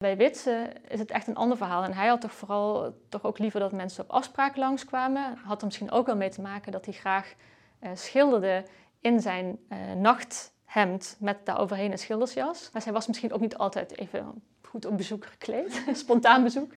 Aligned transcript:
Bij 0.00 0.16
Witse 0.16 0.72
is 0.88 0.98
het 0.98 1.10
echt 1.10 1.26
een 1.26 1.36
ander 1.36 1.56
verhaal. 1.56 1.84
En 1.84 1.92
hij 1.92 2.08
had 2.08 2.20
toch 2.20 2.32
vooral 2.32 2.94
toch 3.08 3.24
ook 3.24 3.38
liever 3.38 3.60
dat 3.60 3.72
mensen 3.72 4.04
op 4.04 4.10
afspraak 4.10 4.56
langskwamen. 4.56 5.36
Had 5.44 5.60
er 5.60 5.66
misschien 5.66 5.90
ook 5.90 6.06
wel 6.06 6.16
mee 6.16 6.30
te 6.30 6.40
maken 6.40 6.72
dat 6.72 6.84
hij 6.84 6.94
graag 6.94 7.34
uh, 7.80 7.90
schilderde 7.94 8.64
in 9.00 9.20
zijn 9.20 9.58
uh, 9.68 9.78
nachthemd 9.92 11.16
met 11.18 11.46
daaroverheen 11.46 11.92
een 11.92 11.98
schildersjas. 11.98 12.70
Maar 12.72 12.82
hij 12.84 12.92
was 12.92 13.06
misschien 13.06 13.32
ook 13.32 13.40
niet 13.40 13.56
altijd 13.56 13.98
even 13.98 14.42
goed 14.62 14.84
op 14.84 14.96
bezoek 14.96 15.26
gekleed, 15.26 15.82
spontaan 15.92 16.42
bezoek. 16.42 16.72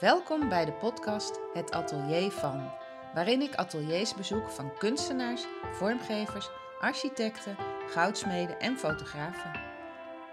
Welkom 0.00 0.48
bij 0.48 0.64
de 0.64 0.72
podcast 0.72 1.40
Het 1.52 1.72
Atelier 1.72 2.30
van, 2.30 2.70
waarin 3.14 3.42
ik 3.42 3.54
ateliers 3.54 4.14
bezoek 4.14 4.50
van 4.50 4.78
kunstenaars, 4.78 5.44
vormgevers, 5.72 6.50
architecten, 6.80 7.56
goudsmeden 7.88 8.60
en 8.60 8.78
fotografen 8.78 9.72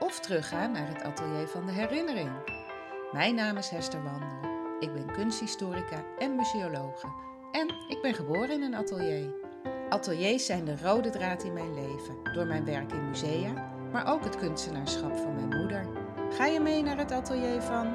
of 0.01 0.19
teruggaan 0.19 0.71
naar 0.71 0.87
het 0.87 1.03
atelier 1.03 1.47
van 1.47 1.65
de 1.65 1.71
herinnering. 1.71 2.29
Mijn 3.11 3.35
naam 3.35 3.57
is 3.57 3.69
Hester 3.69 4.03
Wandel. 4.03 4.49
Ik 4.79 4.93
ben 4.93 5.11
kunsthistorica 5.11 6.03
en 6.17 6.35
museologe. 6.35 7.07
En 7.51 7.67
ik 7.87 7.99
ben 8.01 8.13
geboren 8.13 8.49
in 8.49 8.61
een 8.61 8.75
atelier. 8.75 9.33
Ateliers 9.89 10.45
zijn 10.45 10.65
de 10.65 10.75
rode 10.83 11.09
draad 11.09 11.43
in 11.43 11.53
mijn 11.53 11.73
leven, 11.73 12.33
door 12.33 12.45
mijn 12.45 12.65
werk 12.65 12.91
in 12.91 13.07
musea, 13.09 13.73
maar 13.91 14.13
ook 14.13 14.23
het 14.23 14.35
kunstenaarschap 14.35 15.17
van 15.17 15.35
mijn 15.35 15.59
moeder. 15.59 15.85
Ga 16.29 16.45
je 16.45 16.59
mee 16.59 16.83
naar 16.83 16.97
het 16.97 17.11
atelier 17.11 17.61
van? 17.61 17.87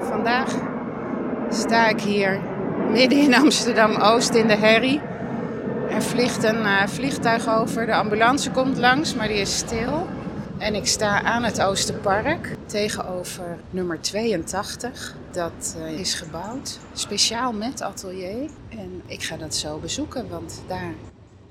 Vandaag 0.00 0.54
sta 1.48 1.88
ik 1.88 2.00
hier 2.00 2.40
midden 2.90 3.18
in 3.18 3.34
Amsterdam 3.34 3.96
Oost 3.96 4.34
in 4.34 4.46
de 4.46 4.56
herrie 4.56 5.11
er 5.94 6.02
vliegt 6.02 6.42
een 6.42 6.60
uh, 6.60 6.86
vliegtuig 6.86 7.48
over, 7.48 7.86
de 7.86 7.94
ambulance 7.94 8.50
komt 8.50 8.76
langs, 8.76 9.14
maar 9.14 9.28
die 9.28 9.36
is 9.36 9.56
stil. 9.56 10.06
En 10.58 10.74
ik 10.74 10.86
sta 10.86 11.22
aan 11.22 11.42
het 11.42 11.62
Oosterpark 11.62 12.56
tegenover 12.66 13.58
nummer 13.70 14.00
82. 14.00 15.16
Dat 15.32 15.76
uh, 15.78 15.98
is 15.98 16.14
gebouwd 16.14 16.78
speciaal 16.92 17.52
met 17.52 17.82
atelier. 17.82 18.50
En 18.68 19.02
ik 19.06 19.22
ga 19.22 19.36
dat 19.36 19.54
zo 19.54 19.78
bezoeken, 19.78 20.28
want 20.28 20.62
daar 20.66 20.94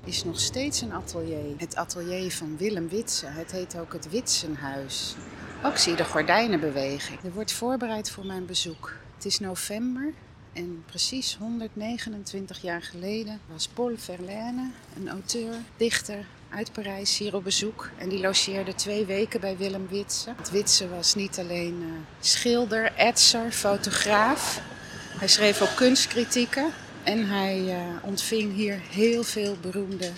is 0.04 0.24
nog 0.24 0.40
steeds 0.40 0.80
een 0.80 0.92
atelier. 0.92 1.54
Het 1.56 1.76
atelier 1.76 2.32
van 2.32 2.56
Willem 2.56 2.88
Witse. 2.88 3.26
Het 3.26 3.52
heet 3.52 3.78
ook 3.78 3.92
het 3.92 4.10
Witsenhuis. 4.10 5.16
Ook 5.64 5.76
zie 5.76 5.90
je 5.90 5.96
de 5.96 6.04
gordijnen 6.04 6.60
bewegen. 6.60 7.16
Er 7.24 7.32
wordt 7.32 7.52
voorbereid 7.52 8.10
voor 8.10 8.26
mijn 8.26 8.46
bezoek. 8.46 8.92
Het 9.14 9.24
is 9.24 9.38
november 9.38 10.12
en 10.52 10.82
precies 10.86 11.36
129 11.36 12.62
jaar 12.62 12.82
geleden 12.82 13.40
was 13.52 13.68
Paul 13.68 13.94
Verlaine, 13.96 14.70
een 14.96 15.08
auteur, 15.08 15.54
dichter 15.76 16.26
uit 16.48 16.72
Parijs, 16.72 17.18
hier 17.18 17.34
op 17.34 17.44
bezoek. 17.44 17.90
En 17.98 18.08
die 18.08 18.20
logeerde 18.20 18.74
twee 18.74 19.04
weken 19.04 19.40
bij 19.40 19.56
Willem 19.56 19.88
Witse. 19.88 20.34
Want 20.34 20.50
Witse 20.50 20.88
was 20.88 21.14
niet 21.14 21.38
alleen 21.38 21.82
uh, 21.82 21.92
schilder, 22.20 22.92
etser, 22.96 23.52
fotograaf. 23.52 24.60
Hij 25.18 25.28
schreef 25.28 25.62
ook 25.62 25.76
kunstkritieken. 25.76 26.72
En 27.02 27.26
hij 27.28 27.60
uh, 27.60 28.04
ontving 28.04 28.54
hier 28.54 28.80
heel 28.80 29.22
veel 29.22 29.56
beroemde 29.60 30.10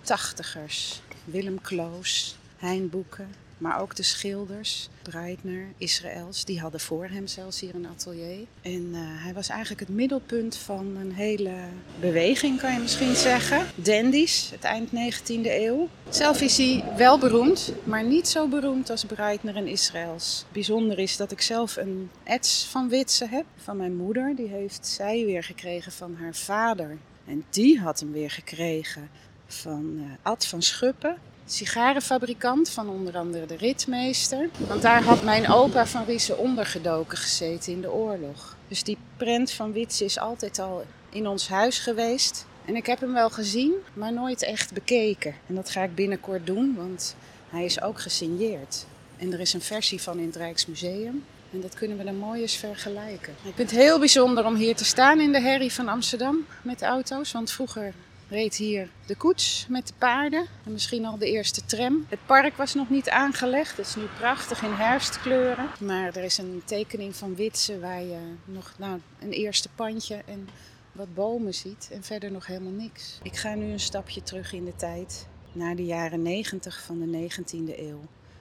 tachtigers. 0.00 1.00
Willem 1.24 1.60
Kloos, 1.60 2.36
Hein 2.56 2.90
Boeken, 2.90 3.28
maar 3.58 3.80
ook 3.80 3.96
de 3.96 4.02
schilders, 4.02 4.88
Breitner, 5.02 5.66
Israëls, 5.78 6.44
die 6.44 6.60
hadden 6.60 6.80
voor 6.80 7.06
hem 7.06 7.26
zelfs 7.26 7.60
hier 7.60 7.74
een 7.74 7.86
atelier. 7.86 8.46
En 8.62 8.88
uh, 8.92 8.98
hij 9.00 9.34
was 9.34 9.48
eigenlijk 9.48 9.80
het 9.80 9.88
middelpunt 9.88 10.56
van 10.56 10.96
een 10.96 11.12
hele 11.12 11.54
beweging, 12.00 12.60
kan 12.60 12.72
je 12.72 12.78
misschien 12.78 13.14
zeggen. 13.14 13.66
Dandies, 13.74 14.50
het 14.50 14.64
eind 14.64 14.88
19e 14.88 15.44
eeuw. 15.44 15.88
Zelf 16.08 16.40
is 16.40 16.56
hij 16.56 16.84
wel 16.96 17.18
beroemd, 17.18 17.72
maar 17.84 18.04
niet 18.04 18.28
zo 18.28 18.48
beroemd 18.48 18.90
als 18.90 19.04
Breitner 19.04 19.56
en 19.56 19.66
Israëls. 19.66 20.44
Bijzonder 20.52 20.98
is 20.98 21.16
dat 21.16 21.32
ik 21.32 21.40
zelf 21.40 21.76
een 21.76 22.10
ets 22.22 22.64
van 22.64 22.88
Witse 22.88 23.26
heb, 23.28 23.44
van 23.56 23.76
mijn 23.76 23.96
moeder. 23.96 24.36
Die 24.36 24.48
heeft 24.48 24.86
zij 24.86 25.24
weer 25.24 25.44
gekregen 25.44 25.92
van 25.92 26.16
haar 26.20 26.34
vader. 26.34 26.96
En 27.26 27.44
die 27.50 27.80
had 27.80 28.00
hem 28.00 28.12
weer 28.12 28.30
gekregen 28.30 29.10
van 29.46 29.94
uh, 29.96 30.04
Ad 30.22 30.46
van 30.46 30.62
Schuppen 30.62 31.16
sigarenfabrikant 31.46 32.70
van 32.70 32.88
onder 32.88 33.16
andere 33.16 33.46
de 33.46 33.56
ritmeester. 33.56 34.48
Want 34.68 34.82
daar 34.82 35.02
had 35.02 35.22
mijn 35.22 35.48
opa 35.48 35.86
van 35.86 36.04
Riesen 36.04 36.38
ondergedoken 36.38 37.18
gezeten 37.18 37.72
in 37.72 37.80
de 37.80 37.92
oorlog. 37.92 38.56
Dus 38.68 38.82
die 38.82 38.98
prent 39.16 39.50
van 39.50 39.72
Wits 39.72 40.00
is 40.00 40.18
altijd 40.18 40.58
al 40.58 40.84
in 41.10 41.26
ons 41.26 41.48
huis 41.48 41.78
geweest. 41.78 42.46
En 42.64 42.76
ik 42.76 42.86
heb 42.86 43.00
hem 43.00 43.12
wel 43.12 43.30
gezien, 43.30 43.72
maar 43.92 44.12
nooit 44.12 44.42
echt 44.42 44.72
bekeken. 44.72 45.34
En 45.46 45.54
dat 45.54 45.70
ga 45.70 45.82
ik 45.82 45.94
binnenkort 45.94 46.46
doen, 46.46 46.74
want 46.76 47.16
hij 47.48 47.64
is 47.64 47.82
ook 47.82 48.00
gesigneerd. 48.00 48.86
En 49.16 49.32
er 49.32 49.40
is 49.40 49.52
een 49.52 49.60
versie 49.60 50.02
van 50.02 50.18
in 50.18 50.26
het 50.26 50.36
Rijksmuseum. 50.36 51.24
En 51.52 51.60
dat 51.60 51.74
kunnen 51.74 51.96
we 51.96 52.04
dan 52.04 52.16
mooi 52.16 52.40
eens 52.40 52.56
vergelijken. 52.56 53.32
Ik 53.32 53.54
vind 53.54 53.70
het 53.70 53.80
heel 53.80 53.98
bijzonder 53.98 54.44
om 54.44 54.54
hier 54.54 54.76
te 54.76 54.84
staan 54.84 55.20
in 55.20 55.32
de 55.32 55.40
herrie 55.40 55.72
van 55.72 55.88
Amsterdam 55.88 56.46
met 56.62 56.82
auto's. 56.82 57.32
Want 57.32 57.50
vroeger 57.50 57.94
reed 58.28 58.56
hier 58.56 58.88
de 59.06 59.16
koets 59.16 59.66
met 59.68 59.86
de 59.86 59.94
paarden 59.98 60.46
en 60.64 60.72
misschien 60.72 61.04
al 61.04 61.18
de 61.18 61.30
eerste 61.30 61.64
tram. 61.64 62.06
Het 62.08 62.26
park 62.26 62.56
was 62.56 62.74
nog 62.74 62.90
niet 62.90 63.08
aangelegd, 63.08 63.76
het 63.76 63.86
is 63.86 63.96
nu 63.96 64.04
prachtig 64.18 64.62
in 64.62 64.72
herfstkleuren. 64.72 65.68
Maar 65.80 66.16
er 66.16 66.24
is 66.24 66.38
een 66.38 66.62
tekening 66.64 67.16
van 67.16 67.34
Witse 67.34 67.80
waar 67.80 68.02
je 68.02 68.18
nog 68.44 68.74
nou, 68.78 69.00
een 69.20 69.32
eerste 69.32 69.68
pandje 69.74 70.22
en 70.26 70.48
wat 70.92 71.14
bomen 71.14 71.54
ziet 71.54 71.88
en 71.92 72.02
verder 72.02 72.30
nog 72.30 72.46
helemaal 72.46 72.72
niks. 72.72 73.18
Ik 73.22 73.36
ga 73.36 73.54
nu 73.54 73.72
een 73.72 73.80
stapje 73.80 74.22
terug 74.22 74.52
in 74.52 74.64
de 74.64 74.76
tijd, 74.76 75.26
naar 75.52 75.76
de 75.76 75.84
jaren 75.84 76.22
90 76.22 76.82
van 76.82 76.98
de 76.98 77.28
19e 77.28 77.78
eeuw. 77.78 78.00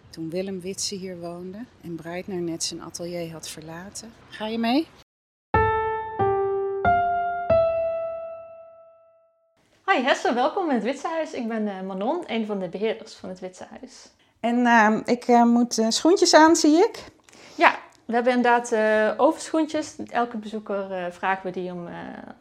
Toen 0.09 0.29
Willem 0.29 0.61
Witse 0.61 0.95
hier 0.95 1.19
woonde 1.19 1.65
en 1.81 1.95
Breitner 1.95 2.41
net 2.41 2.63
zijn 2.63 2.81
atelier 2.81 3.31
had 3.31 3.49
verlaten. 3.49 4.13
Ga 4.29 4.47
je 4.47 4.57
mee? 4.57 4.87
Hi 9.93 10.33
welkom 10.33 10.69
in 10.69 10.75
het 10.75 10.83
Witsehuis. 10.83 11.33
Ik 11.33 11.47
ben 11.47 11.67
uh, 11.67 11.81
Manon, 11.81 12.23
een 12.27 12.45
van 12.45 12.59
de 12.59 12.67
beheerders 12.67 13.13
van 13.13 13.29
het 13.29 13.39
Witsehuis. 13.39 14.09
En 14.39 14.57
uh, 14.57 14.97
ik 15.05 15.27
uh, 15.27 15.43
moet 15.43 15.85
schoentjes 15.89 16.33
aan, 16.33 16.55
zie 16.55 16.77
ik. 16.77 17.03
Ja, 17.55 17.75
we 18.05 18.13
hebben 18.13 18.33
inderdaad 18.33 18.75
overschoentjes. 19.19 19.95
Elke 20.09 20.37
bezoeker 20.37 21.11
vragen 21.11 21.45
we 21.45 21.51
die 21.51 21.71
om 21.71 21.87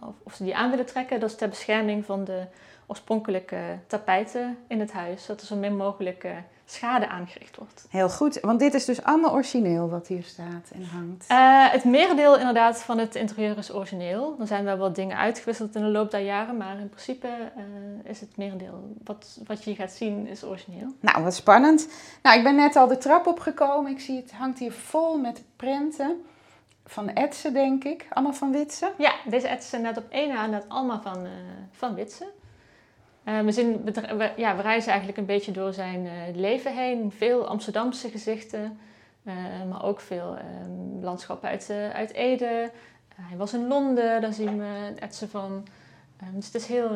of, 0.00 0.14
of, 0.22 0.34
ze 0.34 0.44
die 0.44 0.56
aan 0.56 0.70
willen 0.70 0.86
trekken. 0.86 1.20
Dat 1.20 1.30
is 1.30 1.36
ter 1.36 1.48
bescherming 1.48 2.04
van 2.04 2.24
de 2.24 2.42
oorspronkelijke 2.86 3.78
tapijten 3.86 4.58
in 4.68 4.80
het 4.80 4.92
huis. 4.92 5.24
Zodat 5.24 5.40
er 5.40 5.46
zo 5.46 5.56
min 5.56 5.76
mogelijk 5.76 6.26
schade 6.66 7.08
aangericht 7.08 7.56
wordt. 7.56 7.86
Heel 7.90 8.08
goed, 8.08 8.40
want 8.40 8.58
dit 8.60 8.74
is 8.74 8.84
dus 8.84 9.02
allemaal 9.02 9.32
origineel 9.32 9.88
wat 9.88 10.06
hier 10.06 10.22
staat 10.22 10.70
en 10.72 10.84
hangt. 10.84 11.24
Uh, 11.30 11.72
het 11.72 11.84
merendeel 11.84 12.38
inderdaad 12.38 12.82
van 12.82 12.98
het 12.98 13.14
interieur 13.14 13.58
is 13.58 13.72
origineel. 13.72 14.36
Er 14.40 14.46
zijn 14.46 14.64
wel 14.64 14.76
wat 14.76 14.94
dingen 14.94 15.16
uitgewisseld 15.16 15.74
in 15.74 15.82
de 15.82 15.88
loop 15.88 16.10
der 16.10 16.20
jaren, 16.20 16.56
maar 16.56 16.78
in 16.78 16.88
principe 16.88 17.28
uh, 17.28 18.10
is 18.10 18.20
het 18.20 18.36
merendeel 18.36 18.96
wat, 19.04 19.38
wat 19.46 19.64
je 19.64 19.70
hier 19.70 19.78
gaat 19.78 19.92
zien 19.92 20.26
is 20.26 20.44
origineel. 20.44 20.88
Nou, 21.00 21.24
wat 21.24 21.34
spannend. 21.34 21.88
Nou, 22.22 22.38
ik 22.38 22.44
ben 22.44 22.56
net 22.56 22.76
al 22.76 22.86
de 22.86 22.98
trap 22.98 23.26
opgekomen. 23.26 23.90
Ik 23.90 24.00
zie 24.00 24.16
het 24.16 24.32
hangt 24.32 24.58
hier 24.58 24.72
vol 24.72 25.18
met 25.18 25.42
prenten. 25.56 26.24
Van 26.86 27.08
Etsen, 27.08 27.52
denk 27.52 27.84
ik. 27.84 28.06
Allemaal 28.10 28.32
van 28.32 28.52
Witsen? 28.52 28.92
Ja, 28.98 29.12
deze 29.28 29.48
Etsen 29.48 29.82
net 29.82 29.96
op 29.96 30.04
één 30.08 30.28
na, 30.28 30.46
net 30.46 30.64
allemaal 30.68 31.00
van, 31.00 31.24
uh, 31.24 31.30
van 31.70 31.94
Witsen. 31.94 32.26
Uh, 33.28 33.40
we, 33.40 33.52
zien, 33.52 33.84
we, 33.84 34.30
ja, 34.36 34.56
we 34.56 34.62
reizen 34.62 34.90
eigenlijk 34.90 35.18
een 35.18 35.26
beetje 35.26 35.52
door 35.52 35.72
zijn 35.72 36.04
uh, 36.04 36.12
leven 36.34 36.76
heen. 36.76 37.12
Veel 37.16 37.46
Amsterdamse 37.46 38.08
gezichten, 38.08 38.78
uh, 39.22 39.34
maar 39.70 39.84
ook 39.84 40.00
veel 40.00 40.36
ehm, 40.36 41.04
landschappen 41.04 41.48
uit, 41.48 41.70
uit 41.92 42.12
Ede. 42.12 42.70
hij 43.14 43.36
was 43.36 43.52
in 43.52 43.68
Londen, 43.68 44.20
daar 44.20 44.32
zien 44.32 44.58
we 44.58 44.92
etsen 44.98 45.28
van. 45.28 45.66
Ehm, 46.20 46.34
dus 46.34 46.46
het 46.46 46.54
is 46.54 46.66
heel, 46.66 46.90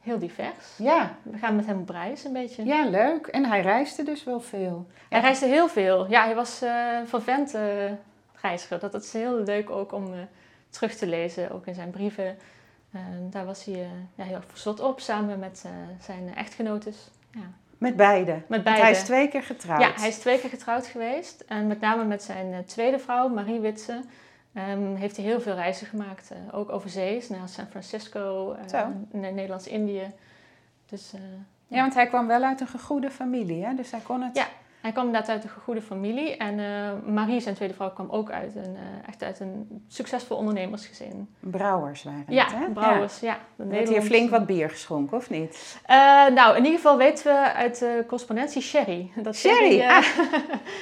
heel 0.00 0.18
divers. 0.18 0.76
Ja. 0.78 1.16
We 1.22 1.38
gaan 1.38 1.56
met 1.56 1.66
hem 1.66 1.80
op 1.80 1.88
reis 1.88 2.24
een 2.24 2.32
beetje. 2.32 2.64
Ja, 2.64 2.84
leuk. 2.84 3.26
En 3.26 3.44
hij 3.44 3.60
reisde 3.60 4.02
dus 4.02 4.24
wel 4.24 4.40
veel. 4.40 4.86
Hij 5.08 5.20
reisde 5.20 5.46
heel 5.46 5.68
veel. 5.68 6.10
Ja, 6.10 6.24
hij 6.24 6.34
was 6.34 6.62
vervent 7.04 7.58
reiziger. 8.40 8.78
Dat, 8.78 8.92
dat 8.92 9.02
is 9.02 9.12
heel 9.12 9.34
leuk 9.34 9.70
ook 9.70 9.92
om 9.92 10.14
terug 10.70 10.94
te 10.94 11.06
lezen, 11.06 11.50
ook 11.50 11.66
in 11.66 11.74
zijn 11.74 11.90
brieven. 11.90 12.36
En 12.92 13.28
daar 13.30 13.44
was 13.44 13.64
hij 13.64 13.74
uh, 13.74 13.86
ja, 14.14 14.24
heel 14.24 14.40
verzot 14.46 14.80
op, 14.80 15.00
samen 15.00 15.38
met 15.38 15.62
uh, 15.66 15.72
zijn 16.00 16.34
echtgenotes. 16.34 17.10
Ja. 17.30 17.50
Met 17.78 17.96
beide? 17.96 18.42
Met 18.46 18.64
beide. 18.64 18.82
hij 18.82 18.90
is 18.90 19.02
twee 19.02 19.28
keer 19.28 19.42
getrouwd? 19.42 19.80
Ja, 19.80 19.92
hij 19.94 20.08
is 20.08 20.18
twee 20.18 20.40
keer 20.40 20.50
getrouwd 20.50 20.86
geweest. 20.86 21.40
En 21.40 21.66
met 21.66 21.80
name 21.80 22.04
met 22.04 22.22
zijn 22.22 22.52
uh, 22.52 22.58
tweede 22.58 22.98
vrouw, 22.98 23.28
Marie 23.28 23.60
Witse, 23.60 24.00
um, 24.52 24.94
heeft 24.94 25.16
hij 25.16 25.24
heel 25.24 25.40
veel 25.40 25.54
reizen 25.54 25.86
gemaakt. 25.86 26.32
ook 26.52 26.70
overzees, 26.70 27.28
naar 27.28 27.48
San 27.48 27.66
Francisco, 27.66 28.56
naar 29.10 29.32
Nederlands-Indië. 29.32 30.12
Dus, 30.86 31.12
ja, 31.66 31.80
want 31.80 31.94
hij 31.94 32.06
kwam 32.06 32.26
wel 32.26 32.42
uit 32.42 32.60
een 32.60 32.66
gegoede 32.66 33.10
familie, 33.10 33.64
hè? 33.64 33.74
dus 33.74 33.90
hij 33.90 34.00
kon 34.00 34.22
het... 34.22 34.36
Ja. 34.36 34.46
Hij 34.80 34.92
kwam 34.92 35.06
inderdaad 35.06 35.30
uit 35.30 35.44
een 35.44 35.50
goede 35.64 35.82
familie. 35.82 36.36
En 36.36 36.58
uh, 36.58 37.14
Marie, 37.14 37.40
zijn 37.40 37.54
tweede 37.54 37.74
vrouw, 37.74 37.90
kwam 37.90 38.10
ook 38.10 38.30
uit 38.30 38.56
een, 38.56 38.74
uh, 38.74 39.08
echt 39.08 39.22
uit 39.22 39.40
een 39.40 39.82
succesvol 39.88 40.36
ondernemersgezin. 40.36 41.28
Brouwers 41.40 42.02
waren 42.02 42.24
ja, 42.28 42.44
het, 42.44 42.54
hè? 42.54 42.68
Brouwers, 42.68 43.20
ja. 43.20 43.38
ja. 43.56 43.64
Werd 43.64 43.88
hier 43.88 44.02
flink 44.02 44.30
wat 44.30 44.46
bier 44.46 44.70
geschonken, 44.70 45.16
of 45.16 45.30
niet? 45.30 45.78
Uh, 45.90 45.96
nou, 46.26 46.56
in 46.56 46.64
ieder 46.64 46.76
geval 46.76 46.96
weten 46.96 47.24
we 47.24 47.52
uit 47.52 47.78
de 47.78 48.04
correspondentie 48.06 48.62
sherry. 48.62 49.10
Dat 49.16 49.36
sherry, 49.36 49.80
sherry 49.80 50.02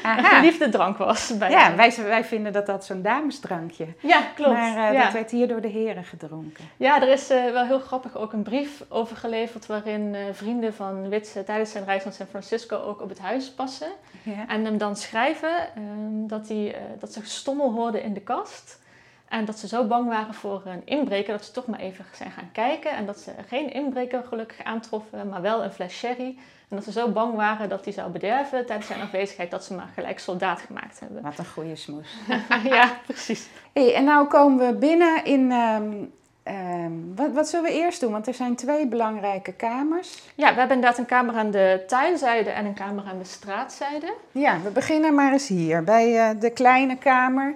ah. 0.03 0.19
een 0.19 0.25
geliefde 0.25 0.69
drank 0.69 0.97
was. 0.97 1.37
Bij 1.39 1.51
ja, 1.51 1.75
wij, 1.75 1.95
wij 2.03 2.25
vinden 2.25 2.53
dat 2.53 2.67
dat 2.67 2.85
zo'n 2.85 3.03
damesdrankje. 3.03 3.87
Ja, 4.01 4.21
klopt. 4.35 4.53
Maar 4.53 4.93
ja. 4.93 5.03
dat 5.03 5.13
werd 5.13 5.31
hier 5.31 5.49
door 5.49 5.61
de 5.61 5.69
heren 5.69 6.05
gedronken. 6.05 6.65
Ja, 6.77 7.03
er 7.03 7.09
is 7.09 7.29
wel 7.29 7.65
heel 7.65 7.81
grappig 7.81 8.17
ook 8.17 8.33
een 8.33 8.43
brief 8.43 8.85
over 8.89 9.17
geleverd... 9.17 9.67
waarin 9.67 10.17
vrienden 10.33 10.75
van 10.75 11.09
Witse 11.09 11.45
tijdens 11.45 11.71
zijn 11.71 11.85
reis 11.85 12.05
naar 12.05 12.13
San 12.13 12.27
Francisco 12.27 12.77
ook 12.77 13.03
op 13.03 13.09
het 13.09 13.19
huis 13.19 13.51
passen. 13.51 13.86
Ja. 14.23 14.49
En 14.49 14.65
hem 14.65 14.79
dan 14.79 14.97
schrijven 14.97 15.69
um, 15.79 16.29
dat, 16.29 16.47
die, 16.47 16.69
uh, 16.69 16.79
dat 16.99 17.13
ze 17.13 17.21
gestommel 17.21 17.73
hoorden 17.73 18.03
in 18.03 18.15
de 18.15 18.21
kast. 18.21 18.81
En 19.29 19.45
dat 19.45 19.59
ze 19.59 19.69
zo 19.69 19.85
bang 19.85 20.09
waren 20.09 20.35
voor 20.35 20.63
een 20.65 20.83
inbreker 20.85 21.33
dat 21.33 21.45
ze 21.45 21.53
toch 21.53 21.67
maar 21.67 21.79
even 21.79 22.05
zijn 22.13 22.31
gaan 22.31 22.51
kijken. 22.53 22.91
En 22.91 23.07
dat 23.07 23.19
ze 23.19 23.33
geen 23.49 23.73
inbreker 23.73 24.23
gelukkig 24.29 24.65
aantroffen, 24.65 25.29
maar 25.29 25.43
wel 25.43 25.65
een 25.65 25.73
fles 25.73 25.95
sherry. 25.99 26.37
En 26.69 26.77
dat 26.77 26.85
ze 26.85 26.93
zo 26.93 27.09
bang 27.09 27.35
waren 27.35 27.69
dat 27.69 27.85
hij 27.85 27.93
zou 27.93 28.11
bederven 28.11 28.67
tijdens 28.67 28.87
zijn 28.87 29.01
afwezigheid, 29.01 29.51
dat 29.51 29.65
ze 29.65 29.75
maar 29.75 29.91
gelijk 29.95 30.19
soldaat 30.19 30.61
gemaakt 30.61 31.01
hebben. 31.01 31.23
Wat 31.23 31.39
een 31.39 31.47
goede 31.47 31.77
smoes. 31.77 32.17
ja, 32.65 32.99
precies. 33.07 33.49
Hey, 33.73 33.95
en 33.95 34.05
nou 34.05 34.27
komen 34.27 34.67
we 34.67 34.75
binnen 34.75 35.25
in 35.25 35.53
um, 35.53 36.13
Um, 36.49 37.13
wat, 37.15 37.33
wat, 37.33 37.49
zullen 37.49 37.71
we 37.71 37.79
eerst 37.79 38.01
doen? 38.01 38.13
Want 38.13 38.27
er 38.27 38.35
zijn 38.35 38.57
twee 38.57 38.87
belangrijke 38.87 39.53
kamers. 39.53 40.23
Ja, 40.35 40.53
we 40.53 40.59
hebben 40.59 40.77
inderdaad 40.77 40.99
een 40.99 41.07
kamer 41.07 41.35
aan 41.35 41.51
de 41.51 41.85
tuinzijde 41.87 42.51
en 42.51 42.67
een 42.67 42.75
kamer 42.75 43.05
aan 43.05 43.19
de 43.19 43.25
straatzijde. 43.25 44.15
Ja, 44.33 44.61
we 44.61 44.71
beginnen 44.71 45.15
maar 45.15 45.33
eens 45.33 45.49
hier, 45.49 45.85
bij 45.85 46.33
uh, 46.35 46.41
de 46.41 46.51
kleine 46.51 46.97
kamer 46.97 47.55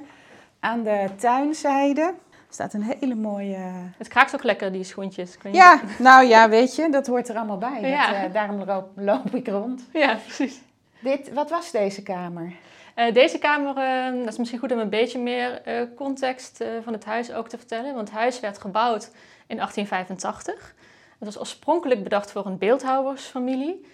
aan 0.60 0.82
de 0.82 1.08
tuinzijde. 1.16 2.00
Er 2.00 2.56
staat 2.56 2.74
een 2.74 2.94
hele 2.98 3.14
mooie... 3.14 3.58
Het 3.98 4.08
kraakt 4.08 4.34
ook 4.34 4.42
lekker, 4.42 4.72
die 4.72 4.84
schoentjes. 4.84 5.36
Ja, 5.52 5.80
nou 5.98 6.26
ja, 6.26 6.48
weet 6.48 6.76
je, 6.76 6.90
dat 6.90 7.06
hoort 7.06 7.28
er 7.28 7.36
allemaal 7.36 7.58
bij. 7.58 7.80
Ja. 7.80 8.12
Dat, 8.12 8.28
uh, 8.28 8.34
daarom 8.34 8.64
loop, 8.64 8.88
loop, 8.94 9.34
ik 9.34 9.48
rond. 9.48 9.82
Ja, 9.92 10.14
precies. 10.14 10.60
Dit, 11.00 11.32
wat 11.32 11.50
was 11.50 11.70
deze 11.70 12.02
kamer? 12.02 12.52
Uh, 12.96 13.12
deze 13.14 13.38
kamer, 13.38 13.76
uh, 13.76 14.18
dat 14.24 14.32
is 14.32 14.38
misschien 14.38 14.60
goed 14.60 14.72
om 14.72 14.78
een 14.78 14.88
beetje 14.88 15.18
meer 15.18 15.62
uh, 15.68 15.82
context 15.96 16.64
van 16.82 16.92
het 16.92 17.04
huis 17.04 17.32
ook 17.32 17.48
te 17.48 17.58
vertellen. 17.58 17.94
Want 17.94 18.08
het 18.08 18.18
huis 18.18 18.40
werd 18.40 18.58
gebouwd 18.58 19.10
in 19.46 19.56
1885. 19.56 20.74
Het 21.18 21.28
was 21.28 21.38
oorspronkelijk 21.38 22.02
bedacht 22.02 22.32
voor 22.32 22.46
een 22.46 22.58
beeldhouwersfamilie, 22.58 23.86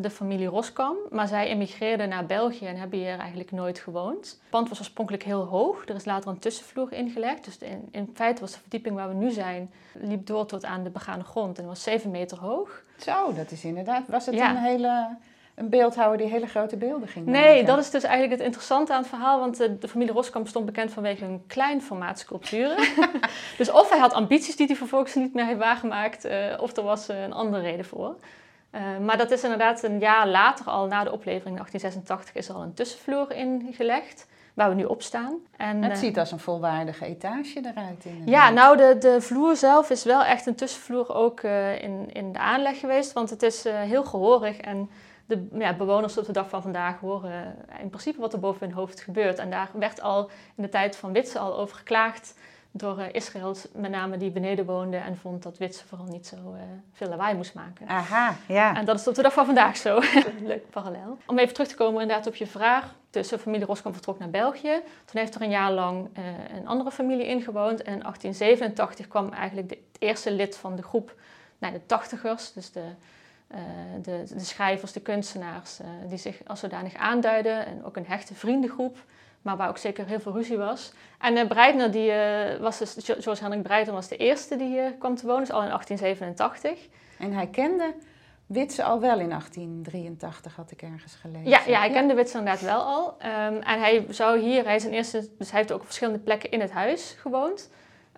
de 0.00 0.10
familie 0.10 0.46
Roskam. 0.46 0.96
Maar 1.10 1.28
zij 1.28 1.46
emigreerden 1.48 2.08
naar 2.08 2.26
België 2.26 2.66
en 2.66 2.76
hebben 2.76 2.98
hier 2.98 3.18
eigenlijk 3.18 3.50
nooit 3.50 3.78
gewoond. 3.78 4.24
Het 4.40 4.50
pand 4.50 4.68
was 4.68 4.78
oorspronkelijk 4.78 5.22
heel 5.24 5.44
hoog. 5.44 5.88
Er 5.88 5.94
is 5.94 6.04
later 6.04 6.30
een 6.30 6.38
tussenvloer 6.38 6.92
ingelegd. 6.92 7.44
Dus 7.44 7.58
in, 7.58 7.88
in 7.90 8.10
feite 8.14 8.40
was 8.40 8.52
de 8.52 8.58
verdieping 8.60 8.94
waar 8.94 9.08
we 9.08 9.14
nu 9.14 9.30
zijn, 9.30 9.70
liep 9.92 10.26
door 10.26 10.46
tot 10.46 10.64
aan 10.64 10.82
de 10.84 10.90
begane 10.90 11.24
grond. 11.24 11.58
En 11.58 11.66
was 11.66 11.82
7 11.82 12.10
meter 12.10 12.38
hoog. 12.38 12.82
Zo, 12.96 13.32
dat 13.34 13.50
is 13.50 13.64
inderdaad. 13.64 14.02
Was 14.08 14.26
het 14.26 14.34
Ja. 14.34 14.50
een 14.50 14.56
hele 14.56 15.16
een 15.60 15.68
beeldhouwer 15.68 16.18
die 16.18 16.26
hele 16.26 16.46
grote 16.46 16.76
beelden 16.76 17.08
ging 17.08 17.26
Nee, 17.26 17.50
maken? 17.50 17.66
dat 17.66 17.78
is 17.78 17.90
dus 17.90 18.02
eigenlijk 18.02 18.32
het 18.36 18.42
interessante 18.46 18.92
aan 18.92 19.00
het 19.00 19.08
verhaal. 19.08 19.40
Want 19.40 19.56
de, 19.56 19.78
de 19.78 19.88
familie 19.88 20.12
Roskamp 20.12 20.48
stond 20.48 20.66
bekend 20.66 20.92
vanwege 20.92 21.24
hun 21.24 21.44
klein 21.46 21.82
formaat 21.82 22.18
sculpturen. 22.18 22.76
dus 23.58 23.70
of 23.70 23.90
hij 23.90 23.98
had 23.98 24.12
ambities 24.12 24.56
die 24.56 24.66
hij 24.66 24.76
vervolgens 24.76 25.14
niet 25.14 25.34
meer 25.34 25.46
heeft 25.46 25.58
waargemaakt, 25.58 26.24
eh, 26.24 26.38
of 26.60 26.76
er 26.76 26.82
was 26.82 27.08
eh, 27.08 27.22
een 27.22 27.32
andere 27.32 27.62
reden 27.62 27.84
voor. 27.84 28.14
Eh, 28.70 28.82
maar 29.04 29.18
dat 29.18 29.30
is 29.30 29.42
inderdaad 29.42 29.82
een 29.82 29.98
jaar 29.98 30.28
later, 30.28 30.66
al 30.66 30.86
na 30.86 31.04
de 31.04 31.12
oplevering 31.12 31.56
in 31.56 31.62
1886, 31.64 32.34
is 32.34 32.48
er 32.48 32.54
al 32.54 32.62
een 32.62 32.74
tussenvloer 32.74 33.32
ingelegd. 33.32 34.26
Waar 34.54 34.68
we 34.68 34.74
nu 34.74 34.84
op 34.84 35.02
staan. 35.02 35.34
En, 35.56 35.82
Het 35.82 35.92
eh, 35.92 35.98
ziet 35.98 36.18
als 36.18 36.32
een 36.32 36.38
volwaardige 36.38 37.04
etage 37.04 37.58
eruit. 37.58 38.04
Inderdaad. 38.04 38.28
ja, 38.28 38.50
nou, 38.50 38.76
de, 38.76 38.96
de 38.98 39.20
vloer 39.20 39.56
zelf 39.56 39.90
is 39.90 40.04
wel 40.04 40.24
echt 40.24 40.46
een 40.46 40.54
tussenvloer 40.54 41.14
ook 41.14 41.40
eh, 41.40 41.82
in, 41.82 42.08
in 42.12 42.32
de 42.32 42.38
aanleg 42.38 42.78
geweest. 42.78 43.12
Want 43.12 43.30
het 43.30 43.42
is 43.42 43.64
eh, 43.64 43.80
heel 43.80 44.04
gehoorig 44.04 44.56
en 44.56 44.90
de 45.30 45.48
ja, 45.52 45.74
bewoners 45.74 46.18
op 46.18 46.26
de 46.26 46.32
dag 46.32 46.48
van 46.48 46.62
vandaag 46.62 47.00
horen 47.00 47.56
in 47.80 47.88
principe 47.88 48.20
wat 48.20 48.32
er 48.32 48.40
boven 48.40 48.66
hun 48.66 48.76
hoofd 48.76 49.00
gebeurt. 49.00 49.38
En 49.38 49.50
daar 49.50 49.70
werd 49.74 50.00
al 50.00 50.30
in 50.56 50.62
de 50.62 50.68
tijd 50.68 50.96
van 50.96 51.12
Witse 51.12 51.38
al 51.38 51.58
over 51.58 51.76
geklaagd 51.76 52.34
door 52.72 52.98
uh, 52.98 53.04
Israëls, 53.12 53.66
met 53.72 53.90
name 53.90 54.16
die 54.16 54.30
beneden 54.30 54.64
woonde 54.64 54.96
en 54.96 55.16
vond 55.16 55.42
dat 55.42 55.58
Witse 55.58 55.86
vooral 55.86 56.06
niet 56.06 56.26
zo 56.26 56.36
uh, 56.36 56.60
veel 56.92 57.08
lawaai 57.08 57.34
moest 57.34 57.54
maken. 57.54 57.88
Aha, 57.88 58.36
ja. 58.48 58.76
En 58.76 58.84
dat 58.84 59.00
is 59.00 59.08
op 59.08 59.14
de 59.14 59.22
dag 59.22 59.32
van 59.32 59.44
vandaag 59.44 59.76
zo. 59.76 60.00
Leuk 60.42 60.70
parallel. 60.70 61.18
Om 61.26 61.38
even 61.38 61.54
terug 61.54 61.68
te 61.68 61.74
komen 61.76 62.02
inderdaad 62.02 62.26
op 62.26 62.34
je 62.34 62.46
vraag. 62.46 62.94
Dus 63.10 63.28
de 63.28 63.38
familie 63.38 63.66
Roskamp 63.66 63.94
vertrok 63.94 64.18
naar 64.18 64.30
België. 64.30 64.80
Toen 65.04 65.20
heeft 65.20 65.34
er 65.34 65.42
een 65.42 65.50
jaar 65.50 65.72
lang 65.72 66.08
uh, 66.18 66.24
een 66.56 66.66
andere 66.66 66.90
familie 66.90 67.26
ingewoond. 67.26 67.82
En 67.82 67.92
in 67.92 68.00
1887 68.00 69.08
kwam 69.08 69.32
eigenlijk 69.32 69.68
de, 69.68 69.78
het 69.92 70.02
eerste 70.02 70.32
lid 70.32 70.56
van 70.56 70.76
de 70.76 70.82
groep, 70.82 71.14
nou, 71.58 71.72
de 71.72 71.86
tachtigers, 71.86 72.52
dus 72.52 72.72
de, 72.72 72.84
de, 74.02 74.22
de, 74.34 74.40
schrijvers, 74.40 74.92
de 74.92 75.00
kunstenaars, 75.00 75.80
uh, 75.80 75.86
die 76.08 76.18
zich 76.18 76.40
als 76.46 76.60
zodanig 76.60 76.94
aanduiden. 76.94 77.66
En 77.66 77.84
ook 77.84 77.96
een 77.96 78.06
hechte 78.06 78.34
vriendengroep, 78.34 79.04
maar 79.42 79.56
waar 79.56 79.68
ook 79.68 79.78
zeker 79.78 80.06
heel 80.06 80.20
veel 80.20 80.32
ruzie 80.32 80.56
was. 80.56 80.92
En 81.18 81.36
uh, 81.36 81.46
Breitner, 81.46 81.90
die, 81.90 82.12
was 82.60 82.78
dus, 82.78 82.96
George 83.02 83.42
Hendrik 83.42 83.62
Breitner 83.62 83.94
was 83.94 84.08
de 84.08 84.16
eerste 84.16 84.56
die 84.56 84.68
hier 84.68 84.92
kwam 84.98 85.14
te 85.14 85.26
wonen, 85.26 85.40
dus 85.40 85.52
al 85.52 85.62
in 85.62 85.68
1887. 85.68 86.88
En 87.18 87.32
hij 87.32 87.46
kende 87.46 87.94
Witse 88.50 88.82
al 88.82 89.00
wel 89.00 89.18
in 89.18 89.28
1883, 89.28 90.56
had 90.56 90.70
ik 90.70 90.82
ergens 90.82 91.14
gelezen. 91.14 91.48
Ja, 91.48 91.60
ja 91.66 91.78
hij 91.78 91.90
kende 91.90 92.14
Witse 92.14 92.38
inderdaad 92.38 92.62
wel 92.62 92.82
al. 92.82 93.06
Um, 93.08 93.62
en 93.62 93.80
hij 93.80 94.06
zou 94.08 94.38
hier, 94.38 94.64
hij 94.64 94.74
is 94.74 94.84
in 94.84 94.92
eerste, 94.92 95.28
dus 95.38 95.50
hij 95.50 95.58
heeft 95.58 95.72
ook 95.72 95.80
op 95.80 95.84
verschillende 95.84 96.18
plekken 96.18 96.50
in 96.50 96.60
het 96.60 96.70
huis 96.70 97.16
gewoond. 97.18 97.70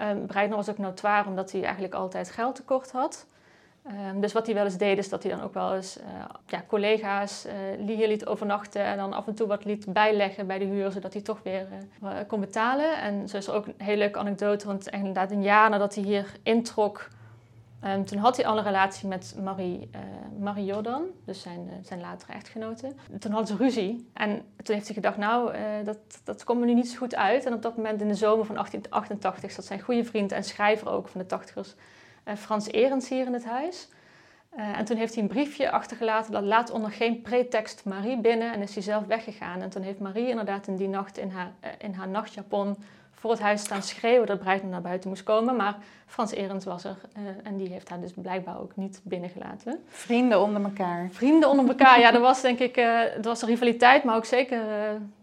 Um, 0.03 0.27
Breitner 0.27 0.57
was 0.57 0.69
ook 0.69 0.79
notoire 0.79 1.29
omdat 1.29 1.53
hij 1.53 1.63
eigenlijk 1.63 1.95
altijd 1.95 2.31
geld 2.31 2.55
tekort 2.55 2.93
had. 2.93 3.27
Um, 3.87 4.21
dus 4.21 4.33
wat 4.33 4.47
hij 4.47 4.55
wel 4.55 4.65
eens 4.65 4.77
deed, 4.77 4.99
is 4.99 5.09
dat 5.09 5.23
hij 5.23 5.33
dan 5.33 5.43
ook 5.43 5.55
wel 5.55 5.75
eens 5.75 5.99
uh, 5.99 6.05
ja, 6.47 6.65
collega's 6.67 7.47
uh, 7.47 7.87
hier 7.97 8.09
liet 8.09 8.27
overnachten 8.27 8.85
en 8.85 8.97
dan 8.97 9.13
af 9.13 9.27
en 9.27 9.35
toe 9.35 9.47
wat 9.47 9.65
liet 9.65 9.93
bijleggen 9.93 10.47
bij 10.47 10.59
de 10.59 10.65
huur, 10.65 10.91
zodat 10.91 11.13
hij 11.13 11.23
toch 11.23 11.41
weer 11.43 11.67
uh, 12.03 12.11
kon 12.27 12.41
betalen. 12.41 13.01
En 13.01 13.29
zo 13.29 13.37
is 13.37 13.47
er 13.47 13.55
ook 13.55 13.67
een 13.67 13.75
hele 13.77 13.97
leuke 13.97 14.19
anekdote, 14.19 14.67
want 14.67 14.89
inderdaad 14.89 15.31
een 15.31 15.43
jaar 15.43 15.71
nadat 15.71 15.95
hij 15.95 16.05
hier 16.05 16.27
introk, 16.43 17.09
um, 17.85 18.05
toen 18.05 18.19
had 18.19 18.37
hij 18.37 18.47
al 18.47 18.59
een 18.59 18.65
relatie 18.65 19.09
met 19.09 19.35
Marie, 19.43 19.91
Marie 20.39 20.65
Jordan, 20.65 21.05
dus 21.25 21.41
zijn, 21.41 21.71
zijn 21.83 22.01
latere 22.01 22.33
echtgenote. 22.33 22.93
Toen 23.19 23.33
hadden 23.33 23.57
ze 23.57 23.65
ruzie 23.65 24.09
en 24.13 24.43
toen 24.63 24.75
heeft 24.75 24.87
hij 24.87 24.95
gedacht, 24.95 25.17
nou, 25.17 25.55
dat, 25.85 25.99
dat 26.25 26.45
komt 26.45 26.61
me 26.61 26.67
nu 26.67 26.75
niet 26.75 26.91
zo 26.91 26.99
goed 26.99 27.15
uit. 27.15 27.47
En 27.47 27.53
op 27.53 27.63
dat 27.63 27.77
moment 27.77 28.01
in 28.01 28.09
de 28.09 28.15
zomer 28.15 28.47
van 28.47 28.55
1888 28.55 29.51
zat 29.51 29.65
zijn 29.65 29.81
goede 29.81 30.05
vriend 30.05 30.33
en 30.33 30.45
schrijver 30.45 30.91
ook 30.91 31.09
van 31.09 31.21
de 31.21 31.27
tachtigers, 31.27 31.75
Frans 32.37 32.71
Erens 32.71 33.09
hier 33.09 33.27
in 33.27 33.33
het 33.33 33.45
huis. 33.45 33.89
Uh, 34.57 34.79
en 34.79 34.85
toen 34.85 34.97
heeft 34.97 35.15
hij 35.15 35.23
een 35.23 35.29
briefje 35.29 35.71
achtergelaten 35.71 36.33
dat 36.33 36.43
laat 36.43 36.71
onder 36.71 36.91
geen 36.91 37.23
pretext 37.23 37.85
Marie 37.85 38.21
binnen 38.21 38.53
en 38.53 38.63
is 38.63 38.75
hij 38.75 38.83
zelf 38.83 39.07
weggegaan. 39.07 39.63
En 39.63 39.71
toen 39.71 39.83
heeft 39.83 39.99
Marie 39.99 40.29
inderdaad 40.29 40.67
in 40.67 40.77
die 40.77 40.89
nacht 40.89 41.19
in 41.19 41.31
haar, 41.31 41.53
uh, 41.65 41.71
in 41.79 41.95
haar 41.95 42.09
nachtjapon 42.09 42.77
voor 43.13 43.31
het 43.31 43.41
huis 43.41 43.61
staan 43.61 43.83
schreeuwen 43.83 44.27
dat 44.27 44.39
Breitner 44.39 44.71
naar 44.71 44.81
buiten 44.81 45.09
moest 45.09 45.23
komen. 45.23 45.57
Maar 45.57 45.77
Frans 46.07 46.33
Erens 46.33 46.65
was 46.65 46.85
er 46.85 46.97
en 47.43 47.57
die 47.57 47.69
heeft 47.69 47.89
haar 47.89 48.01
dus 48.01 48.13
blijkbaar 48.15 48.61
ook 48.61 48.77
niet 48.77 49.01
binnengelaten. 49.03 49.85
Vrienden 49.89 50.41
onder 50.41 50.63
elkaar. 50.63 51.09
Vrienden 51.11 51.49
onder 51.49 51.69
elkaar, 51.69 52.01
ja, 52.01 52.15
er 52.15 52.21
was 52.21 52.41
denk 52.41 52.59
ik, 52.59 52.77
er 52.77 53.23
was 53.23 53.43
een 53.43 53.49
rivaliteit, 53.49 54.05
maar 54.05 54.17
ook 54.17 54.25
zeker 54.25 54.61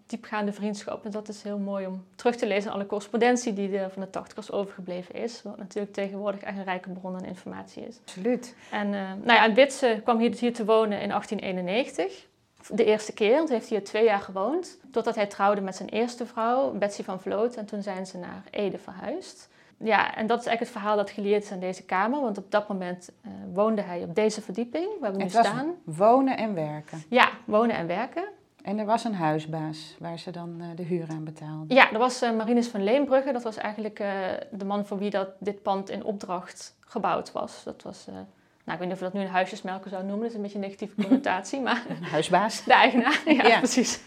diepgaande 0.09 0.53
vriendschap. 0.53 1.05
En 1.05 1.11
dat 1.11 1.27
is 1.27 1.43
heel 1.43 1.57
mooi 1.57 1.85
om 1.85 2.05
terug 2.15 2.35
te 2.35 2.47
lezen, 2.47 2.71
alle 2.71 2.85
correspondentie 2.85 3.53
die 3.53 3.77
er 3.77 3.89
van 3.89 4.01
de 4.01 4.09
tachtigers 4.09 4.51
overgebleven 4.51 5.15
is. 5.15 5.41
Wat 5.41 5.57
natuurlijk 5.57 5.93
tegenwoordig 5.93 6.41
echt 6.41 6.57
een 6.57 6.63
rijke 6.63 6.89
bron 6.89 7.15
aan 7.15 7.25
informatie 7.25 7.87
is. 7.87 7.99
Absoluut. 8.05 8.55
En 8.71 8.87
uh, 8.87 8.93
nou 8.93 9.33
ja, 9.33 9.43
en 9.43 9.53
Witse 9.53 9.99
kwam 10.03 10.19
hier, 10.19 10.35
hier 10.39 10.53
te 10.53 10.65
wonen 10.65 11.01
in 11.01 11.09
1891. 11.09 12.27
De 12.67 12.85
eerste 12.85 13.13
keer, 13.13 13.35
want 13.35 13.47
hij 13.47 13.57
heeft 13.57 13.69
hier 13.69 13.83
twee 13.83 14.03
jaar 14.03 14.19
gewoond. 14.19 14.77
Totdat 14.91 15.15
hij 15.15 15.27
trouwde 15.27 15.61
met 15.61 15.75
zijn 15.75 15.89
eerste 15.89 16.25
vrouw, 16.25 16.71
Betsy 16.71 17.03
van 17.03 17.21
Vloot. 17.21 17.55
En 17.55 17.65
toen 17.65 17.81
zijn 17.81 18.05
ze 18.05 18.17
naar 18.17 18.43
Ede 18.51 18.77
verhuisd. 18.77 19.49
Ja, 19.77 20.15
en 20.15 20.27
dat 20.27 20.39
is 20.39 20.45
eigenlijk 20.45 20.59
het 20.59 20.69
verhaal 20.69 20.95
dat 20.95 21.09
geleerd 21.09 21.43
is 21.43 21.51
aan 21.51 21.59
deze 21.59 21.83
kamer. 21.83 22.21
Want 22.21 22.37
op 22.37 22.51
dat 22.51 22.67
moment 22.67 23.09
uh, 23.25 23.31
woonde 23.53 23.81
hij 23.81 24.03
op 24.03 24.15
deze 24.15 24.41
verdieping, 24.41 24.87
waar 24.99 25.11
we 25.11 25.17
nu 25.17 25.29
staan. 25.29 25.75
wonen 25.83 26.37
en 26.37 26.53
werken. 26.53 27.03
Ja, 27.09 27.29
wonen 27.45 27.75
en 27.75 27.87
werken. 27.87 28.23
En 28.61 28.79
er 28.79 28.85
was 28.85 29.03
een 29.03 29.13
huisbaas 29.13 29.95
waar 29.99 30.19
ze 30.19 30.31
dan 30.31 30.55
uh, 30.59 30.65
de 30.75 30.83
huur 30.83 31.07
aan 31.09 31.23
betaalden. 31.23 31.75
Ja, 31.75 31.91
er 31.91 31.97
was 31.99 32.23
uh, 32.23 32.31
Marinus 32.31 32.67
van 32.67 32.83
Leenbrugge. 32.83 33.31
Dat 33.31 33.43
was 33.43 33.57
eigenlijk 33.57 33.99
uh, 33.99 34.07
de 34.51 34.65
man 34.65 34.85
voor 34.85 34.97
wie 34.97 35.09
dat, 35.09 35.29
dit 35.39 35.61
pand 35.61 35.89
in 35.89 36.03
opdracht 36.03 36.77
gebouwd 36.79 37.31
was. 37.31 37.63
Dat 37.63 37.81
was, 37.83 38.05
nou, 38.05 38.21
ik 38.65 38.77
weet 38.77 38.79
niet 38.79 38.91
of 38.91 38.97
we 38.97 39.03
dat 39.03 39.13
nu 39.13 39.21
een 39.21 39.27
huisjesmelker 39.27 39.89
zou 39.89 40.03
noemen. 40.03 40.21
Dat 40.21 40.29
is 40.29 40.35
een 40.35 40.41
beetje 40.41 40.57
een 40.57 40.63
negatieve 40.63 40.95
connotatie. 41.03 41.59
maar 41.61 41.85
een 41.89 42.03
huisbaas. 42.03 42.63
De 42.65 42.73
eigenaar, 42.73 43.21
ja, 43.25 43.47
ja. 43.47 43.57
precies. 43.57 43.99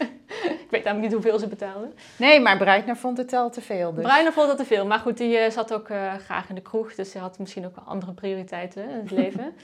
ik 0.42 0.66
weet 0.70 0.84
namelijk 0.84 1.12
niet 1.12 1.12
hoeveel 1.12 1.38
ze 1.38 1.48
betaalden. 1.48 1.94
Nee, 2.16 2.40
maar 2.40 2.56
Breitner 2.56 2.96
vond 2.96 3.18
het 3.18 3.32
al 3.32 3.50
te 3.50 3.60
veel. 3.60 3.94
Dus. 3.94 4.04
Breitner 4.04 4.32
vond 4.32 4.48
het 4.48 4.58
te 4.58 4.64
veel. 4.64 4.86
Maar 4.86 4.98
goed, 4.98 5.16
die 5.16 5.50
zat 5.50 5.74
ook 5.74 5.86
graag 6.18 6.48
in 6.48 6.54
de 6.54 6.60
kroeg. 6.60 6.94
Dus 6.94 7.12
hij 7.12 7.22
had 7.22 7.38
misschien 7.38 7.66
ook 7.66 7.76
wel 7.76 7.84
andere 7.84 8.12
prioriteiten 8.12 8.90
in 8.90 8.98
het 8.98 9.10
leven. 9.20 9.54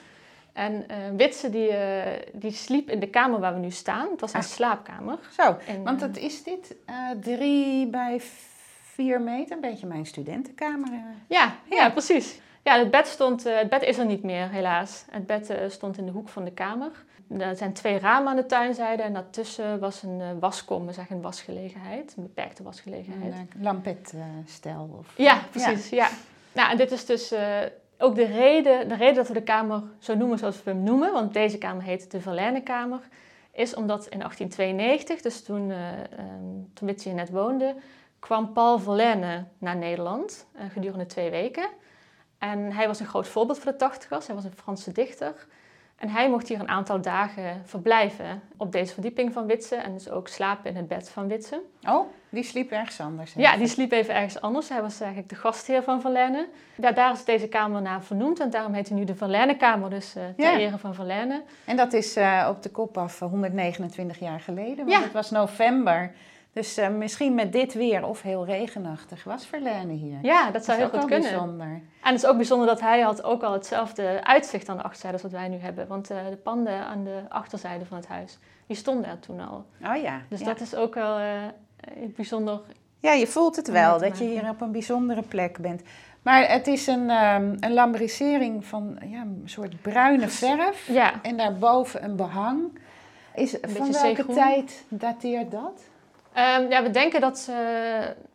En 0.58 0.88
eh, 0.88 0.96
Witse 1.16 1.50
die, 1.50 1.68
eh, 1.68 2.12
die 2.32 2.52
sliep 2.52 2.90
in 2.90 3.00
de 3.00 3.08
kamer 3.08 3.40
waar 3.40 3.54
we 3.54 3.60
nu 3.60 3.70
staan. 3.70 4.10
Het 4.10 4.20
was 4.20 4.32
een 4.32 4.40
Ah. 4.40 4.46
slaapkamer. 4.46 5.18
Zo, 5.36 5.56
En, 5.66 5.82
want 5.82 6.02
eh, 6.02 6.06
het 6.08 6.16
is 6.16 6.42
dit 6.42 6.74
eh, 6.84 6.94
drie 7.20 7.86
bij 7.86 8.20
vier 8.82 9.20
meter, 9.20 9.54
een 9.54 9.60
beetje 9.60 9.86
mijn 9.86 10.06
studentenkamer. 10.06 10.88
eh. 10.92 10.98
Ja, 11.26 11.54
ja. 11.70 11.76
Ja. 11.76 11.90
precies. 11.90 12.40
Ja, 12.62 12.78
het 12.78 12.90
bed, 12.90 13.06
stond, 13.06 13.46
eh, 13.46 13.58
het 13.58 13.68
bed 13.68 13.82
is 13.82 13.98
er 13.98 14.06
niet 14.06 14.22
meer, 14.22 14.48
helaas. 14.50 15.04
Het 15.10 15.26
bed 15.26 15.50
eh, 15.50 15.68
stond 15.68 15.98
in 15.98 16.06
de 16.06 16.12
hoek 16.12 16.28
van 16.28 16.44
de 16.44 16.52
kamer. 16.52 16.90
Er 17.38 17.56
zijn 17.56 17.72
twee 17.72 17.98
ramen 17.98 18.28
aan 18.30 18.36
de 18.36 18.46
tuinzijde 18.46 19.02
en 19.02 19.12
daartussen 19.12 19.78
was 19.78 20.02
een 20.02 20.20
eh, 20.20 20.26
waskom, 20.40 20.88
een 21.08 21.20
wasgelegenheid, 21.22 22.14
een 22.16 22.22
beperkte 22.22 22.62
wasgelegenheid. 22.62 23.32
Een 23.32 23.48
uh, 23.56 23.62
lampetstijl. 23.62 24.96
of 24.98 25.12
Ja, 25.16 25.38
precies. 25.50 25.88
Ja. 25.88 26.08
Nou, 26.52 26.70
en 26.70 26.76
dit 26.76 26.90
is 26.90 27.04
dus 27.06 27.32
eh, 27.32 27.58
ook 27.98 28.14
de 28.14 28.26
reden, 28.26 28.88
de 28.88 28.94
reden 28.94 29.14
dat 29.14 29.28
we 29.28 29.34
de 29.34 29.42
kamer 29.42 29.82
zo 29.98 30.14
noemen 30.14 30.38
zoals 30.38 30.62
we 30.62 30.70
hem 30.70 30.82
noemen, 30.82 31.12
want 31.12 31.32
deze 31.32 31.58
kamer 31.58 31.82
heet 31.82 32.10
de 32.10 32.20
Verlijnenkamer, 32.20 33.00
is 33.52 33.74
omdat 33.74 34.06
in 34.06 34.18
1892, 34.18 35.20
dus 35.20 35.42
toen, 35.42 35.70
eh 35.70 36.98
um, 37.04 37.14
net 37.14 37.30
woonde, 37.30 37.74
kwam 38.18 38.52
Paul 38.52 38.78
Verlaine 38.78 39.44
naar 39.58 39.76
Nederland 39.76 40.46
eh, 40.52 40.64
gedurende 40.70 41.06
twee 41.06 41.30
weken. 41.30 41.68
En 42.38 42.72
hij 42.72 42.86
was 42.86 43.00
een 43.00 43.06
groot 43.06 43.28
voorbeeld 43.28 43.58
voor 43.58 43.72
de 43.72 43.78
tachtigers. 43.78 44.26
Hij 44.26 44.34
was 44.34 44.44
een 44.44 44.52
Franse 44.56 44.92
dichter. 44.92 45.46
En 45.98 46.08
hij 46.08 46.30
mocht 46.30 46.48
hier 46.48 46.60
een 46.60 46.68
aantal 46.68 47.00
dagen 47.00 47.62
verblijven 47.64 48.42
op 48.56 48.72
deze 48.72 48.92
verdieping 48.92 49.32
van 49.32 49.46
Witse. 49.46 49.74
En 49.76 49.92
dus 49.92 50.10
ook 50.10 50.28
slapen 50.28 50.70
in 50.70 50.76
het 50.76 50.88
bed 50.88 51.10
van 51.10 51.28
Witse. 51.28 51.60
Oh, 51.88 52.06
die 52.28 52.42
sliep 52.42 52.70
ergens 52.70 53.00
anders. 53.00 53.34
hè? 53.34 53.40
Ja, 53.40 53.56
die 53.56 53.66
sliep 53.66 53.92
even 53.92 54.14
ergens 54.14 54.40
anders. 54.40 54.68
Hij 54.68 54.82
was 54.82 55.00
eigenlijk 55.00 55.30
de 55.30 55.36
gastheer 55.36 55.82
van 55.82 56.00
Verlaine. 56.00 56.48
Ja, 56.76 56.92
daar 56.92 57.12
is 57.12 57.24
deze 57.24 57.48
kamer 57.48 57.82
naar 57.82 58.02
vernoemd. 58.02 58.40
En 58.40 58.50
daarom 58.50 58.72
heet 58.72 58.88
hij 58.88 58.98
nu 58.98 59.04
de 59.04 59.14
Verlaine-kamer, 59.14 59.90
dus 59.90 60.14
eh 60.16 60.22
ter 60.36 60.50
Ja. 60.52 60.58
ere 60.58 60.78
van 60.78 60.94
Verlaine. 60.94 61.42
En 61.64 61.76
dat 61.76 61.92
is 61.92 62.16
eh, 62.16 62.46
op 62.50 62.62
de 62.62 62.68
kop 62.70 62.98
af 62.98 63.20
eh, 63.20 63.28
129 63.28 64.18
jaar 64.18 64.40
geleden. 64.40 64.76
Want 64.76 64.90
Ja. 64.90 65.02
het 65.02 65.12
was 65.12 65.30
november. 65.30 66.12
Dus 66.58 66.76
eh, 66.76 66.88
misschien 66.88 67.34
met 67.34 67.52
dit 67.52 67.74
weer 67.74 68.06
of 68.06 68.22
heel 68.22 68.44
regenachtig 68.44 69.24
was 69.24 69.46
Verlaine 69.46 69.92
hier. 69.92 70.18
Ja, 70.22 70.50
dat 70.50 70.64
zou 70.64 70.78
heel 70.78 70.88
goed 70.88 71.04
kunnen. 71.04 71.30
bijzonder. 71.30 71.66
En 71.66 72.12
het 72.12 72.14
is 72.14 72.26
ook 72.26 72.36
bijzonder 72.36 72.66
dat 72.66 72.80
hij 72.80 73.00
had 73.00 73.22
ook 73.22 73.42
al 73.42 73.52
hetzelfde 73.52 74.24
uitzicht 74.24 74.68
aan 74.68 74.76
de 74.76 74.82
achterzijde 74.82 75.14
als 75.14 75.22
wat 75.22 75.40
wij 75.40 75.48
nu 75.48 75.56
hebben. 75.56 75.86
Want 75.86 76.10
eh, 76.10 76.18
de 76.30 76.36
panden 76.36 76.86
aan 76.86 77.04
de 77.04 77.22
achterzijde 77.28 77.84
van 77.84 77.96
het 77.96 78.06
huis, 78.06 78.38
die 78.66 78.76
stonden 78.76 79.10
er 79.10 79.18
toen 79.18 79.48
al. 79.48 79.64
Oh 79.84 80.02
ja. 80.02 80.20
Dus 80.28 80.40
ja. 80.40 80.46
dat 80.46 80.60
is 80.60 80.74
ook 80.74 80.94
wel 80.94 81.18
eh, 81.18 81.34
bijzonder. 82.16 82.60
Ja, 83.00 83.12
je 83.12 83.26
voelt 83.26 83.56
het 83.56 83.68
wel, 83.68 83.98
dat 83.98 84.18
je 84.18 84.24
hier 84.24 84.48
op 84.48 84.60
een 84.60 84.72
bijzondere 84.72 85.22
plek 85.22 85.58
bent. 85.58 85.82
Maar 86.22 86.50
het 86.50 86.66
is 86.66 86.86
een, 86.86 87.10
ehm 87.10 87.54
een 87.60 87.72
lambrisering 87.72 88.64
van 88.64 88.98
ja, 89.04 89.20
een 89.20 89.42
soort 89.44 89.82
bruine 89.82 90.28
verf. 90.28 90.86
Ja, 90.86 91.12
En 91.22 91.36
daarboven 91.36 92.04
een 92.04 92.16
behang. 92.16 92.78
Is, 93.34 93.56
van 93.60 93.72
welke 93.72 93.92
zeegroen. 93.92 94.34
tijd 94.34 94.84
dateert 94.88 95.50
dat? 95.50 95.82
Ehm, 96.32 96.70
ja 96.70 96.82
we 96.82 96.90
denken 96.90 97.20
dat 97.20 97.38
ze, 97.38 97.52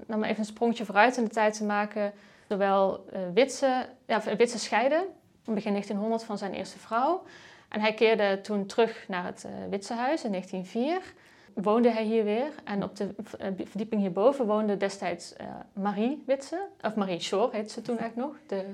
nou 0.05 0.19
maar 0.19 0.29
even 0.29 0.39
een 0.39 0.45
sprongetje 0.45 0.85
vooruit 0.85 1.17
in 1.17 1.23
de 1.23 1.29
tijd 1.29 1.57
te 1.57 1.63
maken, 1.63 2.13
zowel 2.49 3.05
eh, 3.11 3.19
Witse, 3.33 3.85
ja, 4.07 4.21
Witse 4.37 4.59
scheiden, 4.59 5.03
in 5.45 5.53
begin 5.53 5.71
1900 5.71 6.23
van 6.23 6.37
zijn 6.37 6.53
eerste 6.53 6.79
vrouw. 6.79 7.23
En 7.69 7.81
hij 7.81 7.93
keerde 7.93 8.41
toen 8.41 8.65
terug 8.65 9.05
naar 9.07 9.25
het 9.25 9.43
eh 9.45 9.51
Witse 9.69 9.93
huis 9.93 10.23
in 10.23 10.29
1904. 10.31 11.13
Woonde 11.53 11.89
hij 11.91 12.03
hier 12.03 12.23
weer. 12.23 12.47
En 12.63 12.83
op 12.83 12.95
de 12.95 13.15
eh, 13.39 13.47
verdieping 13.63 14.01
hierboven 14.01 14.45
woonde 14.45 14.77
destijds 14.77 15.33
eh, 15.33 15.45
Marie 15.73 16.23
Witse. 16.25 16.67
Of 16.81 16.95
Marie 16.95 17.19
Shore 17.19 17.49
heette 17.51 17.73
ze 17.73 17.81
toen 17.81 17.97
eigenlijk 17.97 18.29
nog. 18.29 18.37
De, 18.47 18.65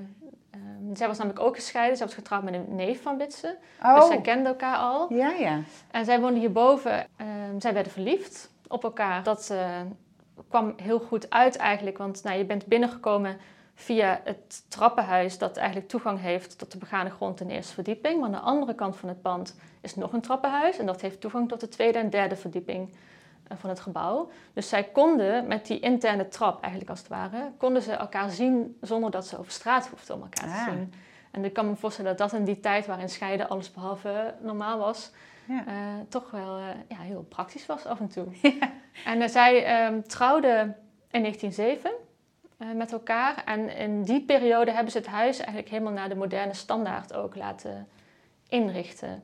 ehm, 0.50 0.94
zij 0.96 1.06
was 1.06 1.18
namelijk 1.18 1.44
ook 1.44 1.54
gescheiden. 1.54 1.96
Zij 1.96 2.06
was 2.06 2.14
getrouwd 2.14 2.42
met 2.42 2.54
een 2.54 2.66
neef 2.68 3.02
van 3.02 3.16
Witse. 3.16 3.56
Dus 3.82 3.90
Oh, 3.90 4.06
zij 4.06 4.20
kenden 4.20 4.46
elkaar 4.46 4.76
al. 4.76 5.12
ja, 5.14 5.30
ja. 5.30 5.60
En 5.90 6.04
zij 6.04 6.20
woonden 6.20 6.40
hierboven. 6.40 7.06
Ehm 7.16 7.58
zij 7.58 7.72
werden 7.72 7.92
verliefd 7.92 8.49
op 8.70 8.84
elkaar. 8.84 9.22
Dat 9.22 9.50
eh, 9.50 9.80
kwam 10.48 10.72
heel 10.76 10.98
goed 10.98 11.30
uit 11.30 11.56
eigenlijk. 11.56 11.98
Want 11.98 12.22
nou, 12.22 12.38
je 12.38 12.44
bent 12.44 12.66
binnengekomen 12.66 13.36
via 13.74 14.20
het 14.24 14.64
trappenhuis... 14.68 15.38
dat 15.38 15.56
eigenlijk 15.56 15.88
toegang 15.88 16.20
heeft 16.20 16.58
tot 16.58 16.72
de 16.72 16.78
begane 16.78 17.10
grond 17.10 17.40
in 17.40 17.46
de 17.46 17.54
eerste 17.54 17.74
verdieping. 17.74 18.16
Maar 18.16 18.26
aan 18.26 18.34
de 18.34 18.38
andere 18.38 18.74
kant 18.74 18.96
van 18.96 19.08
het 19.08 19.22
pand 19.22 19.56
is 19.80 19.94
nog 19.94 20.12
een 20.12 20.20
trappenhuis. 20.20 20.78
En 20.78 20.86
dat 20.86 21.00
heeft 21.00 21.20
toegang 21.20 21.48
tot 21.48 21.60
de 21.60 21.68
tweede 21.68 21.98
en 21.98 22.10
derde 22.10 22.36
verdieping 22.36 22.94
eh, 23.48 23.56
van 23.60 23.70
het 23.70 23.80
gebouw. 23.80 24.30
Dus 24.52 24.68
zij 24.68 24.84
konden 24.84 25.46
met 25.46 25.66
die 25.66 25.80
interne 25.80 26.28
trap 26.28 26.60
eigenlijk 26.60 26.90
als 26.90 26.98
het 26.98 27.08
ware... 27.08 27.52
konden 27.56 27.82
ze 27.82 27.92
elkaar 27.92 28.30
zien 28.30 28.78
zonder 28.80 29.10
dat 29.10 29.26
ze 29.26 29.38
over 29.38 29.52
straat 29.52 29.88
hoefden 29.88 30.14
om 30.14 30.22
elkaar 30.22 30.48
Ah. 30.48 30.64
te 30.64 30.70
zien. 30.70 30.92
En 31.30 31.44
ik 31.44 31.52
kan 31.52 31.68
me 31.68 31.76
voorstellen 31.76 32.16
dat 32.16 32.30
dat 32.30 32.38
in 32.40 32.44
die 32.44 32.60
tijd 32.60 32.86
waarin 32.86 33.08
scheiden 33.08 33.48
alles 33.48 33.72
behalve 33.72 34.34
normaal 34.40 34.78
was... 34.78 35.10
Ja. 35.50 35.66
eh, 35.66 36.06
toch 36.08 36.30
wel 36.30 36.58
eh, 36.58 36.64
ja, 36.88 36.98
heel 36.98 37.22
praktisch 37.28 37.66
was 37.66 37.86
af 37.86 38.00
en 38.00 38.08
toe. 38.08 38.26
En 39.04 39.22
eh, 39.22 39.28
zij 39.28 39.64
ehm, 39.64 40.00
trouwden 40.02 40.76
in 41.10 41.20
1907 41.20 41.90
eh, 42.56 42.68
met 42.74 42.92
elkaar. 42.92 43.42
En 43.44 43.76
in 43.76 44.02
die 44.02 44.24
periode 44.24 44.70
hebben 44.70 44.92
ze 44.92 44.98
het 44.98 45.06
huis 45.06 45.36
eigenlijk 45.36 45.68
helemaal 45.68 45.92
naar 45.92 46.08
de 46.08 46.14
moderne 46.14 46.54
standaard 46.54 47.14
ook 47.14 47.36
laten 47.36 47.88
inrichten. 48.48 49.22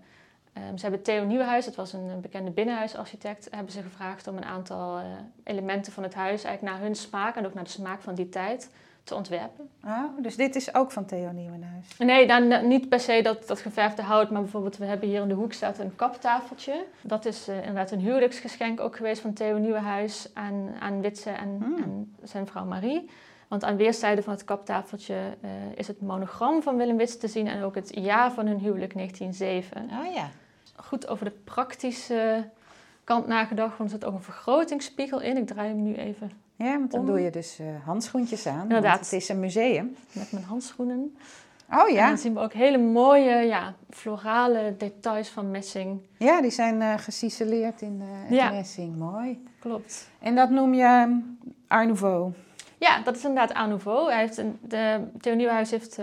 Ehm, 0.52 0.76
ze 0.76 0.82
hebben 0.82 1.02
Theo 1.02 1.24
Nieuwenhuis, 1.24 1.64
dat 1.64 1.74
was 1.74 1.92
een 1.92 2.20
bekende 2.20 2.50
binnenhuisarchitect, 2.50 3.48
hebben 3.50 3.72
ze 3.72 3.82
gevraagd 3.82 4.26
om 4.26 4.36
een 4.36 4.44
aantal 4.44 5.00
elementen 5.44 5.92
van 5.92 6.02
het 6.02 6.14
huis 6.14 6.44
eigenlijk 6.44 6.74
naar 6.76 6.86
hun 6.86 6.94
smaak 6.94 7.36
en 7.36 7.46
ook 7.46 7.54
naar 7.54 7.64
de 7.64 7.70
smaak 7.70 8.02
van 8.02 8.14
die 8.14 8.28
tijd 8.28 8.70
te 9.06 9.14
ontwerpen. 9.14 9.68
Oh, 9.84 10.04
dus 10.18 10.36
dit 10.36 10.56
is 10.56 10.74
ook 10.74 10.92
van 10.92 11.04
Theo 11.04 11.30
Nieuwenhuis. 11.32 11.96
Nee, 11.98 12.26
dan 12.26 12.68
niet 12.68 12.88
per 12.88 13.00
se 13.00 13.22
dat, 13.22 13.46
dat 13.46 13.60
geverfde 13.60 14.02
hout, 14.02 14.30
maar 14.30 14.40
bijvoorbeeld 14.40 14.76
we 14.76 14.84
hebben 14.84 15.08
hier 15.08 15.22
in 15.22 15.28
de 15.28 15.34
hoek 15.34 15.52
staat 15.52 15.78
een 15.78 15.96
kaptafeltje. 15.96 16.84
Dat 17.02 17.24
is 17.24 17.48
eh, 17.48 17.56
inderdaad 17.56 17.90
een 17.90 18.00
huwelijksgeschenk 18.00 18.80
ook 18.80 18.96
geweest 18.96 19.20
van 19.20 19.32
Theo 19.32 19.58
Nieuwenhuis 19.58 20.30
aan, 20.34 20.74
aan 20.80 21.00
Witse 21.00 21.30
en, 21.30 21.58
Hmm. 21.62 21.82
en 21.82 22.14
zijn 22.22 22.46
vrouw 22.46 22.64
Marie. 22.64 23.10
Want 23.48 23.64
aan 23.64 23.76
weerszijden 23.76 24.24
van 24.24 24.32
het 24.32 24.44
kaptafeltje 24.44 25.14
eh, 25.40 25.50
is 25.74 25.86
het 25.86 26.00
monogram 26.00 26.62
van 26.62 26.76
Willem 26.76 26.96
Witse 26.96 27.18
te 27.18 27.28
zien 27.28 27.46
en 27.46 27.62
ook 27.62 27.74
het 27.74 27.90
jaar 27.94 28.32
van 28.32 28.46
hun 28.46 28.58
huwelijk 28.58 28.94
1907. 28.94 29.82
Oh 29.82 30.14
ja. 30.14 30.28
Goed 30.76 31.08
over 31.08 31.24
de 31.24 31.36
praktische 31.44 32.48
kant 33.04 33.26
nagedacht, 33.26 33.78
want 33.78 33.92
er 33.92 33.98
zit 33.98 34.08
ook 34.08 34.14
een 34.14 34.22
vergrotingsspiegel 34.22 35.20
in. 35.20 35.36
Ik 35.36 35.46
draai 35.46 35.68
hem 35.68 35.82
nu 35.82 35.94
even 35.94 36.30
Ja, 36.56 36.78
want 36.78 36.90
dan 36.90 37.00
Om- 37.00 37.06
doe 37.06 37.20
je 37.20 37.30
dus 37.30 37.58
eh, 37.58 37.66
handschoentjes 37.84 38.46
aan. 38.46 38.62
Inderdaad. 38.62 38.94
Want 38.98 39.10
het 39.10 39.12
is 39.20 39.28
een 39.28 39.40
museum. 39.40 39.96
met 40.12 40.32
mijn 40.32 40.44
handschoenen. 40.44 41.16
Oh 41.72 41.88
En 41.88 41.94
ja. 41.94 42.08
dan 42.08 42.18
zien 42.18 42.34
we 42.34 42.40
ook 42.40 42.52
hele 42.52 42.78
mooie 42.78 43.34
ja, 43.46 43.74
florale 43.90 44.74
details 44.78 45.28
van 45.28 45.50
messing. 45.50 46.00
Ja, 46.18 46.40
die 46.40 46.50
zijn 46.50 46.82
eh 46.82 46.94
geciceleerd 46.98 47.82
in 47.82 48.00
het 48.02 48.34
Ja. 48.36 48.50
messing. 48.50 48.96
Mooi. 48.96 49.44
Klopt. 49.58 50.08
En 50.18 50.34
dat 50.34 50.50
noem 50.50 50.74
je 50.74 50.82
ehm, 50.82 51.12
Art 51.68 51.86
Nouveau. 51.86 52.32
Ja, 52.78 53.00
dat 53.02 53.16
is 53.16 53.24
inderdaad 53.24 53.56
Art 53.56 53.68
Nouveau. 53.68 54.10
Hij 54.10 54.20
heeft 54.20 54.36
een, 54.36 54.58
de, 54.62 55.00
Theo 55.20 55.34
Nieuwenhuis 55.34 55.70
heeft 55.70 55.98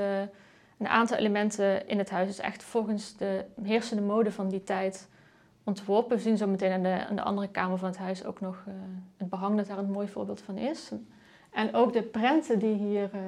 een 0.77 0.87
aantal 0.87 1.17
elementen 1.17 1.87
in 1.87 1.97
het 1.97 2.09
huis. 2.09 2.27
Dus 2.27 2.39
echt 2.39 2.63
volgens 2.63 3.17
de 3.17 3.45
heersende 3.63 4.01
mode 4.03 4.31
van 4.31 4.49
die 4.49 4.63
tijd 4.63 5.07
ontworpen. 5.63 6.17
We 6.17 6.23
zien 6.23 6.37
zo 6.37 6.47
meteen 6.47 6.71
aan 6.71 6.83
de, 6.83 7.05
aan 7.09 7.15
de 7.15 7.21
andere 7.21 7.47
kamer 7.47 7.77
van 7.77 7.89
het 7.89 7.97
huis 7.97 8.25
ook 8.25 8.39
nog 8.41 8.63
eh, 8.67 8.73
het 9.17 9.29
behang 9.29 9.57
dat 9.57 9.67
daar 9.67 9.77
een 9.77 9.91
mooi 9.91 10.07
voorbeeld 10.07 10.41
van 10.41 10.57
is. 10.57 10.91
En 11.51 11.73
ook 11.73 11.93
de 11.93 12.01
prenten 12.01 12.59
die 12.59 12.75
hier 12.75 13.09
eh, 13.13 13.19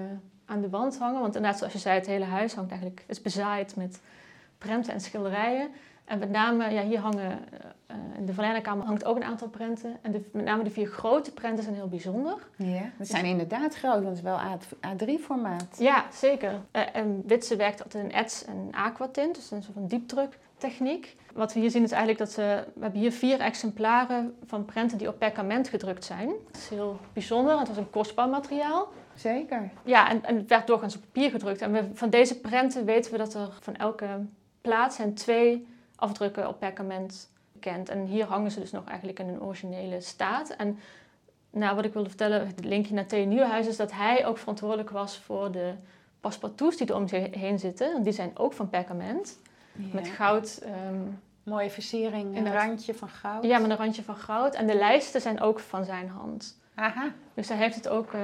aan 0.46 0.62
de 0.62 0.70
wand 0.70 0.98
hangen. 0.98 1.22
Want 1.22 1.36
inderdaad, 1.36 1.58
zoals 1.58 1.74
je 1.74 1.80
zei, 1.80 1.98
het 1.98 2.08
hele 2.08 2.26
huis 2.26 2.54
hangt 2.54 2.72
eigenlijk, 2.72 3.04
is 3.08 3.22
bezaaid 3.22 3.76
met 3.76 4.02
prenten 4.58 4.94
en 4.94 5.02
schilderijen. 5.02 5.70
En 6.06 6.20
met 6.20 6.30
name, 6.30 6.70
ja, 6.70 6.84
hier 6.84 7.00
hangen, 7.00 7.40
eh, 7.88 7.96
in 8.18 8.26
de 8.26 8.34
Verlijnenkamer 8.34 8.86
hangt 8.86 9.06
ook 9.06 9.16
een 9.16 9.24
aantal 9.24 9.48
prenten. 9.48 9.98
En 10.02 10.12
de, 10.12 10.30
met 10.32 10.46
name 10.46 10.64
de 10.64 10.70
vier 10.70 10.88
grote 10.88 11.32
prenten 11.32 11.64
zijn 11.64 11.76
heel 11.76 11.88
bijzonder. 11.88 12.48
Ja, 12.56 12.92
dat 12.98 13.08
zijn 13.08 13.26
inderdaad 13.26 13.76
groot, 13.76 14.04
want 14.04 14.08
het 14.08 14.18
is 14.18 14.22
wel 14.22 14.40
A3-formaat. 14.94 15.78
Ja, 15.80 16.06
zeker. 16.12 16.62
En 16.72 17.24
Witse 17.26 17.56
werkt 17.56 17.84
altijd 17.84 18.04
in 18.04 18.12
ets 18.12 18.46
en 18.46 18.68
aquatint, 18.72 19.36
dus 19.36 19.52
een 19.52 19.64
soort 19.64 19.74
van 19.74 19.88
diepdruktechniek. 19.88 21.16
Wat 21.36 21.54
we 21.54 21.60
hier 21.60 21.72
zien 21.72 21.84
is 21.84 21.92
eigenlijk 21.92 22.20
dat 22.20 22.32
ze, 22.32 22.64
we 22.74 22.82
hebben 22.82 23.00
hier 23.00 23.12
vier 23.12 23.40
exemplaren 23.40 24.36
van 24.46 24.66
prenten 24.66 24.98
die 24.98 25.08
op 25.08 25.20
perkament 25.20 25.68
gedrukt 25.68 26.06
zijn. 26.06 26.28
Dat 26.28 26.62
is 26.62 26.70
heel 26.70 27.00
bijzonder, 27.14 27.60
het 27.60 27.68
was 27.68 27.78
een 27.78 27.90
kostbaar 27.90 28.30
materiaal. 28.30 28.88
Zeker. 29.16 29.70
Ja, 29.84 30.10
en, 30.10 30.24
en 30.24 30.36
het 30.36 30.50
werd 30.50 30.68
doorgaans 30.68 30.96
op 30.96 31.02
papier 31.02 31.30
gedrukt. 31.30 31.62
En 31.62 31.72
we, 31.72 31.90
van 31.94 32.10
deze 32.10 32.40
prenten 32.40 32.86
weten 32.86 33.12
we 33.12 33.18
dat 33.18 33.34
er 33.34 33.50
van 33.60 33.76
elke 33.76 34.08
plaats 34.62 34.96
zijn 34.96 35.14
twee 35.14 35.68
afdrukken 35.96 36.48
op 36.48 36.60
perkament 36.60 37.30
bekend. 37.52 37.90
En 37.90 38.06
hier 38.06 38.26
hangen 38.26 38.52
ze 38.52 38.60
dus 38.60 38.72
nog 38.72 38.86
eigenlijk 38.86 39.20
in 39.20 39.28
een 39.28 39.42
originele 39.42 40.02
staat. 40.02 40.50
En 40.50 40.80
nou, 41.50 41.76
wat 41.76 41.86
ik 41.86 41.94
wilde 41.94 42.10
vertellen, 42.10 42.48
het 42.48 42.66
linkje 42.66 42.94
naar 42.94 43.06
Theo 43.06 43.26
Nieuwenhuis, 43.26 43.68
is 43.68 43.78
dat 43.78 43.92
hij 43.92 44.26
ook 44.26 44.38
verantwoordelijk 44.38 44.90
was 44.90 45.18
voor 45.18 45.52
de 45.52 45.74
paspartouts 46.20 46.78
die 46.78 46.88
er 46.88 46.96
om 46.96 47.08
zich 47.08 47.34
heen 47.34 47.60
zitten. 47.60 48.04
Die 48.04 48.14
zijn 48.14 48.32
ook 48.38 48.54
van 48.54 48.70
perkament. 48.70 49.40
Met 49.76 50.08
goud, 50.08 50.62
ehm, 50.64 51.02
Mooie 51.46 51.70
versiering, 51.70 52.26
een 52.26 52.36
Inderdaad. 52.36 52.66
randje 52.66 52.94
van 52.94 53.10
goud. 53.10 53.44
ja, 53.44 53.58
met 53.58 53.70
een 53.70 53.78
randje 53.78 54.04
van 54.04 54.16
goud. 54.16 54.56
En 54.56 54.68
de 54.68 54.76
lijsten 54.76 55.22
zijn 55.22 55.42
ook 55.42 55.60
van 55.60 55.86
zijn 55.86 56.10
hand. 56.10 56.58
Aha. 56.76 57.12
Dus 57.34 57.48
hij 57.48 57.58
heeft 57.58 57.76
het 57.76 57.88
ook 57.88 58.14
eh, 58.14 58.22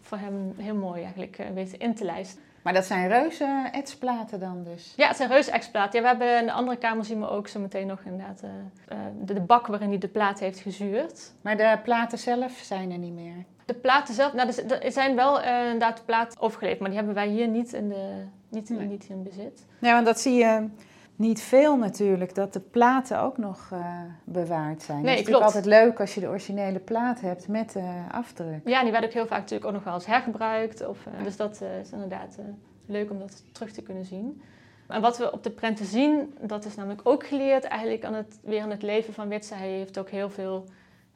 voor 0.00 0.18
hem 0.18 0.54
heel 0.56 0.74
mooi 0.74 1.02
eigenlijk 1.02 1.38
eh, 1.38 1.46
weten 1.54 1.78
in 1.78 1.94
te 1.94 2.04
lijsten. 2.04 2.42
Maar 2.62 2.72
dat 2.72 2.84
zijn 2.84 3.08
reuze 3.08 3.68
etsplaten 3.72 4.40
dan 4.40 4.64
dus? 4.64 4.92
Ja, 4.96 5.08
het 5.08 5.16
zijn 5.16 5.28
reuze 5.28 5.50
etsplaten. 5.50 5.94
Ja, 5.94 6.02
we 6.02 6.08
hebben 6.08 6.40
in 6.40 6.46
de 6.46 6.52
andere 6.52 6.78
kamer 6.78 7.04
zien 7.04 7.20
we 7.20 7.28
ook 7.28 7.48
zo 7.48 7.60
meteen 7.60 7.86
nog 7.86 8.00
inderdaad 8.04 8.42
uh, 8.44 8.98
de, 9.20 9.34
de, 9.34 9.40
bak 9.40 9.66
waarin 9.66 9.88
hij 9.88 9.98
de 9.98 10.08
plaat 10.08 10.38
heeft 10.38 10.58
gezuurd. 10.58 11.32
Maar 11.40 11.56
de 11.56 11.78
platen 11.82 12.18
zelf 12.18 12.52
zijn 12.52 12.90
er 12.90 12.98
niet 12.98 13.12
meer? 13.12 13.44
De 13.64 13.74
platen 13.74 14.14
zelf, 14.14 14.32
nou, 14.32 14.52
er 14.80 14.92
zijn 14.92 15.16
wel 15.16 15.40
uh, 15.40 15.64
inderdaad 15.64 15.96
de 15.96 16.02
platen 16.02 16.40
overgeleverd, 16.40 16.80
maar 16.80 16.90
die 16.90 16.98
hebben 16.98 17.16
wij 17.16 17.28
hier 17.28 17.48
niet 17.48 17.72
in, 17.72 17.88
de, 17.88 18.24
niet, 18.48 18.68
nee. 18.68 18.86
niet 18.86 19.06
in 19.08 19.22
bezit. 19.22 19.66
Nee, 19.78 19.92
want 19.92 20.06
dat 20.06 20.20
zie 20.20 20.34
je 20.34 20.68
niet 21.16 21.40
veel 21.40 21.76
natuurlijk, 21.76 22.34
dat 22.34 22.52
de 22.52 22.60
platen 22.60 23.20
ook 23.20 23.38
nog 23.38 23.70
uh, 23.72 24.00
bewaard 24.24 24.82
zijn. 24.82 25.02
Nee, 25.02 25.10
het 25.10 25.20
is 25.20 25.26
klopt. 25.26 25.44
altijd 25.44 25.64
leuk 25.64 26.00
als 26.00 26.14
je 26.14 26.20
de 26.20 26.28
originele 26.28 26.78
plaat 26.78 27.20
hebt 27.20 27.48
met 27.48 27.72
de 27.72 28.02
afdruk. 28.10 28.60
Ja, 28.64 28.82
die 28.82 28.90
werden 28.90 29.08
ook 29.08 29.14
heel 29.14 29.26
vaak 29.26 29.40
natuurlijk 29.40 29.66
ook 29.66 29.72
nog 29.72 29.84
wel 29.84 29.94
eens 29.94 30.06
hergebruikt. 30.06 30.86
Of, 30.86 30.98
uh, 31.06 31.24
dus 31.24 31.36
dat 31.36 31.60
uh, 31.62 31.78
is 31.78 31.90
inderdaad 31.90 32.38
leuk 32.86 33.10
om 33.10 33.18
dat 33.18 33.42
terug 33.52 33.72
te 33.72 33.82
kunnen 33.82 34.04
zien. 34.04 34.42
En 34.86 35.00
wat 35.00 35.18
we 35.18 35.32
op 35.32 35.42
de 35.42 35.50
prenten 35.50 35.86
zien, 35.86 36.34
dat 36.40 36.64
is 36.64 36.74
namelijk 36.74 37.00
ook 37.04 37.26
geleerd 37.26 37.64
eigenlijk 37.64 38.04
aan 38.04 38.14
het, 38.14 38.38
weer 38.42 38.62
aan 38.62 38.70
het 38.70 38.82
leven 38.82 39.14
van 39.14 39.28
Witse. 39.28 39.54
Hij 39.54 39.68
heeft 39.68 39.98
ook 39.98 40.10
heel 40.10 40.30
veel 40.30 40.64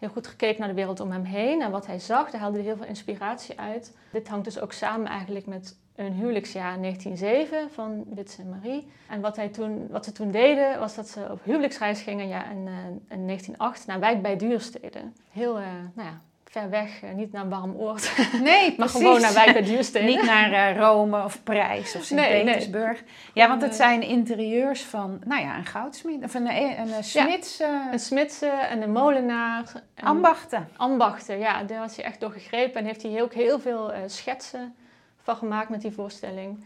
heel 0.00 0.08
goed 0.08 0.26
gekeken 0.26 0.58
naar 0.58 0.68
de 0.68 0.74
wereld 0.74 1.00
om 1.00 1.10
hem 1.10 1.24
heen 1.24 1.62
en 1.62 1.70
wat 1.70 1.86
hij 1.86 1.98
zag. 1.98 2.30
Daar 2.30 2.40
haalde 2.40 2.56
hij 2.56 2.66
heel 2.66 2.76
veel 2.76 2.86
inspiratie 2.86 3.60
uit. 3.60 3.96
Dit 4.12 4.28
hangt 4.28 4.44
dus 4.44 4.60
ook 4.60 4.72
samen 4.72 5.06
eigenlijk 5.06 5.46
met 5.46 5.76
een 6.06 6.12
huwelijksjaar 6.12 6.80
1907 6.80 7.70
van 7.72 8.04
Witse 8.14 8.42
en 8.42 8.48
Marie. 8.48 8.86
En 9.08 9.20
wat, 9.20 9.36
hij 9.36 9.48
toen, 9.48 9.88
wat 9.90 10.04
ze 10.04 10.12
toen 10.12 10.30
deden, 10.30 10.78
was 10.78 10.94
dat 10.94 11.08
ze 11.08 11.26
op 11.30 11.40
huwelijksreis 11.44 12.00
gingen 12.00 12.28
ja, 12.28 12.44
in, 12.50 12.66
uh, 12.66 12.72
in 13.08 13.26
1908 13.26 13.86
naar 13.86 14.00
Wijk 14.00 14.22
bij 14.22 14.36
Duurstede. 14.36 15.00
Heel, 15.32 15.58
uh, 15.58 15.66
nou 15.94 16.08
ja, 16.08 16.20
ver 16.44 16.70
weg, 16.70 17.02
uh, 17.02 17.10
niet 17.12 17.32
naar 17.32 17.42
een 17.42 17.48
warm 17.48 17.76
oord. 17.76 18.12
Nee, 18.42 18.74
maar 18.78 18.88
gewoon 18.88 19.20
naar 19.20 19.32
Wijk 19.32 19.52
bij 19.52 19.62
Duurstede. 19.62 20.06
niet 20.06 20.22
naar 20.22 20.76
Rome 20.76 21.24
of 21.24 21.42
Parijs 21.42 21.96
of 21.96 22.02
Sint-Petersburg. 22.02 22.92
Nee, 22.92 23.02
nee. 23.02 23.32
Ja, 23.34 23.48
want 23.48 23.62
het 23.62 23.74
zijn 23.74 24.02
interieurs 24.02 24.82
van, 24.82 25.20
nou 25.24 25.42
ja, 25.42 25.56
een 25.56 25.66
goudsmid, 25.66 26.24
of 26.24 26.34
een, 26.34 26.48
een, 26.48 26.92
een 26.92 27.04
smits... 27.04 27.56
Ja, 27.56 27.92
een 27.92 27.98
smidse 27.98 28.46
en 28.46 28.82
een 28.82 28.92
molenaar. 28.92 29.72
En 29.94 30.04
ambachten. 30.04 30.68
Ambachten, 30.76 31.38
ja. 31.38 31.62
Daar 31.62 31.80
was 31.80 31.96
hij 31.96 32.04
echt 32.04 32.20
door 32.20 32.30
gegrepen 32.32 32.80
en 32.80 32.86
heeft 32.86 33.02
hij 33.02 33.22
ook 33.22 33.34
heel 33.34 33.60
veel 33.60 33.92
schetsen 34.06 34.74
van 35.22 35.36
gemaakt 35.36 35.68
met 35.68 35.80
die 35.80 35.92
voorstelling. 35.92 36.64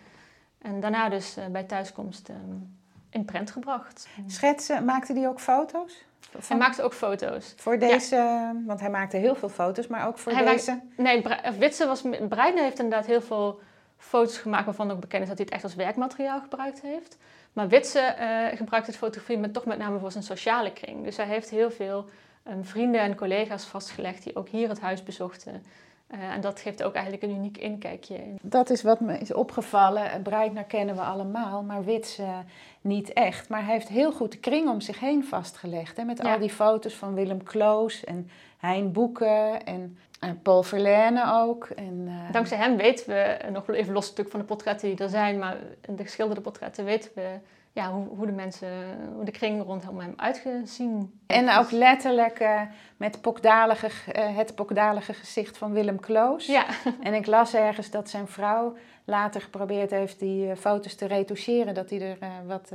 En 0.58 0.80
daarna 0.80 1.08
dus 1.08 1.38
uh, 1.38 1.46
bij 1.46 1.64
thuiskomst 1.64 2.28
um, 2.28 2.76
in 3.10 3.24
prent 3.24 3.50
gebracht. 3.50 4.08
Schetsen, 4.26 4.84
maakte 4.84 5.12
hij 5.12 5.28
ook 5.28 5.40
foto's? 5.40 6.04
Hij 6.46 6.56
maakte 6.56 6.82
ook 6.82 6.94
foto's. 6.94 7.54
Voor 7.56 7.78
deze, 7.78 8.14
ja. 8.14 8.54
want 8.66 8.80
hij 8.80 8.90
maakte 8.90 9.16
heel 9.16 9.34
veel 9.34 9.48
foto's, 9.48 9.86
maar 9.86 10.06
ook 10.06 10.18
voor 10.18 10.32
hij 10.32 10.44
deze? 10.44 10.80
Nee, 10.96 11.24
Witse 11.58 11.86
was, 11.86 12.02
Breitner 12.28 12.62
heeft 12.62 12.78
inderdaad 12.78 13.06
heel 13.06 13.22
veel 13.22 13.60
foto's 13.96 14.38
gemaakt 14.38 14.64
waarvan 14.64 14.90
ook 14.90 15.00
bekend 15.00 15.22
is 15.22 15.28
dat 15.28 15.36
hij 15.36 15.46
het 15.46 15.54
echt 15.54 15.64
als 15.64 15.74
werkmateriaal 15.74 16.40
gebruikt 16.40 16.80
heeft. 16.80 17.16
Maar 17.52 17.68
Witse 17.68 18.16
uh, 18.20 18.58
gebruikt 18.58 18.86
het 18.86 18.96
fotografie 18.96 19.38
met, 19.38 19.52
toch 19.52 19.64
met 19.64 19.78
name 19.78 19.98
voor 19.98 20.12
zijn 20.12 20.24
sociale 20.24 20.72
kring. 20.72 21.04
Dus 21.04 21.16
hij 21.16 21.26
heeft 21.26 21.50
heel 21.50 21.70
veel 21.70 22.04
um, 22.48 22.64
vrienden 22.64 23.00
en 23.00 23.16
collega's 23.16 23.64
vastgelegd 23.64 24.22
die 24.22 24.36
ook 24.36 24.48
hier 24.48 24.68
het 24.68 24.80
huis 24.80 25.02
bezochten. 25.02 25.64
Uh, 26.14 26.34
en 26.34 26.40
dat 26.40 26.60
geeft 26.60 26.82
ook 26.82 26.94
eigenlijk 26.94 27.24
een 27.24 27.36
uniek 27.36 27.58
inkijkje. 27.58 28.14
In. 28.14 28.38
Dat 28.42 28.70
is 28.70 28.82
wat 28.82 29.00
me 29.00 29.18
is 29.18 29.32
opgevallen. 29.32 30.22
Breitner 30.22 30.64
kennen 30.64 30.94
we 30.94 31.00
allemaal, 31.00 31.62
maar 31.62 31.84
Wits 31.84 32.18
uh, 32.18 32.38
niet 32.80 33.12
echt. 33.12 33.48
Maar 33.48 33.64
hij 33.64 33.72
heeft 33.72 33.88
heel 33.88 34.12
goed 34.12 34.32
de 34.32 34.38
kring 34.38 34.68
om 34.68 34.80
zich 34.80 35.00
heen 35.00 35.24
vastgelegd. 35.24 35.96
Hè, 35.96 36.04
met 36.04 36.22
ja. 36.22 36.32
al 36.32 36.38
die 36.38 36.50
foto's 36.50 36.94
van 36.94 37.14
Willem 37.14 37.42
Kloos 37.42 38.04
en 38.04 38.30
Hein 38.58 38.92
Boeken 38.92 39.64
en 39.64 39.98
uh, 40.24 40.30
Paul 40.42 40.62
Verlaine 40.62 41.32
ook. 41.32 41.64
En, 41.64 42.08
Dankzij 42.32 42.58
hem 42.58 42.76
weten 42.76 43.06
we, 43.06 43.38
nog 43.52 43.68
even 43.68 43.92
los 43.92 44.04
natuurlijk 44.04 44.30
van 44.30 44.40
de 44.40 44.46
portretten 44.46 44.88
die 44.88 44.98
er 44.98 45.08
zijn, 45.08 45.38
maar 45.38 45.56
de 45.80 46.02
geschilderde 46.02 46.40
portretten 46.40 46.84
weten 46.84 47.10
we 47.14 47.38
ja, 47.74 47.92
hoe, 47.92 48.06
hoe, 48.16 48.26
de 48.26 48.32
mensen, 48.32 48.68
hoe 49.14 49.24
de 49.24 49.30
kring 49.30 49.62
rondom 49.62 49.98
hem 49.98 50.12
uitgezien. 50.16 51.20
En 51.26 51.50
ook 51.50 51.70
letterlijk 51.70 52.40
uh, 52.40 52.60
met 52.96 53.20
pokdalige, 53.20 53.86
uh, 53.86 54.36
het 54.36 54.54
pokdalige 54.54 55.14
gezicht 55.14 55.58
van 55.58 55.72
Willem 55.72 56.00
Kloos. 56.00 56.46
Ja. 56.46 56.66
En 57.02 57.14
ik 57.14 57.26
las 57.26 57.54
ergens 57.54 57.90
dat 57.90 58.10
zijn 58.10 58.26
vrouw 58.28 58.76
later 59.04 59.40
geprobeerd 59.40 59.90
heeft 59.90 60.18
die 60.18 60.46
uh, 60.46 60.56
foto's 60.56 60.94
te 60.94 61.06
retoucheren, 61.06 61.74
dat 61.74 61.90
hij 61.90 62.00
er 62.00 62.18
wat 62.46 62.72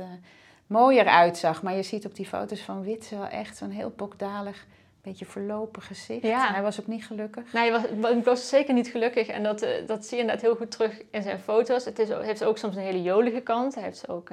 mooier 0.66 1.06
uitzag. 1.06 1.62
Maar 1.62 1.74
je 1.74 1.82
ziet 1.82 2.06
op 2.06 2.14
die 2.14 2.26
foto's 2.26 2.60
van 2.60 2.82
Wit 2.82 3.10
wel 3.10 3.26
echt 3.26 3.56
zo'n 3.56 3.70
heel 3.70 3.90
pokdalig 3.90 4.66
beetje 5.02 5.26
verlopen 5.26 5.82
gezicht. 5.82 6.22
Ja. 6.22 6.52
Hij 6.52 6.62
was 6.62 6.80
ook 6.80 6.86
niet 6.86 7.04
gelukkig. 7.04 7.52
Nee, 7.52 7.70
hij 7.70 7.80
was, 7.80 8.10
Kloos 8.10 8.24
was 8.24 8.48
zeker 8.48 8.74
niet 8.74 8.88
gelukkig. 8.88 9.26
En 9.26 9.42
dat, 9.42 9.66
dat 9.86 10.06
zie 10.06 10.16
je 10.16 10.22
inderdaad 10.22 10.44
heel 10.44 10.56
goed 10.56 10.70
terug 10.70 11.02
in 11.10 11.22
zijn 11.22 11.38
foto's. 11.38 11.84
Het 11.84 11.98
is, 11.98 12.08
heeft 12.08 12.44
ook 12.44 12.58
soms 12.58 12.76
een 12.76 12.82
hele 12.82 13.02
jolige 13.02 13.40
kant. 13.40 13.74
Hij 13.74 13.84
heeft 13.84 14.08
ook 14.08 14.30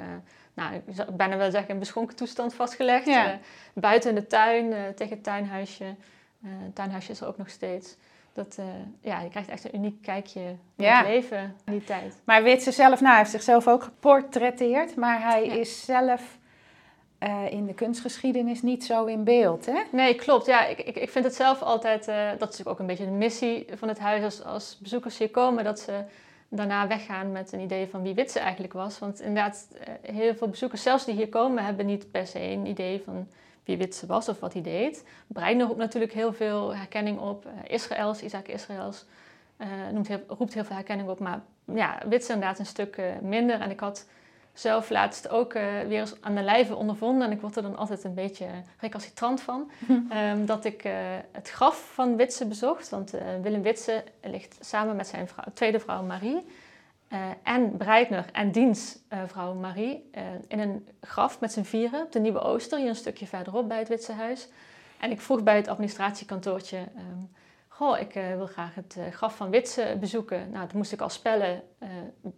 nou, 0.57 0.73
ik 0.73 0.81
zou 0.89 1.11
bijna 1.11 1.37
wel 1.37 1.51
zeggen 1.51 1.69
in 1.69 1.79
beschonken 1.79 2.15
toestand 2.15 2.53
vastgelegd. 2.53 3.05
Ja. 3.05 3.33
Uh, 3.33 3.37
buiten 3.73 4.09
in 4.09 4.15
de 4.15 4.27
tuin, 4.27 4.65
uh, 4.65 4.77
tegen 4.95 5.13
het 5.13 5.23
tuinhuisje. 5.23 5.83
Uh, 5.83 6.51
het 6.63 6.75
tuinhuisje 6.75 7.11
is 7.11 7.21
er 7.21 7.27
ook 7.27 7.37
nog 7.37 7.49
steeds. 7.49 7.95
Dat, 8.33 8.59
ja, 9.01 9.21
je 9.21 9.29
krijgt 9.29 9.49
echt 9.49 9.63
een 9.63 9.75
uniek 9.75 10.01
kijkje 10.01 10.41
in 10.41 10.59
ja. 10.75 10.97
het 10.97 11.07
leven 11.07 11.55
in 11.65 11.71
die 11.71 11.83
tijd. 11.83 12.15
Maar 12.23 12.43
Witse 12.43 12.71
zelf, 12.71 12.99
nou, 12.99 13.09
hij 13.09 13.17
heeft 13.17 13.31
zichzelf 13.31 13.67
ook 13.67 13.83
geportretteerd. 13.83 14.95
Maar 14.95 15.21
hij 15.21 15.45
Ja. 15.45 15.53
is 15.53 15.85
zelf 15.85 16.36
in 17.49 17.65
de 17.65 17.73
kunstgeschiedenis 17.73 18.61
niet 18.61 18.85
zo 18.85 19.05
in 19.05 19.23
beeld, 19.23 19.65
hè? 19.65 19.83
Nee, 19.91 20.15
klopt. 20.15 20.45
Ja, 20.45 20.65
ik, 20.65 20.79
ik, 20.79 20.95
ik 20.95 21.09
vind 21.09 21.25
het 21.25 21.35
zelf 21.35 21.61
altijd... 21.61 22.07
eh, 22.07 22.15
dat 22.15 22.33
is 22.33 22.39
natuurlijk 22.39 22.69
ook 22.69 22.79
een 22.79 22.85
beetje 22.85 23.05
de 23.05 23.11
missie 23.11 23.65
van 23.75 23.87
het 23.87 23.99
huis 23.99 24.23
als, 24.23 24.43
als 24.43 24.77
bezoekers 24.79 25.17
hier 25.17 25.29
komen. 25.29 25.63
Dat 25.63 25.79
ze 25.79 26.01
daarna 26.49 26.87
weggaan 26.87 27.31
met 27.31 27.51
een 27.51 27.59
idee 27.59 27.87
van 27.87 28.01
wie 28.01 28.13
Witse 28.13 28.39
eigenlijk 28.39 28.73
was. 28.73 28.99
Want 28.99 29.19
inderdaad, 29.19 29.67
eh, 29.79 30.13
heel 30.15 30.35
veel 30.35 30.47
bezoekers, 30.47 30.81
zelfs 30.81 31.05
die 31.05 31.15
hier 31.15 31.29
komen, 31.29 31.65
hebben 31.65 31.85
niet 31.85 32.11
per 32.11 32.27
se 32.27 32.39
een 32.39 32.65
idee 32.65 33.01
van 33.05 33.27
wie 33.63 33.77
Witse 33.77 34.05
was 34.05 34.29
of 34.29 34.39
wat 34.39 34.53
hij 34.53 34.61
deed. 34.61 35.03
Breiner 35.27 35.65
roept 35.65 35.79
natuurlijk 35.79 36.13
heel 36.13 36.33
veel 36.33 36.75
herkenning 36.75 37.19
op. 37.19 37.45
Israëls, 37.67 38.21
Isaac 38.21 38.47
Israëls, 38.47 39.05
noemt 39.91 40.09
roept 40.27 40.53
heel 40.53 40.63
veel 40.63 40.75
herkenning 40.75 41.09
op. 41.09 41.19
Maar 41.19 41.41
ja, 41.73 41.97
Witse 42.09 42.33
inderdaad 42.33 42.59
een 42.59 42.65
stuk 42.65 43.01
minder. 43.21 43.61
En 43.61 43.69
ik 43.69 43.79
had 43.79 44.05
zelf 44.59 44.89
laatst 44.89 45.29
ook 45.29 45.53
uh, 45.53 45.63
weer 45.87 45.99
eens 45.99 46.21
aan 46.21 46.35
de 46.35 46.41
lijve 46.41 46.75
ondervonden. 46.75 47.27
En 47.27 47.33
ik 47.33 47.41
word 47.41 47.55
er 47.55 47.61
dan 47.61 47.77
altijd 47.77 48.03
een 48.03 48.13
beetje 48.13 48.47
recalcitrant 48.79 49.41
van. 49.41 49.71
um, 49.89 50.45
dat 50.53 50.65
ik 50.65 50.85
uh, 50.85 50.93
het 51.31 51.49
graf 51.49 51.91
van 51.93 52.15
Witse 52.15 52.47
bezocht. 52.47 52.89
Want 52.89 53.15
uh, 53.15 53.21
Willem 53.41 53.61
Witse 53.61 54.03
ligt 54.21 54.57
samen 54.59 54.95
met 54.95 55.07
zijn 55.07 55.27
vrouw, 55.27 55.43
tweede 55.53 55.79
vrouw 55.79 56.03
Marie. 56.03 56.45
en 57.43 57.77
Breitner 57.77 58.25
en 58.31 58.51
diens 58.51 58.99
vrouw 59.25 59.53
Marie. 59.53 60.09
in 60.47 60.59
een 60.59 60.87
graf 61.01 61.39
met 61.39 61.51
z'n 61.51 61.63
vieren 61.63 62.03
op 62.03 62.11
de 62.11 62.19
Nieuwe 62.19 62.39
Ooster. 62.39 62.79
Hier 62.79 62.89
een 62.89 62.95
stukje 62.95 63.27
verderop 63.27 63.67
bij 63.67 63.79
het 63.79 63.87
Witse 63.87 64.11
huis. 64.11 64.47
En 64.99 65.11
ik 65.11 65.21
vroeg 65.21 65.43
bij 65.43 65.55
het 65.55 65.67
administratiekantoortje... 65.67 66.77
Um, 66.77 67.29
Goh, 67.77 67.99
ik 67.99 68.15
uh, 68.15 68.35
wil 68.35 68.45
graag 68.45 68.75
het 68.75 68.95
uh, 68.97 69.03
graf 69.11 69.35
van 69.35 69.49
Witse 69.49 69.97
bezoeken. 69.99 70.49
Nou, 70.51 70.67
toen 70.67 70.77
moest 70.77 70.91
ik 70.91 71.01
al 71.01 71.09
spellen 71.09 71.61
uh, 71.83 71.89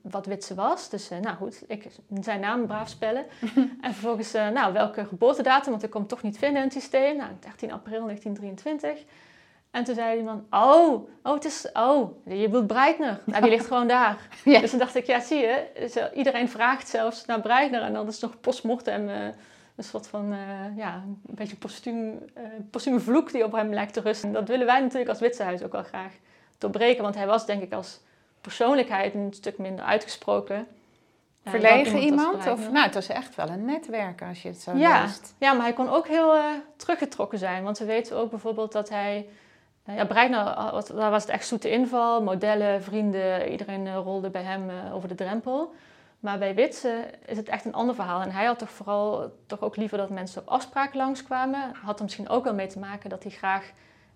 wat 0.02 0.26
Witse 0.26 0.56
was. 0.56 0.90
Dus 0.90 1.10
nou 1.10 1.36
goed, 1.36 1.64
ik 1.68 1.88
zijn 2.22 2.40
naam 2.40 2.68
braaf 2.68 2.90
spellen. 2.90 3.26
en 3.82 3.94
vervolgens, 3.94 4.32
nou, 4.32 4.74
welke 4.74 5.06
geboortedatum, 5.06 5.72
want 5.72 5.84
ik 5.84 5.90
kon 5.90 6.00
hem 6.00 6.10
toch 6.10 6.22
niet 6.22 6.38
vinden 6.38 6.58
in 6.58 6.64
het 6.64 6.74
systeem. 6.74 7.18
Nou, 7.18 7.32
13 7.40 7.72
april 7.72 8.04
1923. 8.04 9.06
En 9.72 9.84
toen 9.84 9.96
zei 9.96 10.16
die 10.16 10.26
man, 10.26 10.46
oh, 10.50 11.10
oh, 11.24 11.34
het 11.34 11.46
is, 11.46 11.70
oh, 11.74 12.26
je 12.26 12.46
bedoelt 12.46 12.68
Breitner. 12.68 13.20
Nou, 13.26 13.42
die 13.42 13.52
ligt 13.52 13.68
gewoon 13.72 13.88
daar. 13.88 14.28
Ja. 14.44 14.60
Dus 14.60 14.70
toen 14.70 14.80
dacht 14.80 14.96
ik, 14.96 15.06
ja, 15.06 15.20
zie 15.20 15.38
je, 15.38 16.10
iedereen 16.14 16.50
vraagt 16.50 16.88
zelfs 16.88 17.26
naar 17.26 17.42
Breitner. 17.42 17.82
En 17.82 17.94
dan 17.94 18.08
is 18.08 18.14
het 18.14 18.32
nog 18.32 18.40
postmortem 18.40 19.10
een 19.80 19.86
soort 19.86 20.08
van, 20.08 20.34
uh, 20.34 20.78
ja, 20.78 20.94
een 21.06 21.36
beetje 21.36 21.56
postuum, 21.56 22.20
uh, 22.38 22.44
postume 22.70 23.00
vloek 23.00 23.32
die 23.32 23.44
op 23.44 23.52
hem 23.52 23.74
lijkt 23.74 23.94
te 23.94 24.02
rusten. 24.02 24.32
Dat 24.32 24.48
willen 24.48 24.66
wij 24.66 24.80
natuurlijk 24.80 25.10
als 25.10 25.20
Witsehuis 25.20 25.64
ook 25.64 25.72
wel 25.72 25.84
graag 25.84 26.14
doorbreken. 26.58 27.04
Want 27.04 27.16
hij 27.16 27.28
was 27.28 27.46
denk 27.46 27.62
ik 27.62 27.74
als 27.74 28.00
persoonlijkheid 28.42 29.14
een 29.14 29.34
stuk 29.34 29.58
minder 29.58 29.86
uitgesproken. 29.86 30.68
Uh, 31.44 31.52
Verlegen 31.52 32.00
iemand? 32.00 32.48
Of, 32.48 32.72
nou, 32.72 32.86
het 32.86 32.94
was 32.94 33.08
echt 33.08 33.36
wel 33.36 33.50
een 33.50 33.66
netwerk 33.66 34.22
als 34.22 34.42
je 34.42 34.48
het 34.48 34.62
zo 34.62 34.76
ja. 34.76 35.02
leest. 35.02 35.34
Ja, 35.38 35.54
maar 35.54 35.64
hij 35.64 35.74
kon 35.74 35.90
ook 35.90 36.08
heel 36.08 36.36
uh, 36.36 36.44
teruggetrokken 36.76 37.40
zijn. 37.40 37.64
Want 37.64 37.78
we 37.78 37.86
weten 37.86 38.18
ook 38.18 38.30
bijvoorbeeld 38.30 38.72
dat 38.72 38.90
hij... 38.90 39.28
Ja, 39.84 40.06
Breitner, 40.06 40.44
daar 40.94 41.12
was 41.12 41.22
het 41.22 41.32
echt 41.32 41.48
zoete 41.48 41.70
inval. 41.70 42.22
Modellen, 42.22 42.84
vrienden, 42.84 43.52
iedereen 43.52 43.96
rolde 43.96 44.30
bij 44.30 44.44
hem 44.44 44.70
over 44.94 45.08
de 45.08 45.16
drempel. 45.16 45.74
Maar 46.20 46.38
bij 46.38 46.56
Witse 46.56 47.10
is 47.26 47.38
het 47.38 47.50
echt 47.50 47.66
een 47.66 47.74
ander 47.74 47.96
verhaal. 47.96 48.22
En 48.22 48.32
hij 48.32 48.46
had 48.46 48.60
toch 48.60 48.72
vooral 48.72 49.32
toch 49.48 49.62
ook 49.62 49.76
liever 49.76 49.98
dat 49.98 50.10
mensen 50.10 50.42
op 50.42 50.48
afspraak 50.48 50.94
langskwamen. 50.94 51.72
Had 51.82 51.98
er 51.98 52.04
misschien 52.04 52.30
ook 52.30 52.44
wel 52.44 52.54
mee 52.54 52.68
te 52.68 52.80
maken 52.80 53.10
dat 53.10 53.24
hij 53.24 53.32
graag 53.32 53.72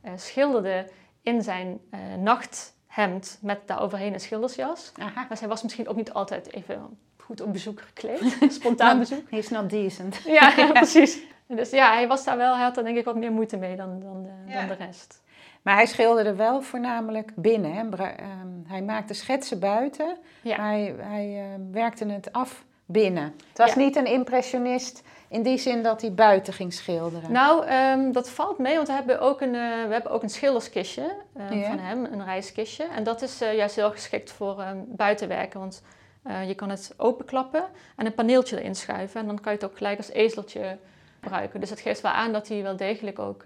uh, 0.05 0.11
schilderde 0.15 0.89
in 1.21 1.41
zijn 1.41 1.79
uh, 1.91 1.99
nachthemd 2.19 3.37
met 3.41 3.59
daaroverheen 3.65 4.13
een 4.13 4.19
schildersjas. 4.19 4.91
Aha. 4.97 5.25
Dus 5.29 5.39
hij 5.39 5.49
was 5.49 5.63
misschien 5.63 5.87
ook 5.87 5.95
niet 5.95 6.13
altijd 6.13 6.53
even 6.53 6.97
goed 7.17 7.41
op 7.41 7.53
bezoek 7.53 7.81
gekleed. 7.81 8.37
Spontaan 8.59 8.99
bezoek. 8.99 9.29
He's 9.29 9.49
not 9.49 9.69
decent. 9.69 10.21
Ja, 10.25 10.53
ja, 10.57 10.71
precies. 10.81 11.21
Dus 11.47 11.69
ja, 11.69 11.93
hij 11.93 12.07
was 12.07 12.23
daar 12.23 12.37
wel, 12.37 12.53
hij 12.53 12.63
had 12.63 12.75
daar 12.75 12.83
denk 12.83 12.97
ik 12.97 13.05
wat 13.05 13.15
meer 13.15 13.31
moeite 13.31 13.57
mee 13.57 13.75
dan, 13.75 13.99
dan, 13.99 14.27
ja. 14.45 14.59
dan 14.59 14.77
de 14.77 14.85
rest. 14.85 15.21
Maar 15.63 15.76
hij 15.76 15.86
schilderde 15.86 16.36
wel 16.36 16.62
voornamelijk 16.62 17.32
binnen. 17.36 17.73
Hè? 17.73 17.80
Ehm, 18.06 18.47
hij 18.67 18.82
maakte 18.82 19.13
schetsen 19.13 19.60
buiten. 19.60 20.17
Ja. 20.41 20.56
Hij, 20.56 20.95
hij 20.97 21.39
ehm, 21.54 21.71
werkte 21.71 22.06
het 22.06 22.32
af 22.32 22.65
binnen. 22.86 23.23
Het 23.49 23.58
was 23.58 23.73
Ja. 23.73 23.80
niet 23.80 23.95
een 23.95 24.06
impressionist 24.06 25.04
in 25.28 25.43
die 25.43 25.58
zin 25.58 25.84
dat 25.84 26.02
hij 26.02 26.13
buiten 26.13 26.54
ging 26.54 26.73
schilderen. 26.73 27.32
Nou, 27.32 27.65
ehm, 27.65 28.12
dat 28.12 28.30
valt 28.30 28.58
mee, 28.58 28.76
want 28.76 28.88
we 28.88 28.93
hebben 28.93 29.19
ook 29.19 29.41
een, 29.41 29.56
eh, 29.56 29.86
we 29.88 29.93
hebben 29.93 30.12
ook 30.12 30.23
een 30.23 30.30
schilderskistje 30.30 31.15
Ja. 31.36 31.47
van 31.67 31.80
hem, 31.80 32.06
een 32.06 32.26
reiskistje. 32.26 32.84
En 32.84 33.04
dat 33.04 33.21
is 33.21 33.41
eh, 33.41 33.56
juist 33.56 33.76
heel 33.76 33.91
geschikt 33.91 34.32
voor 34.32 34.60
ehm, 34.62 34.78
buitenwerken, 34.88 35.60
want 35.60 35.84
eh, 36.23 36.47
je 36.47 36.56
kan 36.56 36.69
het 36.69 36.93
openklappen 36.97 37.63
en 37.95 38.06
een 38.06 38.13
paneeltje 38.13 38.60
erin 38.60 38.76
schuiven. 38.76 39.21
En 39.21 39.28
dan 39.28 39.39
kan 39.41 39.52
je 39.54 39.58
het 39.60 39.69
ook 39.69 39.78
gelijk 39.78 39.97
als 39.97 40.12
ezeltje 40.12 40.78
gebruiken. 41.21 41.60
Dus 41.60 41.69
dat 41.69 41.80
geeft 41.80 42.02
wel 42.02 42.12
aan 42.12 42.32
dat 42.32 42.47
hij 42.47 42.63
wel 42.63 42.76
degelijk 42.76 43.19
ook 43.19 43.43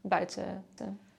buiten... 0.00 0.64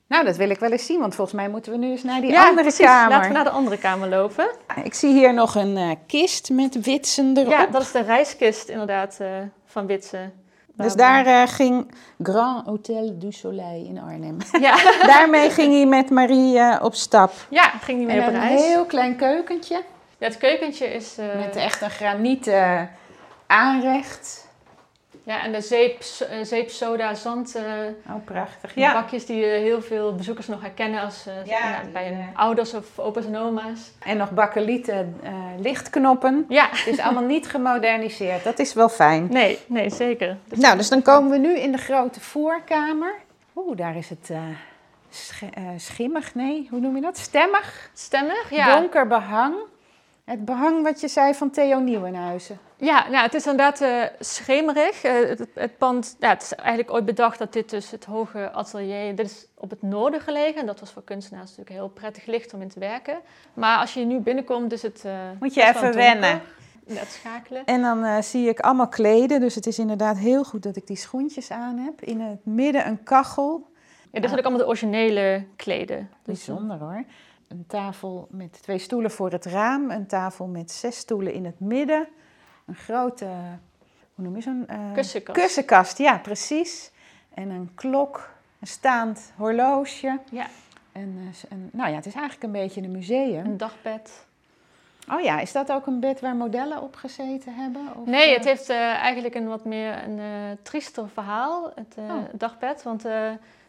Nou, 0.09 0.25
dat 0.25 0.35
wil 0.35 0.49
ik 0.49 0.59
wel 0.59 0.71
eens 0.71 0.85
zien, 0.85 0.99
want 0.99 1.15
volgens 1.15 1.35
mij 1.37 1.49
moeten 1.49 1.71
we 1.71 1.77
nu 1.77 1.89
eens 1.91 2.03
naar 2.03 2.21
die 2.21 2.31
ja, 2.31 2.41
andere 2.43 2.61
precies. 2.61 2.85
kamer. 2.85 3.09
Laten 3.09 3.27
we 3.27 3.35
naar 3.35 3.43
de 3.43 3.49
andere 3.49 3.77
kamer 3.77 4.09
lopen. 4.09 4.49
Ik 4.83 4.93
zie 4.93 5.13
hier 5.13 5.33
nog 5.33 5.55
een 5.55 5.77
eh, 5.77 5.91
kist 6.07 6.49
met 6.49 6.81
witsen 6.85 7.37
erop. 7.37 7.51
Ja, 7.51 7.65
dat 7.65 7.81
is 7.81 7.91
de 7.91 8.01
reiskist 8.01 8.69
inderdaad 8.69 9.17
eh, 9.19 9.27
van 9.65 9.85
Witsen. 9.85 10.33
Dus 10.75 10.93
daar 10.93 11.25
eh, 11.25 11.47
ging 11.47 11.91
Grand 12.23 12.65
Hotel 12.65 13.15
du 13.19 13.31
Soleil 13.31 13.85
in 13.85 13.99
Arnhem. 13.99 14.37
Ja, 14.61 14.75
Daarmee 15.13 15.49
ging 15.49 15.73
hij 15.73 15.85
met 15.85 16.09
Marie 16.09 16.81
op 16.81 16.93
stap. 16.95 17.31
ja 17.49 17.69
ging 17.81 17.97
hij 17.97 18.07
mee 18.07 18.21
En 18.21 18.27
op 18.27 18.33
een 18.33 18.39
reis. 18.47 18.65
heel 18.65 18.85
klein 18.85 19.15
keukentje 19.15 19.81
Ja, 20.17 20.25
het 20.25 20.37
keukentje 20.37 20.85
is... 20.85 21.15
met 21.37 21.55
echt 21.55 21.81
een 21.81 21.89
granieten 21.89 22.89
aanrecht. 23.47 24.47
Ja, 25.29 25.43
en 25.43 25.51
de 25.51 25.61
zeep, 25.61 26.01
eh, 26.29 26.37
zeep 26.43 26.69
soda, 26.69 27.13
zand... 27.13 27.55
eh, 27.55 27.63
Oh, 28.09 28.25
prachtig. 28.25 28.73
Die 28.73 28.83
bakjes 28.93 29.25
die 29.25 29.45
eh, 29.45 29.51
heel 29.61 29.81
veel 29.81 30.15
bezoekers 30.15 30.47
nog 30.47 30.61
herkennen 30.61 31.01
als 31.01 31.25
Ja, 31.45 31.69
nou, 31.69 31.87
bij 31.91 32.07
hun 32.07 32.27
ouders 32.35 32.73
of 32.73 32.99
opa's 32.99 33.25
en 33.25 33.37
oma's. 33.37 33.91
En 33.99 34.17
nog 34.17 34.31
bakkelieten 34.31 35.19
lichtknoppen. 35.59 36.45
Ja, 36.47 36.67
Het 36.71 36.87
is 36.87 36.99
allemaal 36.99 37.23
niet 37.23 37.47
gemoderniseerd. 37.47 38.43
Dat 38.43 38.59
is 38.59 38.73
wel 38.73 38.89
fijn. 38.89 39.27
nee, 39.31 39.59
nee, 39.67 39.89
zeker. 39.89 40.37
Dus 40.47 40.59
Nou, 40.59 40.77
dus 40.77 40.89
dan 40.89 41.01
komen 41.01 41.31
we 41.31 41.37
nu 41.37 41.57
in 41.57 41.71
de 41.71 41.77
grote 41.77 42.19
voorkamer. 42.19 43.13
Oeh, 43.55 43.77
daar 43.77 43.95
is 43.97 44.09
het 44.09 44.31
sch- 45.11 45.43
schimmig. 45.77 46.35
Nee, 46.35 46.67
hoe 46.69 46.79
noem 46.79 46.95
je 46.95 47.01
dat? 47.01 47.17
Stemmig. 47.17 47.89
stemmig, 47.93 48.49
ja. 48.49 48.79
Donker 48.79 49.07
behang. 49.07 49.55
Het 50.25 50.45
behang 50.45 50.83
wat 50.83 51.01
je 51.01 51.07
zei 51.07 51.33
van 51.33 51.49
Theo 51.49 51.79
Nieuwenhuizen. 51.79 52.59
Ja, 52.79 53.09
nou, 53.09 53.23
het 53.23 53.33
is 53.33 53.45
inderdaad 53.45 53.81
eh, 53.81 54.03
schemerig. 54.19 55.03
Eh, 55.03 55.13
het, 55.29 55.45
het 55.53 55.77
pand, 55.77 56.15
ja, 56.19 56.29
het 56.29 56.41
is 56.41 56.53
eigenlijk 56.55 56.91
ooit 56.91 57.05
bedacht 57.05 57.39
dat 57.39 57.53
dit 57.53 57.69
dus 57.69 57.91
het 57.91 58.05
hoge 58.05 58.51
atelier... 58.51 59.15
Dit 59.15 59.25
is 59.25 59.47
op 59.53 59.69
het 59.69 59.81
noorden 59.81 60.21
gelegen. 60.21 60.61
En 60.61 60.65
dat 60.65 60.79
was 60.79 60.91
voor 60.91 61.03
kunstenaars 61.03 61.49
natuurlijk 61.49 61.75
heel 61.75 61.89
prettig 61.89 62.25
licht 62.25 62.53
om 62.53 62.61
in 62.61 62.67
te 62.69 62.79
werken. 62.79 63.17
Maar 63.53 63.77
als 63.77 63.93
je 63.93 64.05
nu 64.05 64.19
binnenkomt, 64.19 64.71
is 64.71 64.81
het... 64.81 65.05
eh, 65.05 65.13
Moet 65.39 65.53
je 65.53 65.63
even 65.63 65.93
wennen. 65.93 66.41
Net 66.85 67.07
schakelen. 67.11 67.65
En 67.65 67.81
dan 67.81 68.23
zie 68.23 68.49
ik 68.49 68.59
allemaal 68.59 68.87
kleden. 68.87 69.39
Dus 69.39 69.55
het 69.55 69.67
is 69.67 69.79
inderdaad 69.79 70.17
heel 70.17 70.43
goed 70.43 70.63
dat 70.63 70.75
ik 70.75 70.87
die 70.87 70.95
schoentjes 70.97 71.51
aan 71.51 71.77
heb. 71.77 72.01
In 72.01 72.19
het 72.21 72.45
midden 72.45 72.87
een 72.87 73.03
kachel. 73.03 73.71
Ja, 74.11 74.19
dit 74.19 74.29
zijn 74.29 74.39
ook 74.39 74.45
allemaal 74.45 74.61
de 74.65 74.67
originele 74.67 75.45
kleden. 75.55 75.97
Dus, 75.97 76.45
Bijzonder 76.45 76.77
hoor. 76.77 77.03
Een 77.47 77.65
tafel 77.67 78.27
met 78.31 78.61
twee 78.61 78.77
stoelen 78.77 79.11
voor 79.11 79.31
het 79.31 79.45
raam. 79.45 79.91
Een 79.91 80.07
tafel 80.07 80.47
met 80.47 80.71
zes 80.71 80.97
stoelen 80.97 81.33
in 81.33 81.45
het 81.45 81.59
midden. 81.59 82.07
Een 82.69 82.75
grote, 82.75 83.25
hoe 84.15 84.25
noem 84.25 84.35
je 84.35 84.41
zo'n? 84.41 84.63
eh, 84.67 84.77
Kussenkast. 84.93 85.39
Kussenkast, 85.39 85.97
ja 85.97 86.17
precies. 86.17 86.91
En 87.33 87.49
een 87.49 87.71
klok, 87.75 88.29
een 88.59 88.67
staand 88.67 89.31
horloge. 89.37 90.19
Ja, 90.31 90.47
En, 90.91 91.17
eh, 91.17 91.51
een, 91.51 91.69
nou 91.71 91.89
ja, 91.89 91.95
het 91.95 92.05
is 92.05 92.13
eigenlijk 92.13 92.43
een 92.43 92.51
beetje 92.61 92.81
een 92.81 92.91
museum. 92.91 93.45
een 93.45 93.57
dagbed. 93.57 94.27
Oh 95.11 95.21
ja, 95.21 95.39
is 95.39 95.51
dat 95.51 95.71
ook 95.71 95.85
een 95.87 95.99
bed 95.99 96.19
waar 96.21 96.35
modellen 96.35 96.81
op 96.81 96.95
gezeten 96.95 97.53
hebben? 97.55 97.81
Of, 97.95 98.05
Nee, 98.05 98.29
eh, 98.29 98.35
het 98.35 98.45
heeft 98.45 98.69
eigenlijk 98.69 99.35
een 99.35 99.47
wat 99.47 99.65
meer 99.65 100.03
een 100.03 100.19
eh 100.19 100.25
triester 100.61 101.09
verhaal, 101.09 101.71
het 101.75 101.95
Oh. 101.97 102.15
dagbed. 102.33 102.83
Want 102.83 103.03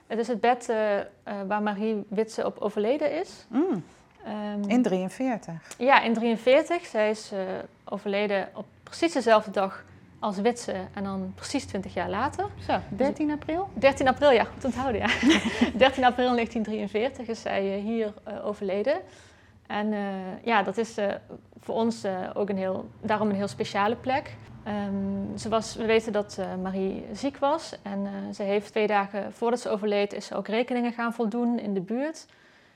het 0.06 0.18
is 0.18 0.28
het 0.28 0.40
bed 0.40 0.66
waar 1.46 1.62
Marie 1.62 2.04
Witse 2.08 2.46
op 2.46 2.58
overleden 2.58 3.12
is. 3.20 3.46
mm, 3.48 3.84
Ehm, 4.24 4.68
in 4.68 4.82
43. 4.82 5.54
Ja, 5.78 6.02
in 6.02 6.14
43. 6.14 6.86
Zij 6.86 7.10
is 7.10 7.30
eh, 7.32 7.38
overleden 7.84 8.48
op 8.54 8.66
precies 8.82 9.12
dezelfde 9.12 9.50
dag 9.50 9.84
als 10.18 10.36
Witse 10.36 10.74
en 10.94 11.04
dan 11.04 11.32
precies 11.34 11.64
20 11.64 11.94
jaar 11.94 12.10
later. 12.10 12.46
Zo, 12.66 12.78
13 12.88 13.30
april? 13.30 13.68
13 13.74 14.08
april, 14.08 14.30
ja, 14.30 14.44
goed 14.44 14.64
onthouden, 14.64 15.00
ja. 15.00 15.06
13 15.74 16.04
april 16.04 16.32
1943 16.34 17.26
is 17.26 17.40
zij 17.40 17.76
eh, 17.76 17.82
hier 17.82 18.12
eh, 18.24 18.46
overleden. 18.46 19.00
En 19.66 19.94
ja, 20.44 20.62
dat 20.62 20.76
is 20.76 20.94
voor 21.60 21.74
ons 21.74 22.04
ook 22.34 22.48
een 22.48 22.56
heel, 22.56 22.88
daarom 23.02 23.28
een 23.28 23.34
heel 23.34 23.48
speciale 23.48 23.96
plek. 23.96 24.36
Ehm, 24.64 25.36
ze 25.36 25.48
was, 25.48 25.74
we 25.74 25.84
weten 25.84 26.12
dat 26.12 26.38
Marie 26.62 27.04
ziek 27.12 27.36
was 27.36 27.76
en 27.82 28.08
ze 28.34 28.42
heeft 28.42 28.70
twee 28.70 28.86
dagen 28.86 29.32
voordat 29.32 29.60
ze 29.60 29.68
overleed 29.68 30.12
is 30.12 30.26
ze 30.26 30.34
ook 30.34 30.48
rekeningen 30.48 30.92
gaan 30.92 31.14
voldoen 31.14 31.58
in 31.58 31.74
de 31.74 31.80
buurt. 31.80 32.26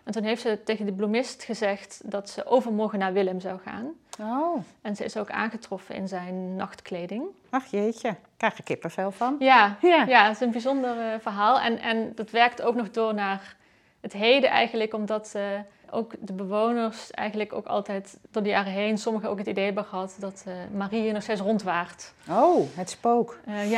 En 0.05 0.13
toen 0.13 0.23
heeft 0.23 0.43
ze 0.43 0.59
tegen 0.65 0.87
de 0.87 0.93
bloemist 0.93 1.43
gezegd 1.43 2.01
dat 2.05 2.29
ze 2.31 2.47
overmorgen 2.47 2.99
naar 2.99 3.13
Willem 3.13 3.41
zou 3.41 3.59
gaan. 3.65 3.87
Oh, 4.21 4.57
En 4.83 4.97
ze 4.97 5.05
is 5.05 5.17
ook 5.17 5.31
aangetroffen 5.31 5.95
in 5.95 6.09
zijn 6.09 6.57
nachtkleding. 6.57 7.23
ach 7.51 7.67
jeetje, 7.67 8.15
krijg 8.37 8.57
er 8.59 8.65
kippenvel 8.65 9.11
van. 9.11 9.37
Ja, 9.39 9.77
Ja. 9.81 10.05
ja, 10.07 10.25
het 10.27 10.35
is 10.35 10.41
een 10.41 10.51
bijzonder 10.51 10.99
eh, 11.13 11.19
verhaal. 11.21 11.61
En, 11.61 11.79
en 11.79 12.13
dat 12.15 12.31
werkt 12.31 12.63
ook 12.63 12.75
nog 12.75 12.91
door 12.91 13.15
naar 13.15 13.57
het 14.01 14.13
heden 14.13 14.51
eigenlijk, 14.51 14.95
omdat 14.95 15.33
eh, 15.35 15.43
ook 15.91 16.13
de 16.21 16.33
bewoners 16.33 17.11
eigenlijk 17.11 17.53
ook 17.53 17.67
altijd 17.67 18.19
door 18.31 18.43
de 18.43 18.49
jaren 18.49 18.73
heen, 18.73 18.99
sommigen 18.99 19.29
ook 19.29 19.39
het 19.39 19.47
idee 19.47 19.65
hebben 19.65 19.85
gehad 19.85 20.17
dat 20.19 20.45
eh, 20.47 20.53
Marie 20.77 21.13
nog 21.13 21.23
steeds 21.23 21.41
rondwaart. 21.41 22.13
Oh, 22.31 22.67
het 22.75 22.91
spook. 22.91 23.39
Eh, 23.47 23.71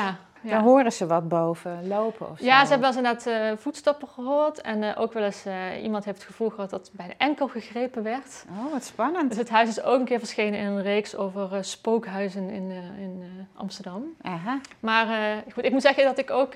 ja, 0.47 0.55
Dan 0.55 0.65
horen 0.65 0.93
ze 0.93 1.07
wat 1.07 1.29
boven 1.29 1.89
lopen 1.89 2.31
of 2.31 2.39
zo. 2.39 2.45
ja, 2.45 2.65
ze 2.65 2.71
hebben 2.71 2.93
wel 2.93 3.05
eens 3.05 3.25
inderdaad 3.25 3.53
eh, 3.53 3.59
voetstappen 3.63 4.09
gehoord. 4.09 4.61
En 4.61 4.83
eh, 4.83 5.01
ook 5.01 5.13
wel 5.13 5.23
eens 5.23 5.45
eh, 5.45 5.83
iemand 5.83 6.05
heeft 6.05 6.19
het 6.19 6.27
gevoel 6.27 6.51
gehad 6.51 6.71
dat 6.71 6.91
bij 6.93 7.07
de 7.07 7.15
enkel 7.17 7.49
gegrepen 7.49 8.03
werd. 8.03 8.45
Oh, 8.51 8.73
wat 8.73 8.85
spannend. 8.85 9.29
Dus 9.29 9.39
het 9.39 9.49
huis 9.49 9.69
is 9.69 9.83
ook 9.83 9.99
een 9.99 10.05
keer 10.05 10.19
verschenen 10.19 10.59
in 10.59 10.67
een 10.67 10.83
reeks 10.83 11.17
over 11.17 11.65
spookhuizen 11.65 12.51
in, 12.51 12.71
in 12.99 13.47
Amsterdam. 13.55 14.05
Aha. 14.23 14.61
Maar 14.81 15.37
goed, 15.53 15.65
ik 15.65 15.73
moet 15.73 15.83
zeggen 15.83 16.05
dat 16.05 16.19
ik 16.19 16.31
ook, 16.31 16.53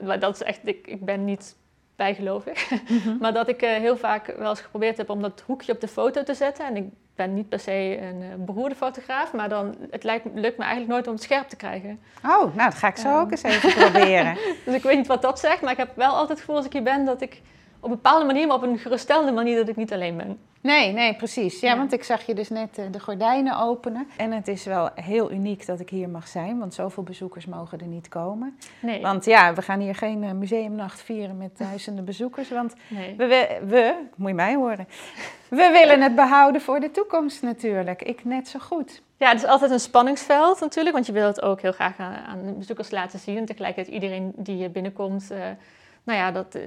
dat 0.00 0.34
is 0.34 0.42
echt, 0.42 0.60
ik, 0.64 0.86
ik 0.86 1.04
ben 1.04 1.24
niet 1.24 1.56
bijgelovig, 1.96 2.70
maar 3.20 3.32
dat 3.32 3.48
ik 3.48 3.60
heel 3.60 3.96
vaak 3.96 4.26
wel 4.26 4.50
eens 4.50 4.60
geprobeerd 4.60 4.96
heb 4.96 5.10
om 5.10 5.22
dat 5.22 5.42
hoekje 5.46 5.72
op 5.72 5.80
de 5.80 5.88
foto 5.88 6.22
te 6.22 6.34
zetten. 6.34 6.66
En 6.66 6.76
ik 6.76 6.84
ben 7.14 7.34
niet 7.34 7.48
per 7.48 7.60
se 7.60 7.98
een 8.00 8.22
eh, 8.22 8.28
beroerde 8.38 8.74
fotograaf, 8.74 9.32
maar 9.32 9.48
dan, 9.48 9.74
het 9.90 10.04
lijkt, 10.04 10.24
lukt 10.34 10.56
me 10.58 10.62
eigenlijk 10.64 10.92
nooit 10.92 11.06
om 11.06 11.12
het 11.14 11.22
scherp 11.22 11.48
te 11.48 11.56
krijgen. 11.56 12.00
Oh, 12.24 12.54
nou, 12.54 12.70
dat 12.70 12.74
ga 12.74 12.88
ik 12.88 12.96
zo 12.96 13.08
Ehm. 13.08 13.16
ook 13.18 13.30
eens 13.30 13.42
even 13.42 13.72
proberen. 13.74 14.36
Dus 14.64 14.74
ik 14.74 14.82
weet 14.82 14.96
niet 14.96 15.06
wat 15.06 15.22
dat 15.22 15.38
zegt, 15.40 15.60
maar 15.60 15.72
ik 15.72 15.76
heb 15.78 15.90
wel 15.94 16.10
altijd 16.10 16.28
het 16.28 16.38
gevoel 16.38 16.56
als 16.56 16.64
ik 16.66 16.72
hier 16.72 16.82
ben 16.82 17.04
dat 17.04 17.20
ik 17.22 17.40
op 17.84 17.90
een 17.90 17.96
bepaalde 17.96 18.24
manier, 18.24 18.46
maar 18.46 18.56
op 18.56 18.62
een 18.62 18.78
geruststellende 18.78 19.32
manier, 19.32 19.56
dat 19.56 19.68
ik 19.68 19.76
niet 19.76 19.92
alleen 19.92 20.16
ben. 20.16 20.38
Nee, 20.60 20.92
nee, 20.92 21.14
precies. 21.14 21.60
Ja, 21.60 21.70
Ja. 21.70 21.76
want 21.76 21.92
ik 21.92 22.04
zag 22.04 22.26
je 22.26 22.34
dus 22.34 22.48
net 22.48 22.78
eh, 22.78 22.84
de 22.90 23.00
gordijnen 23.00 23.58
openen. 23.58 24.08
En 24.16 24.32
het 24.32 24.48
is 24.48 24.64
wel 24.64 24.90
heel 24.94 25.32
uniek 25.32 25.66
dat 25.66 25.80
ik 25.80 25.90
hier 25.90 26.08
mag 26.08 26.28
zijn, 26.28 26.58
want 26.58 26.74
zoveel 26.74 27.02
bezoekers 27.02 27.46
mogen 27.46 27.80
er 27.80 27.86
niet 27.86 28.08
komen. 28.08 28.58
Nee, 28.80 29.02
Want 29.02 29.24
ja, 29.24 29.54
we 29.54 29.62
gaan 29.62 29.80
hier 29.80 29.94
geen 29.94 30.22
eh, 30.24 30.32
museumnacht 30.32 31.02
vieren 31.02 31.36
met 31.36 31.58
duizenden 31.58 32.04
bezoekers, 32.14 32.50
want 32.50 32.74
nee. 32.88 33.14
we, 33.16 33.26
we, 33.26 33.58
we, 33.66 33.94
moet 34.16 34.28
je 34.28 34.34
mij 34.34 34.54
horen, 34.54 34.88
we 35.48 35.70
willen 35.72 36.00
het 36.02 36.14
behouden 36.14 36.60
voor 36.60 36.80
de 36.80 36.90
toekomst 36.90 37.42
natuurlijk. 37.42 38.02
Ik 38.02 38.24
net 38.24 38.48
zo 38.48 38.58
goed. 38.58 39.02
Ja, 39.16 39.28
het 39.28 39.42
is 39.42 39.48
altijd 39.48 39.70
een 39.70 39.80
spanningsveld 39.80 40.60
natuurlijk, 40.60 40.94
want 40.94 41.06
je 41.06 41.12
wil 41.12 41.26
het 41.26 41.42
ook 41.42 41.60
heel 41.60 41.72
graag 41.72 41.98
aan, 41.98 42.14
aan 42.26 42.46
de 42.46 42.52
bezoekers 42.52 42.90
laten 42.90 43.18
zien. 43.18 43.36
En 43.36 43.44
tegelijkertijd 43.44 43.94
iedereen 43.94 44.32
die 44.36 44.56
hier 44.56 44.70
binnenkomt, 44.70 45.30
eh, 45.30 45.38
nou 46.04 46.18
ja, 46.18 46.30
dat 46.30 46.54
eh, 46.54 46.62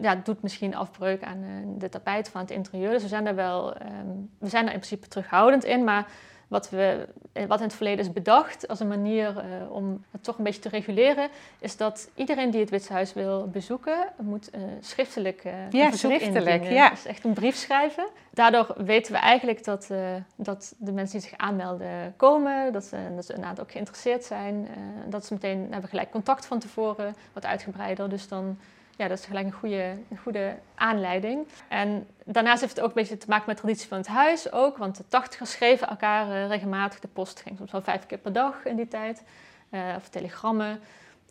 ja, 0.00 0.14
doet 0.14 0.42
misschien 0.42 0.74
afbreuk 0.74 1.22
aan 1.22 1.42
eh, 1.42 1.78
de 1.78 1.88
tapijt 1.88 2.28
van 2.28 2.40
het 2.40 2.50
interieur. 2.50 2.90
Dus 2.90 3.02
we 3.02 3.08
zijn 3.08 3.24
daar 3.24 3.34
wel, 3.34 3.74
ehm, 3.74 4.06
we 4.38 4.48
zijn 4.48 4.64
daar 4.64 4.74
in 4.74 4.80
principe 4.80 5.08
terughoudend 5.08 5.64
in, 5.64 5.84
maar 5.84 6.06
wat, 6.48 6.70
we, 6.70 7.08
eh, 7.32 7.44
wat 7.46 7.58
in 7.58 7.64
het 7.64 7.74
verleden 7.74 8.04
is 8.04 8.12
bedacht 8.12 8.68
als 8.68 8.80
een 8.80 8.88
manier 8.88 9.44
om 9.70 10.04
het 10.10 10.22
toch 10.22 10.38
een 10.38 10.44
beetje 10.44 10.60
te 10.60 10.68
reguleren, 10.68 11.28
is 11.58 11.76
dat 11.76 12.10
iedereen 12.14 12.50
die 12.50 12.60
het 12.60 12.70
Witse 12.70 12.92
Huis 12.92 13.12
wil 13.12 13.48
bezoeken, 13.48 14.08
moet 14.20 14.50
schriftelijk 14.80 15.44
eh 15.44 15.52
Ja, 15.70 15.90
schriftelijk, 15.90 16.46
indienen. 16.46 16.72
ja. 16.72 16.90
Dus 16.90 17.06
echt 17.06 17.24
een 17.24 17.32
brief 17.32 17.56
schrijven. 17.56 18.08
Daardoor 18.30 18.74
weten 18.76 19.12
we 19.12 19.18
eigenlijk 19.18 19.64
dat, 19.64 19.90
dat 20.36 20.74
de 20.78 20.92
mensen 20.92 21.18
die 21.18 21.28
zich 21.28 21.38
aanmelden 21.38 22.14
komen, 22.16 22.72
dat 22.72 22.84
ze, 22.84 22.96
dat 23.14 23.26
ze 23.26 23.34
inderdaad 23.34 23.60
ook 23.60 23.72
geïnteresseerd 23.72 24.24
zijn. 24.24 24.68
dat 25.08 25.26
ze 25.26 25.32
meteen 25.32 25.66
hebben 25.70 25.88
gelijk 25.90 26.10
contact 26.10 26.46
van 26.46 26.58
tevoren, 26.58 27.14
wat 27.32 27.46
uitgebreider. 27.46 28.08
Dus 28.08 28.28
dan, 28.28 28.58
ja, 28.96 29.08
dat 29.08 29.18
is 29.18 29.24
gelijk 29.24 29.46
een 29.46 29.52
goede, 29.52 29.94
een 30.10 30.18
goede 30.18 30.56
aanleiding. 30.74 31.46
En 31.68 32.06
daarnaast 32.24 32.60
heeft 32.60 32.76
het 32.76 32.84
ook 32.84 32.88
een 32.88 33.02
beetje 33.02 33.16
te 33.16 33.28
maken 33.28 33.44
met 33.46 33.56
de 33.56 33.62
traditie 33.62 33.88
van 33.88 33.98
het 33.98 34.06
huis 34.06 34.52
ook, 34.52 34.76
want 34.76 34.96
de 34.96 35.08
tachtigers 35.08 35.50
schreven 35.50 35.88
elkaar 35.88 36.30
eh, 36.30 36.48
regelmatig. 36.48 37.00
De 37.00 37.08
post 37.08 37.40
ging 37.40 37.56
soms 37.56 37.72
wel 37.72 37.82
vijf 37.82 38.06
keer 38.06 38.18
per 38.18 38.32
dag 38.32 38.64
in 38.64 38.76
die 38.76 38.88
tijd, 38.88 39.22
eh, 39.70 39.80
of 39.96 40.08
telegrammen. 40.08 40.80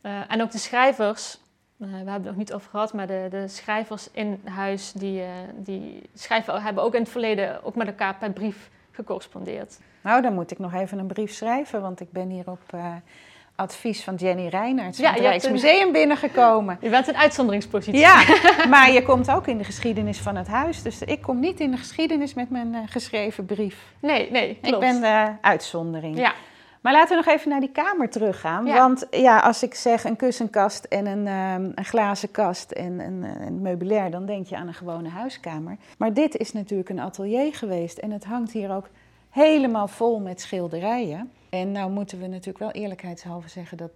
Eh, 0.02 0.32
en 0.32 0.42
ook 0.42 0.52
de 0.52 0.58
schrijvers 0.58 1.44
we 1.78 1.86
hebben 1.86 2.14
het 2.14 2.24
nog 2.24 2.36
niet 2.36 2.54
over 2.54 2.70
gehad, 2.70 2.94
maar 2.94 3.08
de, 3.08 3.28
de 3.30 3.48
schrijvers 3.48 4.12
in 4.12 4.42
huis, 4.44 4.92
die, 4.92 5.24
die 5.56 6.10
schrijven, 6.14 6.62
hebben 6.62 6.84
ook 6.84 6.94
in 6.94 7.02
het 7.02 7.10
verleden 7.10 7.64
ook 7.64 7.76
met 7.76 7.88
elkaar 7.88 8.16
per 8.16 8.32
brief 8.32 8.70
gecorrespondeerd. 8.92 9.80
Nou, 10.02 10.22
dan 10.22 10.34
moet 10.34 10.52
ik 10.52 10.60
nog 10.60 10.74
even 10.74 11.00
een 11.00 11.08
brief 11.08 11.34
schrijven, 11.34 11.82
want 11.82 12.00
ik 12.00 12.12
ben 12.12 12.30
hier 12.30 12.50
op 12.50 12.74
advies 13.56 14.04
van 14.04 14.16
Jenny 14.16 14.48
Reinhardt 14.48 14.98
ja, 14.98 15.12
het 15.12 15.20
Rijksmuseum 15.20 15.88
een... 15.88 15.92
binnengekomen. 15.92 16.78
Je 16.82 16.90
bent 16.90 17.08
een 17.08 17.18
uitzonderingspositie. 17.18 18.00
Ja, 18.00 18.24
maar 18.70 18.92
je 18.92 19.04
komt 19.04 19.32
ook 19.32 19.48
in 19.48 19.58
de 19.58 19.64
geschiedenis 19.64 20.20
van 20.20 20.36
het 20.36 20.48
huis. 20.48 20.82
Dus 20.82 21.02
ik 21.02 21.22
kom 21.22 21.40
niet 21.40 21.60
in 21.60 21.72
de 21.72 21.78
geschiedenis 21.78 22.34
met 22.34 22.50
mijn 22.50 22.74
uh, 22.74 22.80
geschreven 22.86 23.46
brief. 23.46 23.78
Nee, 24.00 24.32
nee, 24.32 24.58
klopt. 24.62 24.84
Ik 24.84 24.92
ben 24.92 25.02
de 25.02 25.32
uitzondering. 25.42 26.18
Ja. 26.18 26.34
Maar 26.86 26.94
laten 26.94 27.18
we 27.18 27.24
nog 27.26 27.36
even 27.36 27.50
naar 27.50 27.60
die 27.60 27.72
kamer 27.72 28.10
teruggaan. 28.10 28.66
Ja. 28.66 28.76
Want 28.76 29.08
ja, 29.12 29.40
als 29.40 29.64
ik 29.64 29.76
zeg 29.76 30.04
een 30.04 30.16
kussenkast 30.16 30.84
en 30.84 31.06
een, 31.06 31.28
um, 31.28 31.72
een 31.76 31.86
glazen 31.86 32.32
kast 32.32 32.72
en 32.72 33.00
een, 33.00 33.24
eh, 33.24 33.46
een, 33.46 33.62
meubilair, 33.62 34.12
dan 34.12 34.26
denk 34.26 34.48
je 34.48 34.56
aan 34.56 34.68
een 34.68 34.74
gewone 34.74 35.10
huiskamer. 35.10 35.78
Maar 35.98 36.14
dit 36.14 36.38
is 36.38 36.52
natuurlijk 36.54 36.90
een 36.90 37.00
atelier 37.00 37.56
geweest 37.56 37.98
en 37.98 38.12
het 38.12 38.26
hangt 38.26 38.52
hier 38.52 38.72
ook 38.72 38.90
helemaal 39.30 39.88
vol 39.88 40.20
met 40.20 40.42
schilderijen. 40.42 41.32
En 41.60 41.72
nou 41.72 41.92
moeten 41.92 42.20
we 42.20 42.28
natuurlijk 42.28 42.58
wel 42.58 42.72
eerlijkheidshalve 42.72 43.50
zeggen 43.50 43.78
dat 43.78 43.92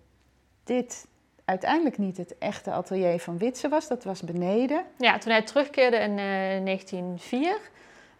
dit 0.63 1.07
uiteindelijk 1.45 1.97
niet 1.97 2.17
het 2.17 2.37
echte 2.37 2.71
atelier 2.71 3.19
van 3.19 3.37
Witse 3.37 3.69
was. 3.69 3.87
Dat 3.87 4.03
was 4.03 4.21
beneden. 4.21 4.85
Ja, 4.97 5.17
toen 5.17 5.31
hij 5.31 5.43
terugkeerde 5.43 5.97
in 5.97 6.11
uh, 6.11 6.65
1904, 6.65 7.57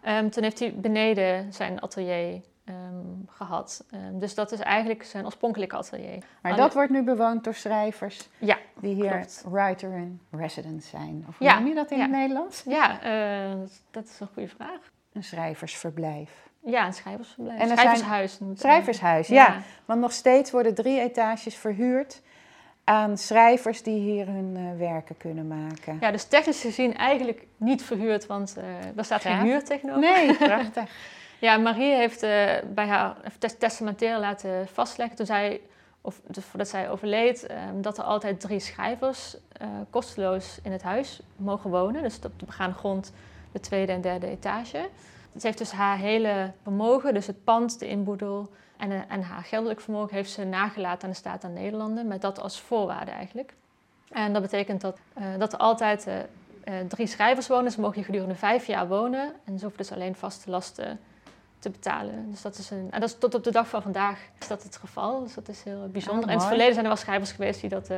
um, 0.06 0.30
toen 0.30 0.42
heeft 0.42 0.58
hij 0.58 0.74
beneden 0.74 1.52
zijn 1.52 1.80
atelier 1.80 2.40
um, 2.64 3.24
gehad. 3.26 3.84
Um, 3.94 4.18
dus 4.18 4.34
dat 4.34 4.52
is 4.52 4.60
eigenlijk 4.60 5.02
zijn 5.02 5.24
oorspronkelijke 5.24 5.76
atelier. 5.76 6.24
Maar 6.42 6.56
dat 6.56 6.74
wordt 6.74 6.90
nu 6.90 7.02
bewoond 7.02 7.44
door 7.44 7.54
schrijvers 7.54 8.28
ja, 8.38 8.58
die 8.80 8.94
hier 8.94 9.10
klopt. 9.10 9.44
writer 9.50 9.92
in 9.92 10.20
residence 10.30 10.88
zijn. 10.88 11.24
Of 11.28 11.38
hoe 11.38 11.46
ja, 11.46 11.58
noem 11.58 11.68
je 11.68 11.74
dat 11.74 11.90
in 11.90 11.96
ja. 11.96 12.02
het 12.02 12.12
Nederlands? 12.12 12.62
Ja, 12.66 13.04
uh, 13.50 13.58
dat 13.90 14.04
is 14.04 14.20
een 14.20 14.28
goede 14.32 14.48
vraag. 14.48 14.90
Een 15.12 15.24
schrijversverblijf. 15.24 16.49
Ja, 16.64 16.86
een 16.86 16.92
schrijversverblijf. 16.92 17.60
En 17.60 17.68
schrijvershuis. 17.68 18.34
Zijn... 18.34 18.56
Schrijvershuis, 18.56 19.28
ja. 19.28 19.46
ja. 19.46 19.62
Want 19.84 20.00
nog 20.00 20.12
steeds 20.12 20.50
worden 20.50 20.74
drie 20.74 21.00
etages 21.00 21.54
verhuurd 21.54 22.22
aan 22.84 23.18
schrijvers 23.18 23.82
die 23.82 24.00
hier 24.00 24.26
hun 24.26 24.56
uh, 24.56 24.78
werken 24.78 25.16
kunnen 25.16 25.48
maken. 25.48 25.98
Ja, 26.00 26.10
dus 26.10 26.24
technisch 26.24 26.60
gezien 26.60 26.96
eigenlijk 26.96 27.46
niet 27.56 27.82
verhuurd, 27.82 28.26
want 28.26 28.54
uh, 28.58 28.64
er 28.96 29.04
staat 29.04 29.20
geen 29.20 29.40
huur 29.40 29.64
tegenover. 29.64 30.00
Nee, 30.00 30.36
prachtig. 30.48 30.90
ja, 31.38 31.56
Marie 31.56 31.94
heeft 31.94 32.22
uh, 32.22 32.30
bij 32.74 32.86
haar 32.86 33.16
testamentaire 33.58 34.20
laten 34.20 34.68
vastleggen 34.68 35.16
toen 35.16 35.26
zij, 35.26 35.60
of 36.00 36.20
dus 36.26 36.44
voordat 36.44 36.68
zij 36.68 36.90
overleed, 36.90 37.46
ehm, 37.46 37.80
dat 37.80 37.98
er 37.98 38.04
altijd 38.04 38.40
drie 38.40 38.60
schrijvers 38.60 39.36
kosteloos 39.90 40.58
in 40.62 40.72
het 40.72 40.82
huis 40.82 41.20
mogen 41.36 41.70
wonen. 41.70 42.02
Dus 42.02 42.16
op 42.16 42.38
de 42.38 42.46
begaande 42.46 42.76
grond 42.76 43.12
de 43.52 43.60
tweede 43.60 43.92
en 43.92 44.00
derde 44.00 44.26
etage. 44.26 44.88
Ze 45.38 45.46
heeft 45.46 45.58
dus 45.58 45.72
haar 45.72 45.98
hele 45.98 46.52
vermogen, 46.62 47.14
dus 47.14 47.26
het 47.26 47.44
pand, 47.44 47.78
de 47.78 47.88
inboedel 47.88 48.50
en, 48.76 48.90
eh, 48.90 48.98
en 49.08 49.22
haar 49.22 49.42
geldelijk 49.42 49.80
vermogen, 49.80 50.14
heeft 50.14 50.30
ze 50.30 50.44
nagelaten 50.44 51.02
aan 51.04 51.10
de 51.10 51.16
staat 51.16 51.44
aan 51.44 51.52
Nederlanden, 51.52 52.06
met 52.06 52.20
dat 52.20 52.40
als 52.40 52.60
voorwaarde 52.60 53.10
eigenlijk. 53.10 53.54
En 54.08 54.32
dat 54.32 54.42
betekent 54.42 54.80
dat, 54.80 54.98
uh, 55.18 55.24
dat 55.38 55.52
er 55.52 55.58
altijd 55.58 56.06
uh, 56.06 56.14
drie 56.88 57.06
schrijvers 57.06 57.46
wonen. 57.46 57.72
Ze 57.72 57.80
mogen 57.80 57.96
hier 57.96 58.04
gedurende 58.04 58.34
vijf 58.34 58.66
jaar 58.66 58.88
wonen 58.88 59.32
en 59.44 59.58
ze 59.58 59.64
hoeven 59.64 59.76
dus 59.76 59.92
alleen 59.92 60.14
vaste 60.14 60.50
lasten 60.50 61.00
te 61.58 61.70
betalen. 61.70 62.30
Dus 62.30 62.42
dat 62.42 62.58
is 62.58 62.70
een, 62.70 62.88
en 62.90 63.00
dat 63.00 63.08
is 63.08 63.18
tot 63.18 63.34
op 63.34 63.44
de 63.44 63.50
dag 63.50 63.68
van 63.68 63.82
vandaag 63.82 64.18
is 64.40 64.48
dat 64.48 64.62
het 64.62 64.76
geval. 64.76 65.22
Dus 65.22 65.34
dat 65.34 65.48
is 65.48 65.62
heel 65.62 65.88
bijzonder. 65.92 66.24
en 66.24 66.30
in 66.30 66.38
het 66.38 66.46
verleden 66.46 66.72
zijn 66.72 66.84
er 66.84 66.92
wel 66.92 67.00
schrijvers 67.00 67.32
geweest 67.32 67.60
die 67.60 67.70
dat... 67.70 67.90
Uh, 67.90 67.96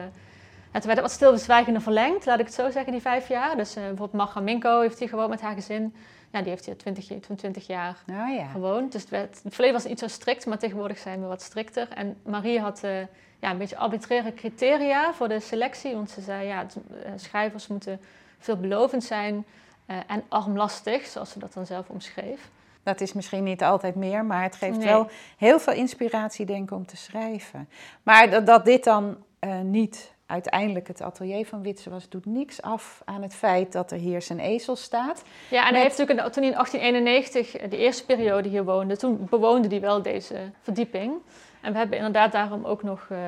het 0.70 0.84
werd 0.84 1.00
wat 1.00 1.10
stilbezwijgender 1.10 1.82
verlengd, 1.82 2.26
laat 2.26 2.38
ik 2.38 2.44
het 2.44 2.54
zo 2.54 2.70
zeggen, 2.70 2.92
die 2.92 3.00
vijf 3.00 3.28
jaar. 3.28 3.56
Dus 3.56 3.70
uh, 3.76 3.82
bijvoorbeeld 3.82 4.12
Marga 4.12 4.40
Minko 4.40 4.80
heeft 4.80 4.98
hier 4.98 5.08
gewoond 5.08 5.28
met 5.28 5.40
haar 5.40 5.54
gezin 5.54 5.94
ja, 6.32 6.40
die 6.40 6.50
heeft 6.50 6.66
hier 6.66 6.76
20, 6.76 7.06
20 7.36 7.66
jaar 7.66 8.02
oh, 8.10 8.34
ja. 8.36 8.46
gewoond. 8.46 8.92
Dus 8.92 9.00
het, 9.00 9.10
werd, 9.10 9.40
het 9.42 9.54
verleden 9.54 9.80
was 9.80 9.88
niet 9.88 9.98
zo 9.98 10.08
strikt, 10.08 10.46
maar 10.46 10.58
tegenwoordig 10.58 10.98
zijn 10.98 11.20
we 11.20 11.26
wat 11.26 11.42
strikter. 11.42 11.88
En 11.88 12.16
Marie 12.24 12.60
had 12.60 12.82
uh, 12.84 12.98
ja, 13.38 13.50
een 13.50 13.58
beetje 13.58 13.76
arbitraire 13.76 14.34
criteria 14.34 15.12
voor 15.12 15.28
de 15.28 15.40
selectie. 15.40 15.94
Want 15.94 16.10
ze 16.10 16.20
zei, 16.20 16.46
ja, 16.46 16.66
eh, 17.02 17.12
schrijvers 17.16 17.66
moeten 17.66 18.00
veelbelovend 18.38 19.04
zijn 19.04 19.44
uh, 19.86 19.96
en 20.06 20.22
armlastig, 20.28 21.06
zoals 21.06 21.30
ze 21.30 21.38
dat 21.38 21.52
dan 21.52 21.66
zelf 21.66 21.88
omschreef. 21.88 22.50
Dat 22.82 23.00
is 23.00 23.12
misschien 23.12 23.44
niet 23.44 23.62
altijd 23.62 23.94
meer, 23.94 24.24
maar 24.24 24.42
het 24.42 24.56
geeft 24.56 24.84
wel 24.84 25.10
heel 25.36 25.60
veel 25.60 25.72
inspiratie, 25.72 26.46
denk 26.46 26.70
ik, 26.70 26.76
om 26.76 26.86
te 26.86 26.96
schrijven. 26.96 27.68
Maar 28.02 28.30
dat, 28.30 28.46
dat 28.46 28.64
dit 28.64 28.84
dan 28.84 29.16
uh, 29.40 29.60
niet 29.60 30.12
uiteindelijk 30.32 30.88
het 30.88 31.02
atelier 31.02 31.46
van 31.46 31.62
Witse 31.62 31.90
was, 31.90 32.08
doet 32.08 32.26
niks 32.26 32.62
af 32.62 33.02
aan 33.04 33.22
het 33.22 33.34
feit 33.34 33.72
dat 33.72 33.90
er 33.90 33.98
hier 33.98 34.22
zijn 34.22 34.38
ezel 34.38 34.76
staat. 34.76 35.22
Ja, 35.50 35.66
en 35.66 35.74
hij 35.74 35.82
heeft 35.82 35.98
natuurlijk 35.98 36.32
toen 36.32 36.42
hij 36.42 36.52
in 36.52 36.58
1891 36.58 37.70
de 37.70 37.76
eerste 37.76 38.04
periode 38.04 38.48
hier 38.48 38.64
woonde, 38.64 38.96
toen 38.96 39.26
bewoonde 39.30 39.68
hij 39.68 39.80
wel 39.80 40.02
deze 40.02 40.36
verdieping. 40.62 41.12
En 41.60 41.72
we 41.72 41.78
hebben 41.78 41.96
inderdaad 41.96 42.32
daarom 42.32 42.64
ook 42.64 42.82
nog 42.82 43.08
uh, 43.12 43.18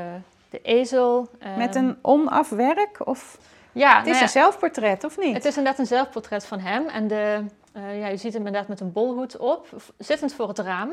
de 0.50 0.60
ezel. 0.62 1.28
Uh, 1.42 1.56
Met 1.56 1.74
een 1.74 1.96
onafwerk? 2.02 3.06
Of... 3.06 3.38
Ja, 3.72 3.96
het 3.96 4.06
is 4.06 4.06
nou 4.06 4.16
ja, 4.16 4.22
een 4.22 4.28
zelfportret, 4.28 5.04
of 5.04 5.18
niet? 5.18 5.34
Het 5.34 5.44
is 5.44 5.56
inderdaad 5.56 5.78
een 5.80 5.86
zelfportret 5.86 6.46
van 6.46 6.58
hem. 6.58 6.88
En 6.88 7.08
de, 7.08 7.44
uh, 7.76 8.00
ja, 8.00 8.06
je 8.06 8.16
ziet 8.16 8.32
hem 8.32 8.46
inderdaad 8.46 8.68
met 8.68 8.80
een 8.80 8.92
bolhoed 8.92 9.36
op, 9.36 9.66
zittend 9.98 10.34
voor 10.34 10.48
het 10.48 10.58
raam, 10.58 10.92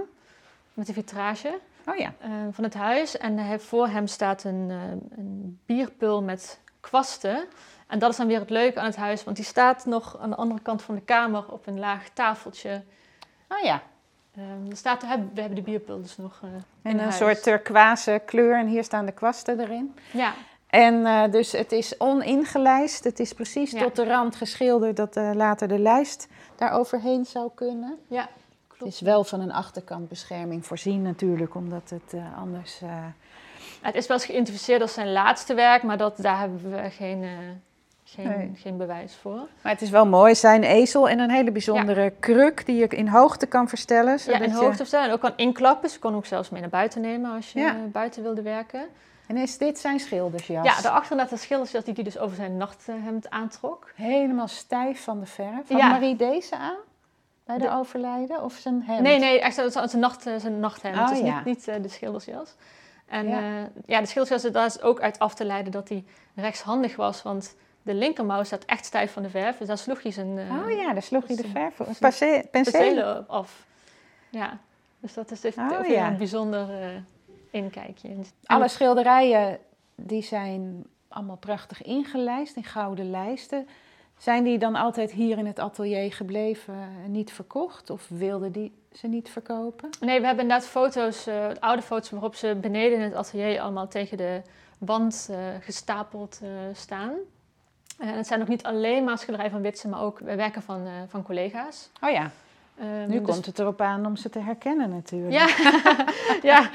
met 0.74 0.88
de 0.88 0.94
vitrage. 0.94 1.60
Oh 1.86 1.96
ja. 1.96 2.14
Uh, 2.26 2.30
van 2.52 2.64
het 2.64 2.74
huis. 2.74 3.18
En 3.18 3.38
hij, 3.38 3.60
voor 3.60 3.88
hem 3.88 4.08
staat 4.08 4.44
een, 4.44 4.68
uh, 4.70 5.18
een 5.18 5.60
bierpul 5.66 6.22
met 6.24 6.60
kwasten. 6.80 7.46
En 7.88 8.00
dat 8.00 8.12
is 8.12 8.18
dan 8.18 8.28
weer 8.28 8.40
het 8.40 8.50
leuke 8.50 8.80
aan 8.80 8.86
het 8.86 8.96
huis, 8.96 9.24
want 9.24 9.36
die 9.36 9.46
staat 9.46 9.86
nog 9.86 10.18
aan 10.20 10.30
de 10.30 10.36
andere 10.36 10.62
kant 10.62 10.82
van 10.82 10.96
de 10.96 11.02
kamer 11.02 11.52
op 11.52 11.68
een 11.68 11.80
laag 11.80 12.10
tafeltje. 12.10 12.84
Oh 13.48 13.60
ja. 13.60 13.82
Um, 14.38 14.70
er 14.70 14.78
staat, 14.78 15.02
we 15.02 15.08
hebben 15.42 15.56
de 15.56 15.62
bierpul 15.62 16.02
dus 16.02 16.18
nog. 16.18 16.42
Uh, 16.44 16.50
en 16.82 17.00
een 17.00 17.14
soort 17.14 17.44
turquoise 17.44 18.22
kleur 18.26 18.58
en 18.58 18.68
hier 18.68 18.84
staan 18.84 19.06
de 19.06 19.12
kwasten 19.12 19.60
erin. 19.60 19.96
Ja. 20.12 20.34
En 20.68 20.94
uh, 20.94 21.24
dus 21.32 21.52
het 21.52 21.72
is 21.72 21.98
oningelijst. 21.98 23.04
Het 23.04 23.20
is 23.20 23.34
precies 23.34 23.72
ja. 23.72 23.82
tot 23.82 23.96
de 23.96 24.06
rand 24.06 24.36
geschilderd 24.36 24.96
dat 24.96 25.18
uh, 25.18 25.32
later 25.34 25.68
de 25.68 25.80
lijst 25.80 26.28
daar 26.56 26.72
overheen 26.72 27.26
zou 27.26 27.50
kunnen. 27.56 27.98
Ja. 28.08 28.30
Het 28.86 28.94
is 28.94 29.02
wel 29.02 29.24
van 29.24 29.40
een 29.40 29.52
achterkantbescherming 29.52 30.66
voorzien 30.66 31.02
natuurlijk, 31.02 31.56
omdat 31.56 31.90
het 31.90 32.14
uh, 32.14 32.38
anders... 32.38 32.82
Uh... 32.82 32.90
Het 33.82 33.96
is 33.96 34.08
wel 34.08 34.18
eens 34.18 34.26
geïnterpreteerd 34.26 34.82
als 34.82 34.94
zijn 34.94 35.12
laatste 35.12 35.54
werk, 35.54 35.84
maar 35.84 35.98
dat, 35.98 36.18
daar 36.18 36.40
hebben 36.40 36.72
we 36.72 36.90
geen, 36.90 37.24
uh, 37.24 37.30
geen, 38.04 38.28
nee. 38.28 38.52
geen 38.56 38.78
bewijs 38.78 39.16
voor. 39.16 39.48
Maar 39.62 39.72
het 39.72 39.82
is 39.82 39.90
wel 39.90 40.06
mooi, 40.06 40.36
zijn 40.36 40.64
ezel 40.64 41.10
en 41.10 41.20
een 41.20 41.30
hele 41.30 41.52
bijzondere 41.52 42.02
ja. 42.02 42.10
kruk 42.20 42.66
die 42.66 42.76
je 42.76 42.88
in 42.88 43.08
hoogte 43.08 43.46
kan 43.46 43.68
verstellen. 43.68 44.20
Ja, 44.26 44.40
in 44.40 44.52
hoogte 44.52 44.76
verstellen 44.76 45.08
en 45.08 45.14
ook 45.14 45.22
kan 45.22 45.34
inklappen. 45.36 45.90
Ze 45.90 46.00
kon 46.00 46.16
ook 46.16 46.26
zelfs 46.26 46.50
mee 46.50 46.62
naar 46.62 46.70
buiten 46.70 47.02
nemen 47.02 47.32
als 47.36 47.52
je 47.52 47.60
ja. 47.60 47.76
buiten 47.92 48.24
wilde 48.24 48.42
werken. 48.42 48.86
En 49.28 49.38
is 49.38 49.58
dit 49.58 49.80
zijn 49.80 50.00
schildersjas? 50.00 50.66
Ja, 50.66 50.82
daarachter 50.82 51.16
staat 51.18 51.32
een 51.32 51.38
schildersjas 51.38 51.84
die 51.84 51.94
hij 51.94 52.04
dus 52.04 52.18
over 52.18 52.36
zijn 52.36 52.58
nachthemd 52.58 53.30
aantrok. 53.30 53.92
Helemaal 53.96 54.48
stijf 54.48 55.04
van 55.04 55.20
de 55.20 55.26
verf. 55.26 55.68
Had 55.68 55.78
ja. 55.78 55.90
Marie 55.90 56.16
deze 56.16 56.58
aan? 56.58 56.78
Bij 57.58 57.60
de, 57.60 57.74
de, 57.74 57.80
overlijden? 57.80 58.44
Of 58.44 58.54
zijn 58.54 58.84
hemd? 58.84 59.02
Nee, 59.02 59.20
nee, 59.20 59.40
echt 59.40 59.56
zijn, 59.56 60.00
nacht, 60.00 60.22
zijn 60.22 60.60
nachthemd. 60.60 60.98
Oh, 60.98 61.08
dus 61.08 61.20
ja. 61.20 61.36
niet, 61.36 61.46
niet 61.46 61.68
uh, 61.68 61.76
de 61.82 61.88
schildersjas. 61.88 62.56
En 63.06 63.28
ja, 63.28 63.42
uh, 63.42 63.66
ja 63.86 64.00
de 64.00 64.06
schildersjas, 64.06 64.52
daar 64.52 64.66
is 64.66 64.82
ook 64.82 65.02
uit 65.02 65.20
af 65.20 65.34
te 65.34 65.46
leiden 65.46 65.72
dat 65.72 65.90
hij 65.90 66.06
rechtshandig 66.36 66.96
was. 66.96 67.22
Want 67.22 67.56
de 67.82 67.94
linkermouw 67.94 68.44
staat 68.44 68.66
echt 68.66 68.86
stijf 68.86 69.14
van 69.14 69.24
de 69.24 69.30
verf. 69.30 69.58
Dus 69.58 69.68
daar 69.68 69.78
sloeg 69.78 70.04
hij 70.04 70.12
zijn... 70.12 70.38
Uh, 70.38 70.64
oh 70.64 70.72
ja, 70.72 70.94
daar 70.94 71.02
sloeg 71.02 71.28
hij 71.28 71.36
de 71.36 71.48
verf 71.48 71.80
op. 71.80 71.88
Penselen 72.52 73.28
af. 73.28 73.66
Ja, 74.30 74.58
dus 75.00 75.14
dat 75.14 75.32
is 75.32 75.44
even 75.44 75.72
oh, 75.72 75.88
ja. 75.88 76.08
een 76.08 76.18
bijzonder 76.18 76.68
inkijkje. 77.52 78.08
En 78.08 78.26
Alle 78.46 78.68
schilderijen 78.68 79.60
die 79.96 80.24
zijn 80.24 80.86
allemaal 81.08 81.38
prachtig 81.38 81.84
ingelijst 81.84 82.56
in 82.56 82.64
gouden 82.64 83.10
lijsten. 83.10 83.68
Zijn 84.22 84.44
die 84.44 84.58
dan 84.58 84.76
altijd 84.76 85.12
hier 85.12 85.38
in 85.38 85.46
het 85.46 85.60
atelier 85.60 86.14
gebleven 86.14 86.76
en 87.04 87.12
niet 87.12 87.32
verkocht? 87.32 87.90
Of 87.90 88.08
wilden 88.08 88.52
die 88.52 88.74
ze 88.94 89.08
niet 89.08 89.30
verkopen? 89.30 89.90
Nee, 90.00 90.20
we 90.20 90.26
hebben 90.26 90.44
inderdaad 90.44 90.68
foto's, 90.68 91.28
uh, 91.28 91.46
oude 91.60 91.82
foto's 91.82 92.10
waarop 92.10 92.36
ze 92.36 92.58
beneden 92.62 92.98
in 92.98 93.04
het 93.04 93.14
atelier 93.14 93.62
allemaal 93.62 93.88
tegen 93.88 94.18
de 94.18 94.42
wand 94.78 95.28
uh, 95.32 95.38
gestapeld 95.60 96.40
uh, 96.44 96.50
staan. 96.74 97.12
En 97.98 98.08
het 98.08 98.28
zijn 98.28 98.40
nog 98.40 98.48
niet 98.48 98.64
alleen 98.64 99.04
maar 99.04 99.18
schilderijen 99.18 99.52
van 99.52 99.62
Witsen, 99.62 99.90
maar 99.90 100.02
ook 100.02 100.20
werken 100.20 100.62
van, 100.62 100.88
van 101.08 101.24
collega's. 101.24 101.90
Oh 102.02 102.10
ja. 102.10 102.32
Um, 102.80 103.10
nu 103.10 103.18
dus... 103.18 103.28
komt 103.28 103.46
het 103.46 103.60
erop 103.60 103.82
aan 103.82 104.06
om 104.06 104.16
ze 104.16 104.30
te 104.30 104.40
herkennen 104.40 104.90
natuurlijk. 104.90 105.34
Ja, 105.34 105.48
ja. 106.52 106.70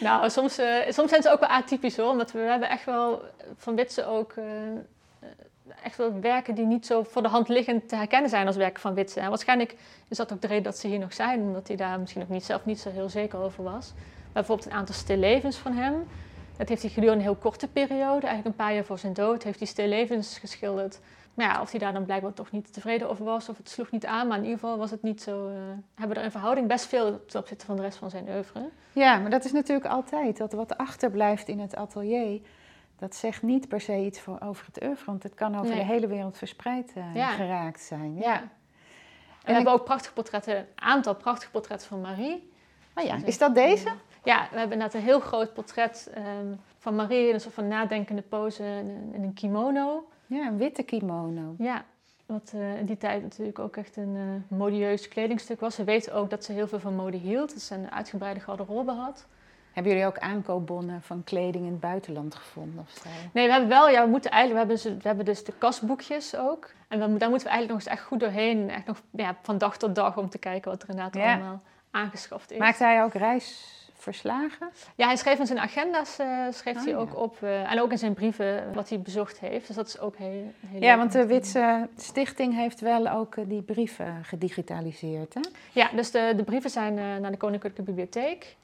nou 0.00 0.30
soms, 0.30 0.60
soms 0.88 1.10
zijn 1.10 1.22
ze 1.22 1.30
ook 1.30 1.40
wel 1.40 1.48
atypisch 1.48 1.96
hoor. 1.96 2.10
Omdat 2.10 2.32
we, 2.32 2.38
we 2.38 2.50
hebben 2.50 2.68
echt 2.68 2.84
wel 2.84 3.22
van 3.56 3.74
Witsen 3.74 4.08
ook 4.08 4.34
echt 5.82 5.96
wel 5.96 6.20
werken 6.20 6.54
die 6.54 6.66
niet 6.66 6.86
zo 6.86 7.02
voor 7.02 7.22
de 7.22 7.28
hand 7.28 7.48
liggend 7.48 7.88
te 7.88 7.96
herkennen 7.96 8.30
zijn 8.30 8.46
als 8.46 8.56
werken 8.56 8.80
van 8.80 8.94
Witsen. 8.94 9.22
En 9.22 9.28
waarschijnlijk 9.28 9.76
is 10.08 10.16
dat 10.16 10.32
ook 10.32 10.40
de 10.40 10.46
reden 10.46 10.62
dat 10.62 10.78
ze 10.78 10.88
hier 10.88 10.98
nog 10.98 11.12
zijn, 11.12 11.40
omdat 11.40 11.68
hij 11.68 11.76
daar 11.76 12.00
misschien 12.00 12.22
ook 12.22 12.28
niet, 12.28 12.44
zelf 12.44 12.64
niet 12.64 12.80
zo 12.80 12.90
heel 12.90 13.08
zeker 13.08 13.38
over 13.38 13.64
was. 13.64 13.92
Bijvoorbeeld 14.32 14.68
een 14.68 14.76
aantal 14.76 14.94
stillevens 14.94 15.56
van 15.56 15.72
hem, 15.72 16.06
Dat 16.56 16.68
heeft 16.68 16.82
hij 16.82 16.90
gedurende 16.90 17.18
een 17.18 17.30
heel 17.30 17.40
korte 17.40 17.68
periode, 17.68 18.26
eigenlijk 18.26 18.46
een 18.46 18.64
paar 18.64 18.74
jaar 18.74 18.84
voor 18.84 18.98
zijn 18.98 19.12
dood, 19.12 19.42
heeft 19.42 19.58
hij 19.58 19.68
stillevens 19.68 20.38
geschilderd. 20.38 21.00
Maar 21.36 21.46
ja, 21.46 21.60
of 21.60 21.70
hij 21.70 21.80
daar 21.80 21.92
dan 21.92 22.04
blijkbaar 22.04 22.32
toch 22.32 22.50
niet 22.50 22.72
tevreden 22.72 23.10
over 23.10 23.24
was, 23.24 23.48
of 23.48 23.56
het 23.56 23.68
sloeg 23.68 23.90
niet 23.90 24.06
aan, 24.06 24.26
maar 24.26 24.36
in 24.36 24.44
ieder 24.44 24.58
geval 24.58 24.78
was 24.78 24.90
het 24.90 25.02
niet 25.02 25.22
zo. 25.22 25.48
Uh, 25.48 25.54
hebben 25.94 26.14
we 26.14 26.20
er 26.20 26.24
in 26.24 26.30
verhouding 26.30 26.68
best 26.68 26.86
veel 26.86 27.24
ten 27.26 27.40
opzichte 27.40 27.66
van 27.66 27.76
de 27.76 27.82
rest 27.82 27.98
van 27.98 28.10
zijn 28.10 28.28
oeuvre. 28.28 28.68
Ja, 28.92 29.18
maar 29.18 29.30
dat 29.30 29.44
is 29.44 29.52
natuurlijk 29.52 29.86
altijd 29.86 30.36
dat 30.36 30.52
wat 30.52 30.76
achterblijft 30.76 31.48
in 31.48 31.60
het 31.60 31.76
atelier. 31.76 32.40
Dat 32.98 33.14
zegt 33.14 33.42
niet 33.42 33.68
per 33.68 33.80
se 33.80 33.96
iets 33.96 34.20
voor, 34.20 34.38
over 34.40 34.66
het 34.66 34.84
oeuvre, 34.84 35.04
want 35.06 35.22
het 35.22 35.34
kan 35.34 35.58
over 35.58 35.74
de 35.74 35.84
hele 35.84 36.06
wereld 36.06 36.38
verspreid 36.38 36.92
uh, 36.96 37.28
geraakt 37.28 37.80
zijn. 37.80 38.16
Ja. 38.16 38.40
En, 38.40 38.50
we 39.44 39.52
hebben 39.52 39.72
ook 39.72 39.84
prachtige 39.84 40.12
portretten, 40.12 40.56
een 40.56 40.66
aantal 40.74 41.14
prachtige 41.14 41.50
portretten 41.50 41.88
van 41.88 42.00
Marie. 42.00 42.50
Oh 42.94 43.04
ja, 43.04 43.18
is 43.24 43.38
dat 43.38 43.54
deze? 43.54 43.88
Ja, 44.24 44.48
we 44.50 44.58
hebben 44.58 44.72
inderdaad 44.72 44.94
een 44.94 45.06
heel 45.06 45.20
groot 45.20 45.54
portret 45.54 46.10
um, 46.16 46.60
van 46.78 46.94
Marie 46.94 47.28
in 47.28 47.34
een 47.34 47.40
soort 47.40 47.54
van 47.54 47.68
nadenkende 47.68 48.22
pose 48.22 48.64
in 49.12 49.22
een 49.22 49.34
kimono. 49.34 50.08
Ja, 50.26 50.46
een 50.46 50.56
witte 50.56 50.82
kimono. 50.82 51.54
Ja, 51.58 51.84
wat 52.26 52.52
uh, 52.54 52.78
in 52.78 52.86
die 52.86 52.96
tijd 52.96 53.22
natuurlijk 53.22 53.58
ook 53.58 53.76
echt 53.76 53.96
een 53.96 54.14
uh, 54.14 54.58
modieus 54.58 55.08
kledingstuk 55.08 55.60
was. 55.60 55.74
Ze 55.74 55.84
weten 55.84 56.14
ook 56.14 56.30
dat 56.30 56.44
ze 56.44 56.52
heel 56.52 56.68
veel 56.68 56.80
van 56.80 56.94
mode 56.94 57.16
hield, 57.16 57.52
dat 57.52 57.62
ze 57.62 57.74
een 57.74 57.90
uitgebreide 57.90 58.40
garderobe 58.40 58.92
had. 58.92 59.26
Hebben 59.76 59.92
jullie 59.92 60.08
ook 60.08 60.18
aankoopbonnen 60.18 61.02
van 61.02 61.24
kleding 61.24 61.64
in 61.64 61.70
het 61.70 61.80
buitenland 61.80 62.34
gevonden? 62.34 62.86
Of 62.88 62.90
zo? 63.02 63.08
Nee, 63.32 63.46
we 63.46 63.52
hebben 63.52 63.68
wel, 63.68 63.88
ja, 63.88 64.04
we 64.04 64.10
moeten 64.10 64.30
eigenlijk, 64.30 64.66
we 64.66 64.72
hebben, 64.72 64.98
we 64.98 65.08
hebben 65.08 65.24
dus 65.24 65.44
de 65.44 65.52
kasboekjes 65.58 66.36
ook. 66.36 66.70
En 66.88 66.98
we, 66.98 67.18
daar 67.18 67.28
moeten 67.28 67.48
we 67.48 67.52
eigenlijk 67.54 67.68
nog 67.68 67.78
eens 67.78 67.86
echt 67.86 68.02
goed 68.02 68.20
doorheen, 68.20 68.70
echt 68.70 68.86
nog 68.86 69.02
ja, 69.10 69.36
van 69.42 69.58
dag 69.58 69.76
tot 69.76 69.94
dag 69.94 70.16
om 70.16 70.28
te 70.28 70.38
kijken 70.38 70.70
wat 70.70 70.82
er 70.82 70.88
inderdaad 70.88 71.16
allemaal 71.16 71.62
aangeschaft 71.90 72.50
is. 72.50 72.58
Maakt 72.58 72.78
hij 72.78 73.02
ook 73.02 73.12
reis 73.12 73.74
verslagen? 73.94 74.68
Ja, 74.94 75.06
hij 75.06 75.16
schreef 75.16 75.38
in 75.38 75.46
zijn 75.46 75.58
agenda's 75.58 76.18
uh, 76.20 76.46
schreef 76.50 76.84
hij 76.84 76.94
oh, 76.94 77.00
ook 77.00 77.16
op. 77.16 77.36
Uh, 77.42 77.72
en 77.72 77.80
ook 77.80 77.90
in 77.90 77.98
zijn 77.98 78.14
brieven 78.14 78.74
wat 78.74 78.88
hij 78.88 79.00
bezocht 79.00 79.38
heeft. 79.40 79.66
Dus 79.66 79.76
dat 79.76 79.86
is 79.86 79.98
ook 79.98 80.16
heel, 80.16 80.52
heel 80.66 80.80
Ja, 80.80 80.96
want 80.96 81.12
de 81.12 81.26
Witse 81.26 81.88
Stichting 81.96 82.54
heeft 82.54 82.80
wel 82.80 83.08
ook 83.08 83.36
uh, 83.36 83.44
die 83.48 83.62
brieven 83.62 84.24
gedigitaliseerd, 84.24 85.34
hè? 85.34 85.40
Ja, 85.72 85.90
dus 85.94 86.10
de, 86.10 86.32
de 86.36 86.44
brieven 86.44 86.70
zijn 86.70 86.94
naar 86.94 87.30
de 87.30 87.36
Koninklijke 87.36 87.82
Bibliotheek 87.82 88.56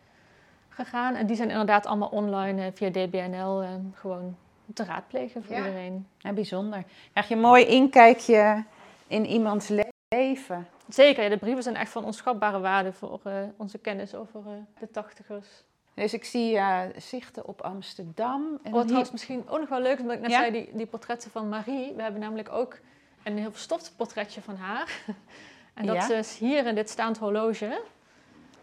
gegaan. 0.75 1.15
En 1.15 1.27
die 1.27 1.37
zijn 1.37 1.51
inderdaad 1.51 1.87
allemaal 1.87 2.09
online 2.09 2.73
via 2.75 2.91
DBNL 2.91 3.65
gewoon 3.95 4.37
te 4.75 4.85
raadplegen 4.85 5.45
voor 5.45 5.57
iedereen. 5.57 6.07
Ja, 6.19 6.33
bijzonder. 6.33 6.85
Krijg 7.11 7.29
je 7.29 7.35
een 7.35 7.41
mooi 7.41 7.65
inkijkje 7.65 8.65
in 9.07 9.27
iemands 9.27 9.71
leven. 10.09 10.67
Zeker, 10.89 11.31
de 11.31 11.37
brieven 11.37 11.63
zijn 11.63 11.77
echt 11.77 11.91
van 11.91 12.05
onschatbare 12.05 12.61
waarde 12.61 12.93
voor 12.93 13.21
uh, 13.27 13.35
onze 13.57 13.79
kennis 13.79 14.15
over 14.15 14.41
uh, 14.47 14.53
de 14.79 14.91
tachtigers. 14.91 15.47
Dus 15.95 16.15
ik 16.15 16.25
zie 16.25 16.55
uh, 16.55 16.81
zichten 16.97 17.47
op 17.47 17.61
Amsterdam. 17.61 18.59
En 18.63 18.73
Wat 18.73 18.91
hier... 18.91 19.09
misschien 19.13 19.49
ook 19.49 19.59
nog 19.61 19.69
wel 19.69 19.81
leuk 19.81 19.95
is, 19.95 20.01
omdat 20.01 20.17
ik 20.17 20.23
net 20.23 20.31
ja? 20.31 20.39
zei, 20.39 20.53
die, 20.53 20.71
die 20.73 20.87
portretten 20.87 21.31
van 21.31 21.49
Marie. 21.49 21.93
We 21.95 22.03
hebben 22.03 22.21
namelijk 22.21 22.53
ook 22.53 22.79
een 23.23 23.39
heel 23.39 23.51
verstopt 23.51 23.93
portretje 23.97 24.41
van 24.41 24.57
haar. 24.57 25.03
en 25.75 25.87
dat 25.87 26.09
ja? 26.09 26.15
is 26.15 26.39
hier 26.39 26.67
in 26.67 26.75
dit 26.75 26.91
staand 26.91 27.19
horloge. 27.19 27.83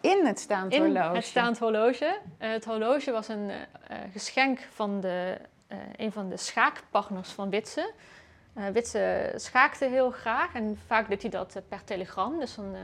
In 0.01 0.25
het 0.25 0.39
staand 0.39 0.77
horloge? 0.77 1.09
In 1.09 1.15
het 1.15 1.25
staand 1.25 1.59
horloge. 1.59 2.19
het 2.37 2.65
horloge 2.65 3.11
was 3.11 3.27
een 3.27 3.51
geschenk 4.11 4.59
van 4.71 5.01
de, 5.01 5.37
een 5.95 6.11
van 6.11 6.29
de 6.29 6.37
schaakpartners 6.37 7.29
van 7.29 7.49
Witse. 7.49 7.93
Witse 8.73 9.33
schaakte 9.35 9.85
heel 9.85 10.11
graag 10.11 10.53
en 10.53 10.79
vaak 10.87 11.09
deed 11.09 11.21
hij 11.21 11.31
dat 11.31 11.55
eh, 11.55 11.61
per 11.67 11.83
telegram. 11.83 12.39
Dus 12.39 12.55
dan 12.55 12.75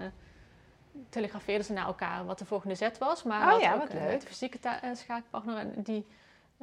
telegrafeerden 1.10 1.66
ze 1.66 1.74
naar 1.74 1.86
elkaar 1.86 2.26
wat 2.26 2.40
de 2.40 2.46
volgende 2.46 2.76
zet 2.76 2.98
was. 2.98 3.24
Maar 3.24 3.54
oh, 3.54 3.62
ja, 3.62 3.74
ook 3.74 3.80
wat 3.80 3.94
leuk. 3.94 4.20
de 4.20 4.28
fysieke 4.28 4.58
schaakpartner 4.94 5.58
en 5.58 5.74
die 5.78 6.06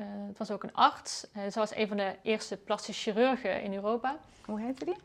uh, 0.02 0.26
het 0.28 0.38
was 0.38 0.50
ook 0.50 0.62
een 0.62 0.74
arts. 0.74 1.26
Uh, 1.36 1.42
ze 1.42 1.58
was 1.58 1.74
een 1.74 1.88
van 1.88 1.96
de 1.96 2.16
eerste 2.22 2.56
plastische 2.56 3.10
chirurgen 3.10 3.62
in 3.62 3.74
Europa. 3.74 4.16
Hoe 4.44 4.60
heette 4.60 4.84
die? 4.84 4.96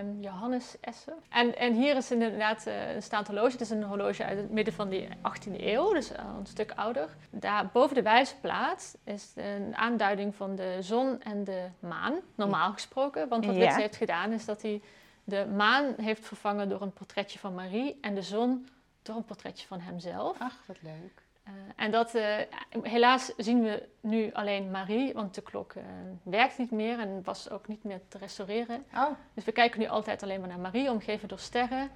Um, 0.00 0.20
Johannes 0.20 0.76
Esser. 0.80 1.14
En, 1.28 1.56
en 1.58 1.74
hier 1.74 1.96
is 1.96 2.10
inderdaad 2.10 2.66
uh, 2.66 2.94
een 2.94 3.02
staand 3.02 3.26
horloge. 3.26 3.50
Het 3.50 3.60
is 3.60 3.70
een 3.70 3.82
horloge 3.82 4.24
uit 4.24 4.38
het 4.38 4.50
midden 4.50 4.74
van 4.74 4.88
de 4.88 5.08
18e 5.08 5.52
eeuw, 5.56 5.92
dus 5.92 6.10
een 6.10 6.46
stuk 6.46 6.72
ouder. 6.76 7.08
Daar 7.30 7.70
boven 7.72 7.94
de 7.94 8.02
wijzerplaat 8.02 8.96
is 9.04 9.32
een 9.34 9.76
aanduiding 9.76 10.34
van 10.34 10.56
de 10.56 10.76
zon 10.80 11.22
en 11.22 11.44
de 11.44 11.68
maan, 11.78 12.14
normaal 12.34 12.72
gesproken. 12.72 13.28
Want 13.28 13.46
wat 13.46 13.54
ja. 13.54 13.76
heeft 13.76 13.96
gedaan 13.96 14.32
is 14.32 14.44
dat 14.44 14.62
hij 14.62 14.82
de 15.24 15.46
maan 15.46 15.94
heeft 15.96 16.26
vervangen 16.26 16.68
door 16.68 16.82
een 16.82 16.92
portretje 16.92 17.38
van 17.38 17.54
Marie 17.54 17.98
en 18.00 18.14
de 18.14 18.22
zon 18.22 18.68
door 19.02 19.16
een 19.16 19.24
portretje 19.24 19.66
van 19.66 19.80
hemzelf. 19.80 20.40
Ach, 20.40 20.62
wat 20.66 20.82
leuk. 20.82 21.23
Uh, 21.48 21.52
en 21.76 21.90
dat, 21.90 22.14
uh, 22.14 22.36
helaas 22.82 23.32
zien 23.36 23.62
we 23.62 23.88
nu 24.00 24.32
alleen 24.32 24.70
Marie, 24.70 25.12
want 25.12 25.34
de 25.34 25.42
klok 25.42 25.74
uh, 25.74 25.82
werkt 26.22 26.58
niet 26.58 26.70
meer 26.70 26.98
en 26.98 27.20
was 27.24 27.50
ook 27.50 27.68
niet 27.68 27.84
meer 27.84 28.00
te 28.08 28.18
restaureren. 28.18 28.84
Oh. 28.94 29.10
Dus 29.34 29.44
we 29.44 29.52
kijken 29.52 29.80
nu 29.80 29.86
altijd 29.86 30.22
alleen 30.22 30.40
maar 30.40 30.48
naar 30.48 30.58
Marie, 30.58 30.90
omgeven 30.90 31.28
door 31.28 31.38
sterren. 31.38 31.90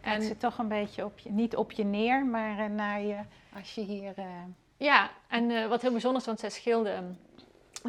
En 0.00 0.12
het 0.12 0.24
zit 0.24 0.40
toch 0.40 0.58
een 0.58 0.68
beetje 0.68 1.04
op 1.04 1.18
je, 1.18 1.30
niet 1.30 1.56
op 1.56 1.72
je 1.72 1.84
neer, 1.84 2.26
maar 2.26 2.70
naar 2.70 3.00
je, 3.00 3.18
als 3.54 3.74
je 3.74 3.80
hier... 3.80 4.14
Ja, 4.76 5.10
en 5.28 5.68
wat 5.68 5.82
heel 5.82 5.90
bijzonder 5.90 6.20
is, 6.20 6.26
want 6.26 6.40
zij 6.40 6.50
scheelden, 6.50 7.18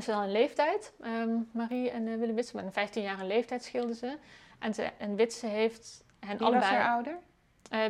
ze 0.01 0.13
al 0.13 0.23
een 0.23 0.31
leeftijd, 0.31 0.93
um, 1.01 1.49
Marie 1.53 1.89
en 1.89 2.19
Willem 2.19 2.35
Witse, 2.35 2.55
met 2.55 2.65
een 2.65 2.71
15 2.71 3.03
jaar 3.03 3.25
leeftijd 3.25 3.63
scheelden 3.63 3.95
ze. 3.95 4.17
En, 4.59 4.73
ze, 4.73 4.83
en 4.97 5.15
Witse 5.15 5.47
heeft 5.47 6.03
hen 6.19 6.37
Wie 6.37 6.47
allebei... 6.47 6.71
was 6.71 6.85
er 6.85 6.87
ouder? 6.87 7.17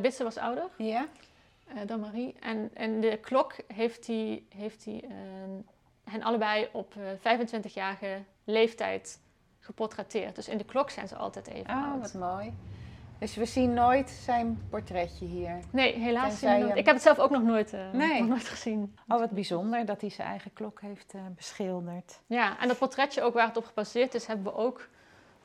Witse 0.02 0.24
was 0.24 0.38
ouder. 0.38 0.70
Ja. 0.78 1.08
Dan 1.86 2.00
Marie. 2.00 2.36
En, 2.40 2.70
en 2.74 3.00
de 3.00 3.18
klok 3.22 3.56
heeft 3.68 4.08
hij 4.08 4.44
heeft 4.50 4.84
die, 4.84 5.04
uh, 5.04 5.10
hen 6.04 6.24
allebei 6.24 6.70
op 6.72 6.94
uh, 6.96 7.38
25-jarige 7.38 8.24
leeftijd 8.44 9.20
geportretteerd. 9.60 10.36
Dus 10.36 10.48
in 10.48 10.58
de 10.58 10.66
klok 10.66 10.90
zijn 10.90 11.08
ze 11.08 11.16
altijd 11.16 11.48
even 11.48 11.70
oh, 11.70 11.92
oud. 11.92 12.02
wat 12.02 12.14
mooi. 12.14 12.54
Dus 13.20 13.36
we 13.36 13.46
zien 13.46 13.74
nooit 13.74 14.10
zijn 14.10 14.62
portretje 14.70 15.26
hier? 15.26 15.60
Nee, 15.72 15.94
helaas 15.94 16.40
zien 16.40 16.50
we 16.50 16.58
nooit. 16.58 16.78
Ik 16.78 16.86
heb 16.86 16.94
het 16.94 17.04
zelf 17.04 17.20
ook 17.20 17.30
nog 17.30 17.44
nooit, 17.44 17.72
nee. 17.94 18.20
nog 18.20 18.30
nooit 18.30 18.48
gezien. 18.48 18.96
Oh, 19.08 19.20
wat 19.20 19.32
bijzonder 19.32 19.86
dat 19.86 20.02
hij 20.02 20.10
zijn 20.10 20.28
eigen 20.28 20.54
klok 20.54 20.82
heeft 20.82 21.14
beschilderd. 21.36 22.20
Ja, 22.26 22.60
en 22.60 22.68
dat 22.68 22.78
portretje 22.78 23.22
ook 23.22 23.34
waar 23.34 23.48
het 23.48 23.58
op 23.58 23.66
gebaseerd 23.66 24.14
is, 24.14 24.26
hebben 24.26 24.46
we 24.46 24.54
ook 24.54 24.88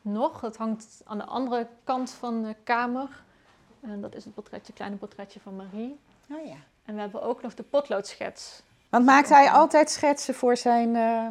nog. 0.02 0.40
Het 0.40 0.56
hangt 0.56 1.00
aan 1.04 1.18
de 1.18 1.24
andere 1.24 1.68
kant 1.84 2.10
van 2.10 2.42
de 2.42 2.56
kamer. 2.64 3.22
En 3.80 4.00
dat 4.00 4.14
is 4.14 4.24
het 4.24 4.34
portretje, 4.34 4.72
kleine 4.72 4.96
portretje 4.96 5.40
van 5.40 5.56
Marie. 5.56 5.98
Oh 6.34 6.46
ja. 6.46 6.56
En 6.84 6.94
we 6.94 7.00
hebben 7.00 7.22
ook 7.22 7.42
nog 7.42 7.54
de 7.54 7.62
potloodschets. 7.62 8.62
Want 8.88 9.04
maakt 9.04 9.28
hij 9.28 9.50
altijd 9.50 9.90
schetsen 9.90 10.34
voor 10.34 10.56
zijn 10.56 10.94
uh, 10.94 11.26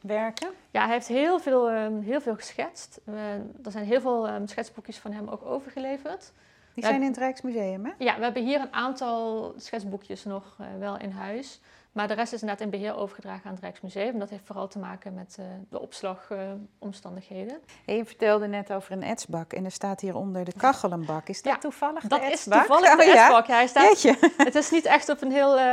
werken? 0.00 0.48
Ja, 0.70 0.84
hij 0.84 0.92
heeft 0.92 1.08
heel 1.08 1.40
veel, 1.40 1.72
um, 1.72 2.00
heel 2.00 2.20
veel 2.20 2.34
geschetst. 2.34 3.00
Uh, 3.08 3.32
er 3.64 3.70
zijn 3.70 3.84
heel 3.84 4.00
veel 4.00 4.28
um, 4.28 4.46
schetsboekjes 4.46 4.98
van 4.98 5.12
hem 5.12 5.28
ook 5.28 5.44
overgeleverd. 5.44 6.32
Die 6.74 6.84
zijn 6.84 7.02
in 7.02 7.08
het 7.08 7.16
Rijksmuseum, 7.16 7.84
hè? 7.84 7.92
Ja, 7.98 8.16
we 8.16 8.22
hebben 8.22 8.44
hier 8.44 8.60
een 8.60 8.72
aantal 8.72 9.54
schetsboekjes 9.56 10.24
nog 10.24 10.56
uh, 10.60 10.66
wel 10.78 10.98
in 10.98 11.10
huis. 11.10 11.60
Maar 11.94 12.08
de 12.08 12.14
rest 12.14 12.32
is 12.32 12.40
inderdaad 12.40 12.64
in 12.64 12.70
beheer 12.70 12.96
overgedragen 12.96 13.44
aan 13.44 13.52
het 13.52 13.62
Rijksmuseum. 13.62 14.18
Dat 14.18 14.30
heeft 14.30 14.46
vooral 14.46 14.68
te 14.68 14.78
maken 14.78 15.14
met 15.14 15.36
uh, 15.40 15.46
de 15.68 15.80
opslagomstandigheden. 15.80 17.60
Uh, 17.86 17.96
je 17.96 18.04
vertelde 18.04 18.46
net 18.46 18.72
over 18.72 18.92
een 18.92 19.02
etsbak 19.02 19.52
en 19.52 19.64
er 19.64 19.70
staat 19.70 20.00
hieronder 20.00 20.44
de 20.44 20.52
kachelenbak. 20.56 21.28
Is 21.28 21.42
dat 21.42 21.52
ja, 21.52 21.58
toevallig 21.58 22.02
de 22.02 22.08
dat 22.08 22.20
etsbak? 22.20 22.60
is 22.60 22.66
toevallig 22.66 22.96
de 22.96 23.02
oh, 23.12 23.20
etsbak. 23.20 23.46
Ja. 23.46 23.54
hij 23.54 23.66
staat, 23.66 24.02
het 24.48 24.54
is 24.54 24.70
niet 24.70 24.84
echt 24.84 25.08
op 25.08 25.22
een 25.22 25.32
heel 25.32 25.58
uh, 25.58 25.64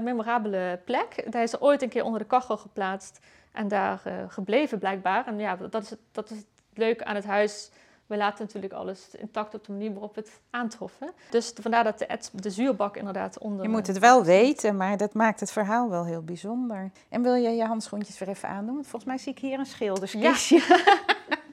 memorabele 0.00 0.80
plek. 0.84 1.26
Hij 1.30 1.42
is 1.42 1.60
ooit 1.60 1.82
een 1.82 1.88
keer 1.88 2.04
onder 2.04 2.20
de 2.20 2.26
kachel 2.26 2.56
geplaatst 2.56 3.18
en 3.52 3.68
daar 3.68 4.02
gebleven 4.28 4.78
blijkbaar. 4.78 5.26
En 5.26 5.38
ja, 5.38 5.56
dat 5.56 5.82
is, 5.82 5.90
het, 5.90 6.00
dat 6.12 6.30
is 6.30 6.36
het 6.36 6.46
leuke 6.74 7.04
aan 7.04 7.14
het 7.14 7.26
huis 7.26 7.70
we 8.10 8.16
laten 8.16 8.44
natuurlijk 8.44 8.72
alles 8.72 9.08
intact 9.18 9.54
op 9.54 9.64
de 9.64 9.72
manier 9.72 9.92
waarop 9.92 10.14
we 10.14 10.20
het 10.20 10.30
aantroffen. 10.50 11.12
Dus 11.30 11.52
vandaar 11.60 11.84
dat 11.84 11.98
de, 11.98 12.18
de 12.32 12.50
zuurbak 12.50 12.96
inderdaad 12.96 13.38
onder... 13.38 13.62
Je 13.62 13.68
moet 13.70 13.86
het 13.86 13.98
wel 13.98 14.24
weten, 14.24 14.76
maar 14.76 14.96
dat 14.96 15.14
maakt 15.14 15.40
het 15.40 15.52
verhaal 15.52 15.90
wel 15.90 16.04
heel 16.04 16.22
bijzonder. 16.22 16.90
En 17.08 17.22
wil 17.22 17.34
je 17.34 17.48
je 17.48 17.64
handschoentjes 17.64 18.18
weer 18.18 18.28
even 18.28 18.48
aandoen? 18.48 18.74
Want 18.74 18.86
volgens 18.86 19.04
mij 19.04 19.18
zie 19.18 19.32
ik 19.32 19.38
hier 19.38 19.58
een 19.58 19.66
schilderskistje. 19.66 20.56
Ja. 20.68 21.08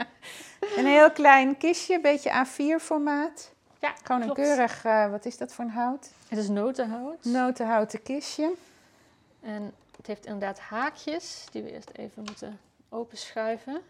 een 0.78 0.86
heel 0.86 1.12
klein 1.12 1.58
kistje, 1.58 1.96
een 1.96 2.02
beetje 2.02 2.46
A4-formaat. 2.46 3.52
Ja, 3.80 3.94
Gewoon 4.04 4.22
klopt. 4.22 4.38
een 4.38 4.44
keurig, 4.44 4.86
uh, 4.86 5.10
wat 5.10 5.26
is 5.26 5.38
dat 5.38 5.54
voor 5.54 5.66
een 5.66 5.72
hout? 5.72 6.10
Het 6.28 6.40
is 6.40 6.50
notenhout. 6.50 7.24
Notenhouten 7.24 8.04
kistje. 8.04 8.54
En 9.42 9.74
het 9.98 10.08
heeft 10.08 10.26
inderdaad 10.26 10.60
haakjes, 10.60 11.46
die 11.52 11.64
we 11.64 11.72
eerst 11.72 11.90
even 11.96 12.24
moeten 12.24 12.60
openschuiven. 12.90 13.82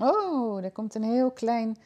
Oh, 0.00 0.62
daar 0.62 0.70
komt 0.70 0.94
een 0.94 1.02
heel 1.02 1.30
klein 1.30 1.76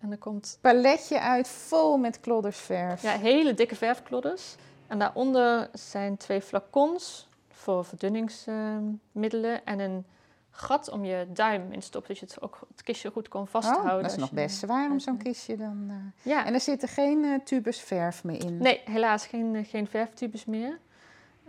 en 0.00 0.10
er 0.10 0.18
komt... 0.18 0.58
paletje 0.60 1.20
uit 1.20 1.48
vol 1.48 1.96
met 1.96 2.20
kloddersverf. 2.20 3.02
Ja, 3.02 3.10
hele 3.10 3.54
dikke 3.54 3.76
verfklodders. 3.76 4.56
En 4.86 4.98
daaronder 4.98 5.70
zijn 5.72 6.16
twee 6.16 6.40
flacons 6.40 7.28
voor 7.48 7.84
verdunningsmiddelen 7.84 9.64
en 9.64 9.78
een 9.78 10.06
gat 10.50 10.90
om 10.90 11.04
je 11.04 11.26
duim 11.32 11.72
in 11.72 11.80
te 11.80 11.86
stoppen, 11.86 12.10
dus 12.10 12.20
je 12.20 12.26
het, 12.26 12.42
ook 12.42 12.58
het 12.68 12.82
kistje 12.82 13.10
goed 13.10 13.28
kon 13.28 13.46
vasthouden. 13.46 13.94
Oh, 13.94 14.02
dat 14.02 14.10
is 14.10 14.16
nog 14.16 14.32
best 14.32 14.58
zwaar 14.58 14.90
om 14.90 14.98
zo'n 14.98 15.16
kistje 15.16 15.56
dan... 15.56 15.86
Uh... 15.88 15.94
Ja. 16.22 16.46
En 16.46 16.54
er 16.54 16.60
zitten 16.60 16.88
geen 16.88 17.24
uh, 17.24 17.38
tubes 17.44 17.80
verf 17.80 18.24
meer 18.24 18.44
in? 18.44 18.56
Nee, 18.56 18.80
helaas 18.84 19.26
geen, 19.26 19.54
uh, 19.54 19.66
geen 19.66 19.86
verftubes 19.86 20.44
meer. 20.44 20.78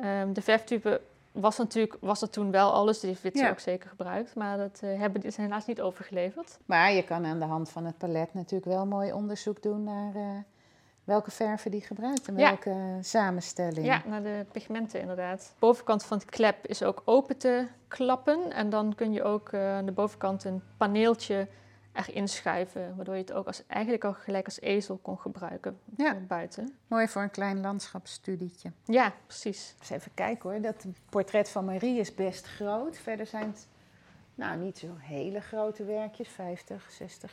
Um, 0.03 0.33
de 0.33 0.41
verftube 0.41 1.01
was 1.31 1.57
natuurlijk 1.57 1.97
was 1.99 2.21
er 2.21 2.29
toen 2.29 2.51
wel 2.51 2.71
alles. 2.73 2.99
Die 2.99 3.09
heeft 3.09 3.21
Witse 3.21 3.43
Ja. 3.43 3.49
ook 3.49 3.59
zeker 3.59 3.89
gebruikt. 3.89 4.35
Maar 4.35 4.57
dat 4.57 4.79
eh, 4.83 4.99
hebben, 4.99 5.21
is 5.23 5.37
helaas 5.37 5.65
niet 5.65 5.81
overgeleverd. 5.81 6.57
Maar 6.65 6.91
je 6.91 7.03
kan 7.03 7.25
aan 7.25 7.39
de 7.39 7.45
hand 7.45 7.69
van 7.69 7.85
het 7.85 7.97
palet 7.97 8.33
natuurlijk 8.33 8.71
wel 8.71 8.85
mooi 8.85 9.11
onderzoek 9.13 9.61
doen 9.63 9.83
naar 9.83 10.15
eh, 10.15 10.27
welke 11.03 11.31
verven 11.31 11.71
die 11.71 11.81
gebruikt 11.81 12.27
en 12.27 12.37
Ja. 12.37 12.47
welke 12.47 12.97
samenstelling. 13.01 13.85
Ja, 13.85 14.01
naar 14.05 14.23
de 14.23 14.45
pigmenten 14.51 14.99
inderdaad. 15.01 15.39
De 15.39 15.59
bovenkant 15.59 16.03
van 16.03 16.17
het 16.17 16.29
klep 16.29 16.65
is 16.67 16.83
ook 16.83 17.01
open 17.05 17.37
te 17.37 17.67
klappen. 17.87 18.51
En 18.51 18.69
dan 18.69 18.95
kun 18.95 19.13
je 19.13 19.23
ook 19.23 19.49
eh, 19.49 19.75
aan 19.75 19.85
de 19.85 19.91
bovenkant 19.91 20.43
een 20.43 20.61
paneeltje 20.77 21.47
erin 21.93 22.27
schuiven. 22.27 22.95
Waardoor 22.95 23.15
je 23.15 23.21
het 23.21 23.31
ook 23.31 23.47
als, 23.47 23.63
eigenlijk 23.67 24.03
al 24.03 24.13
gelijk 24.13 24.45
als 24.45 24.61
ezel 24.61 24.97
kon 25.01 25.19
gebruiken 25.19 25.79
Ja. 25.97 26.13
buiten. 26.27 26.75
Mooi 26.87 27.07
voor 27.07 27.21
een 27.21 27.31
klein 27.31 27.61
landschapsstudietje. 27.61 28.71
Ja, 28.85 29.13
precies. 29.25 29.75
Dus 29.79 29.89
even 29.89 30.11
kijken 30.13 30.49
hoor, 30.49 30.61
dat 30.61 30.85
portret 31.09 31.49
van 31.49 31.65
Marie 31.65 31.99
is 31.99 32.15
best 32.15 32.45
groot. 32.47 32.97
Verder 32.97 33.25
zijn 33.25 33.47
het 33.47 33.67
nou 34.35 34.57
niet 34.59 34.77
zo 34.77 34.87
hele 34.97 35.39
grote 35.41 35.83
werkjes, 35.83 36.27
50, 36.29 36.91
60, 36.91 37.31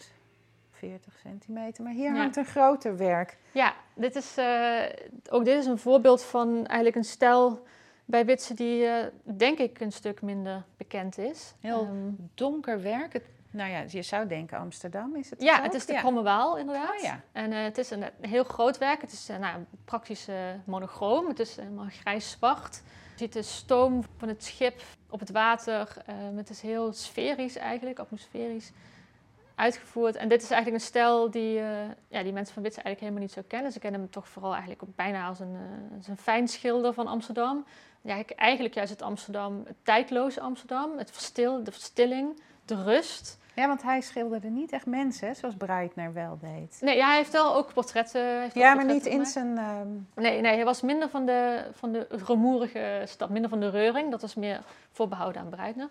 40 0.71 1.15
centimeter. 1.23 1.85
Maar 1.85 1.93
hier 1.93 2.11
Ja. 2.13 2.17
hangt 2.17 2.37
een 2.37 2.45
groter 2.45 2.97
werk. 2.97 3.37
Ja, 3.53 3.75
dit 3.95 4.15
is, 4.17 4.37
eh, 4.37 4.83
ook 5.31 5.45
dit 5.45 5.59
is 5.59 5.67
een 5.67 5.79
voorbeeld 5.79 6.23
van 6.23 6.57
eigenlijk 6.67 6.97
een 6.97 7.05
stijl 7.05 7.63
bij 8.05 8.25
Witse 8.25 8.55
die 8.55 8.87
eh, 8.87 9.07
denk 9.23 9.59
ik 9.59 9.81
een 9.81 9.93
stuk 9.93 10.23
minder 10.23 10.65
bekend 10.77 11.19
is. 11.19 11.55
Heel 11.61 11.83
Ehm, 11.83 12.11
donker 12.35 12.83
werk. 12.83 13.13
Het, 13.13 13.25
nou 13.57 13.71
ja, 13.71 13.85
je 13.89 14.03
zou 14.03 14.27
denken 14.27 14.59
Amsterdam 14.59 15.17
is 15.17 15.31
het 15.31 15.43
ja, 15.43 15.57
ook? 15.59 15.63
het 15.65 15.75
is 15.75 15.87
de 15.87 15.93
Ja. 15.93 16.01
Kromme 16.01 16.23
Waal 16.23 16.57
inderdaad. 16.57 16.97
Oh 16.97 17.03
ja. 17.03 17.21
En 17.33 17.53
eh, 17.53 17.63
het 17.63 17.79
is 17.79 17.91
een, 17.91 18.03
een 18.03 18.29
heel 18.29 18.45
groot 18.45 18.79
werk. 18.79 19.01
Het 19.01 19.13
is 19.13 19.29
eh, 19.29 19.37
nou, 19.37 19.65
praktisch 19.85 20.29
eh, 20.29 20.35
monochroom. 20.65 21.29
Het 21.29 21.39
is 21.41 21.57
helemaal 21.57 21.87
grijs-zwart. 21.89 22.83
Je 23.13 23.23
ziet 23.23 23.33
de 23.33 23.43
stoom 23.43 24.03
van 24.19 24.29
het 24.29 24.45
schip 24.45 24.83
op 25.11 25.21
het 25.21 25.31
water. 25.31 25.97
Ehm, 26.07 26.37
het 26.37 26.51
is 26.51 26.61
heel 26.61 26.93
sferisch 26.93 27.57
eigenlijk, 27.57 27.99
atmosferisch 27.99 28.73
uitgevoerd. 29.55 30.17
En 30.17 30.29
dit 30.29 30.43
is 30.43 30.51
eigenlijk 30.51 30.83
een 30.83 30.89
stijl 30.89 31.31
die, 31.31 31.59
eh, 31.59 31.67
ja, 32.09 32.23
die 32.23 32.33
mensen 32.33 32.55
van 32.55 32.63
Witse 32.63 32.81
eigenlijk 32.83 33.01
helemaal 33.01 33.21
niet 33.21 33.33
zo 33.33 33.43
kennen. 33.47 33.73
Ze 33.73 33.79
kennen 33.79 34.01
hem 34.01 34.11
toch 34.11 34.29
vooral 34.29 34.51
eigenlijk 34.51 34.83
ook 34.83 34.97
bijna 34.97 35.27
als 35.29 35.41
een, 35.41 35.55
eh, 35.55 35.97
als 35.97 36.09
een 36.09 36.17
fijnschilder 36.17 36.93
van 36.93 37.07
Amsterdam. 37.07 37.65
Ja, 38.01 38.13
eigenlijk- 38.13 38.41
eigenlijk 38.41 38.75
juist 38.75 38.91
het 38.91 39.03
Amsterdam, 39.03 39.63
het 39.67 39.77
tijdloze 39.83 40.41
Amsterdam. 40.41 40.99
Het 40.99 41.11
verstil, 41.11 41.65
de 41.65 41.73
verstilling, 41.73 42.41
de 42.65 42.83
rust. 42.83 43.39
Ja, 43.57 43.67
want 43.67 43.83
hij 43.83 44.01
schilderde 44.01 44.49
niet 44.49 44.73
echt 44.73 44.87
mensen, 44.87 45.29
hè, 45.29 45.35
zoals 45.35 45.57
Breitner 45.57 46.13
wel 46.13 46.39
deed. 46.41 46.79
Nee, 46.81 46.97
ja, 46.97 47.07
hij 47.07 47.17
heeft 47.17 47.33
wel 47.33 47.55
ook 47.55 47.73
portretten. 47.73 48.41
heeft 48.41 48.57
ook 48.57 48.63
Ja, 48.63 48.75
maar 48.75 48.85
niet 48.85 49.07
in 49.07 49.27
zijn... 49.27 49.59
ehm, 49.59 49.89
Nee, 50.15 50.41
nee, 50.41 50.55
hij 50.55 50.65
was 50.65 50.81
minder 50.81 51.09
van 51.09 51.27
de, 51.27 51.71
van 51.73 51.93
de 51.93 52.07
rumoerige 52.27 53.03
stad, 53.05 53.31
minder 53.31 53.51
van 53.51 53.61
de 53.61 53.71
reuring. 53.71 54.11
Dat 54.11 54.21
was 54.21 54.35
meer 54.35 54.65
voorbehouden 54.91 55.41
aan 55.43 55.49
Breitner. 55.49 55.89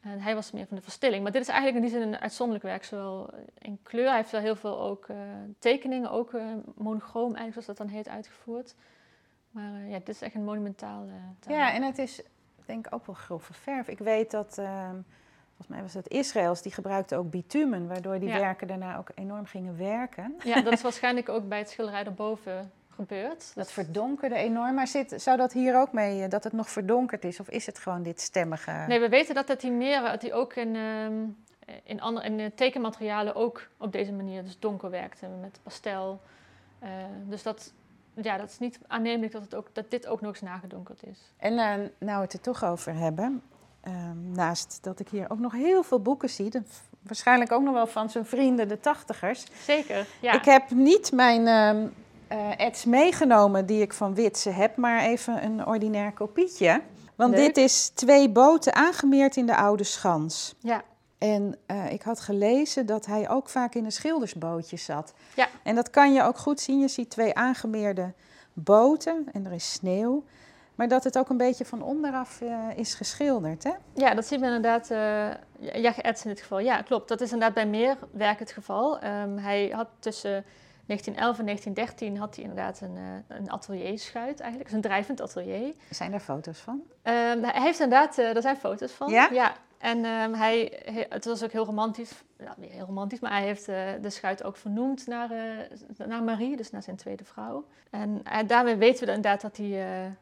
En 0.00 0.20
hij 0.20 0.34
was 0.34 0.50
meer 0.50 0.66
van 0.66 0.76
de 0.76 0.82
verstilling. 0.82 1.22
Maar 1.22 1.32
dit 1.32 1.42
is 1.42 1.48
eigenlijk 1.48 1.84
in 1.84 1.90
die 1.90 2.00
zin 2.00 2.08
een 2.08 2.20
uitzonderlijk 2.20 2.68
werk, 2.68 2.84
zowel 2.84 3.30
in 3.58 3.78
kleur. 3.82 4.06
Hij 4.06 4.16
heeft 4.16 4.30
wel 4.30 4.40
heel 4.40 4.56
veel 4.56 4.80
ook 4.80 5.08
eh, 5.08 5.16
tekeningen, 5.58 6.10
ook 6.10 6.34
eh, 6.34 6.44
monochroom 6.74 7.34
eigenlijk, 7.34 7.52
zoals 7.52 7.66
dat 7.66 7.76
dan 7.76 7.88
heet, 7.96 8.08
uitgevoerd. 8.08 8.74
Maar 9.50 9.74
eh, 9.74 9.90
ja, 9.90 9.98
dit 9.98 10.08
is 10.08 10.22
echt 10.22 10.34
een 10.34 10.44
monumentaal 10.44 11.08
taal. 11.38 11.54
Ja, 11.54 11.72
en 11.72 11.82
het 11.82 11.98
is 11.98 12.22
denk 12.66 12.86
ik 12.86 12.94
ook 12.94 13.06
wel 13.06 13.14
grove 13.14 13.52
verf. 13.52 13.88
Ik 13.88 13.98
weet 13.98 14.30
dat, 14.30 14.58
ehm, 14.58 14.96
volgens 15.66 15.68
mij 15.68 15.82
was 15.82 15.94
het 15.94 16.08
Israëls, 16.08 16.62
die 16.62 16.72
gebruikte 16.72 17.16
ook 17.16 17.30
bitumen, 17.30 17.88
waardoor 17.88 18.18
die 18.18 18.28
Ja. 18.28 18.38
werken 18.38 18.66
daarna 18.66 18.96
ook 18.96 19.08
enorm 19.14 19.46
gingen 19.46 19.78
werken. 19.78 20.36
Ja, 20.44 20.60
dat 20.62 20.72
is 20.78 20.82
waarschijnlijk 20.82 21.28
ook 21.28 21.48
bij 21.48 21.58
het 21.58 21.70
schilderij 21.70 22.04
daarboven 22.04 22.72
gebeurd. 22.90 23.52
Dat 23.54 23.72
verdonkerde 23.72 24.34
enorm. 24.34 24.74
Maar 24.74 24.86
zit, 24.86 25.22
zou 25.22 25.36
dat 25.36 25.52
hier 25.52 25.76
ook 25.80 25.92
mee, 25.92 26.22
eh, 26.22 26.30
dat 26.30 26.44
het 26.44 26.52
nog 26.52 26.70
verdonkerd 26.70 27.24
is? 27.24 27.40
Of 27.40 27.48
is 27.48 27.66
het 27.66 27.78
gewoon 27.78 28.02
dit 28.02 28.20
stemmige? 28.20 28.84
Nee, 28.88 29.00
we 29.00 29.08
weten 29.08 29.34
dat, 29.34 29.46
dat 29.46 29.62
hij 29.62 29.70
meer, 29.70 30.02
dat 30.02 30.22
hij 30.22 30.32
ook 30.32 30.54
in, 30.54 30.76
ehm, 30.76 31.14
in, 31.84 32.00
andere, 32.00 32.26
in 32.26 32.40
eh, 32.40 32.50
tekenmaterialen 32.54 33.34
ook 33.34 33.68
op 33.76 33.92
deze 33.92 34.12
manier 34.12 34.42
dus 34.42 34.58
donker 34.58 34.90
werkte 34.90 35.26
met 35.40 35.58
pastel. 35.62 36.20
Eh, 36.78 36.88
dus 37.28 37.42
dat, 37.42 37.72
ja, 38.14 38.36
dat 38.36 38.48
is 38.48 38.58
niet 38.58 38.78
aannemelijk 38.86 39.32
dat, 39.32 39.42
het 39.42 39.54
ook, 39.54 39.68
dat 39.72 39.90
dit 39.90 40.06
ook 40.06 40.20
nog 40.20 40.30
eens 40.30 40.40
nagedonkerd 40.40 41.02
is. 41.06 41.18
En 41.36 41.58
eh, 41.58 41.74
nou 41.98 42.16
we 42.16 42.24
het 42.24 42.32
er 42.32 42.40
toch 42.40 42.64
over 42.64 42.94
hebben, 42.94 43.42
ehm, 43.82 44.32
naast 44.32 44.78
dat 44.82 45.00
ik 45.00 45.08
hier 45.08 45.30
ook 45.30 45.38
nog 45.38 45.52
heel 45.52 45.82
veel 45.82 46.00
boeken 46.00 46.30
zie, 46.30 46.50
de- 46.50 46.62
waarschijnlijk 47.02 47.52
ook 47.52 47.62
nog 47.62 47.74
wel 47.74 47.86
van 47.86 48.10
zijn 48.10 48.26
vrienden, 48.26 48.68
de 48.68 48.80
tachtigers. 48.80 49.44
Zeker, 49.64 50.06
ja. 50.20 50.32
Ik 50.32 50.44
heb 50.44 50.70
niet 50.70 51.12
mijn 51.12 51.46
eh, 52.28 52.38
ads 52.56 52.84
meegenomen 52.84 53.66
die 53.66 53.82
ik 53.82 53.92
van 53.92 54.14
Witse 54.14 54.50
heb, 54.50 54.76
maar 54.76 55.00
even 55.02 55.44
een 55.44 55.66
ordinair 55.66 56.12
kopietje. 56.12 56.80
Want 57.14 57.34
Leuk. 57.34 57.44
dit 57.54 57.56
is 57.56 57.88
twee 57.88 58.28
boten 58.30 58.74
aangemeerd 58.74 59.36
in 59.36 59.46
de 59.46 59.56
Oude 59.56 59.84
Schans. 59.84 60.54
ja. 60.60 60.82
En 61.18 61.56
eh, 61.66 61.92
ik 61.92 62.02
had 62.02 62.20
gelezen 62.20 62.86
dat 62.86 63.06
hij 63.06 63.28
ook 63.30 63.48
vaak 63.48 63.74
in 63.74 63.84
een 63.84 63.92
schildersbootje 63.92 64.76
zat. 64.76 65.12
Ja. 65.34 65.48
En 65.62 65.74
dat 65.74 65.90
kan 65.90 66.12
je 66.12 66.22
ook 66.22 66.38
goed 66.38 66.60
zien. 66.60 66.80
Je 66.80 66.88
ziet 66.88 67.10
twee 67.10 67.34
aangemeerde 67.34 68.12
boten 68.52 69.26
en 69.32 69.46
er 69.46 69.52
is 69.52 69.72
sneeuw. 69.72 70.24
Maar 70.82 70.90
dat 70.90 71.04
het 71.04 71.18
ook 71.18 71.28
een 71.28 71.36
beetje 71.36 71.64
van 71.64 71.82
onderaf 71.82 72.40
eh, 72.40 72.68
is 72.76 72.94
geschilderd, 72.94 73.62
hè? 73.64 73.70
ja, 73.94 74.14
dat 74.14 74.26
zien 74.26 74.40
we 74.40 74.46
inderdaad. 74.46 74.90
eh 74.90 75.28
ja, 75.82 75.92
geëtst 75.92 76.24
in 76.24 76.30
dit 76.30 76.40
geval. 76.40 76.58
Ja, 76.58 76.82
klopt. 76.82 77.08
Dat 77.08 77.20
is 77.20 77.32
inderdaad 77.32 77.54
bij 77.54 77.66
meer 77.66 77.96
werk 78.10 78.38
het 78.38 78.52
geval. 78.52 78.98
Ehm, 78.98 79.36
hij 79.36 79.68
had 79.74 79.86
tussen 79.98 80.44
1911 80.86 81.38
en 81.38 81.44
1913 81.44 82.18
had 82.18 82.34
hij 82.34 82.44
inderdaad 82.44 82.80
een, 82.80 82.96
eh, 82.96 83.36
een 83.36 83.50
atelierschuit 83.50 84.40
eigenlijk. 84.40 84.64
Dus 84.64 84.72
een 84.78 84.84
drijvend 84.88 85.20
atelier. 85.20 85.74
Zijn 85.90 86.12
er 86.12 86.20
foto's 86.20 86.58
van? 86.58 86.82
Ehm, 87.02 87.42
hij 87.42 87.62
heeft 87.62 87.80
inderdaad, 87.80 88.18
eh 88.18 88.32
daar 88.32 88.42
zijn 88.42 88.56
foto's 88.56 88.92
van. 88.92 89.10
Ja? 89.10 89.28
En 89.78 90.04
ehm, 90.04 90.32
hij, 90.32 90.80
he- 90.84 91.06
het 91.08 91.24
was 91.24 91.42
ook 91.44 91.52
heel 91.52 91.64
romantisch, 91.64 92.10
ja, 92.38 92.54
niet 92.56 92.70
heel 92.72 92.86
romantisch, 92.86 93.20
maar 93.20 93.32
hij 93.32 93.42
heeft 93.42 93.66
de 93.66 94.10
schuit 94.10 94.42
ook 94.44 94.56
vernoemd 94.56 95.06
naar, 95.06 95.30
naar 96.06 96.22
Marie, 96.22 96.56
dus 96.56 96.70
naar 96.70 96.82
zijn 96.82 96.96
tweede 96.96 97.24
vrouw. 97.24 97.64
En 97.90 98.22
daarmee 98.46 98.76
weten 98.76 99.06
we 99.06 99.12
inderdaad 99.12 99.40
dat 99.40 99.56
hij, 99.56 100.12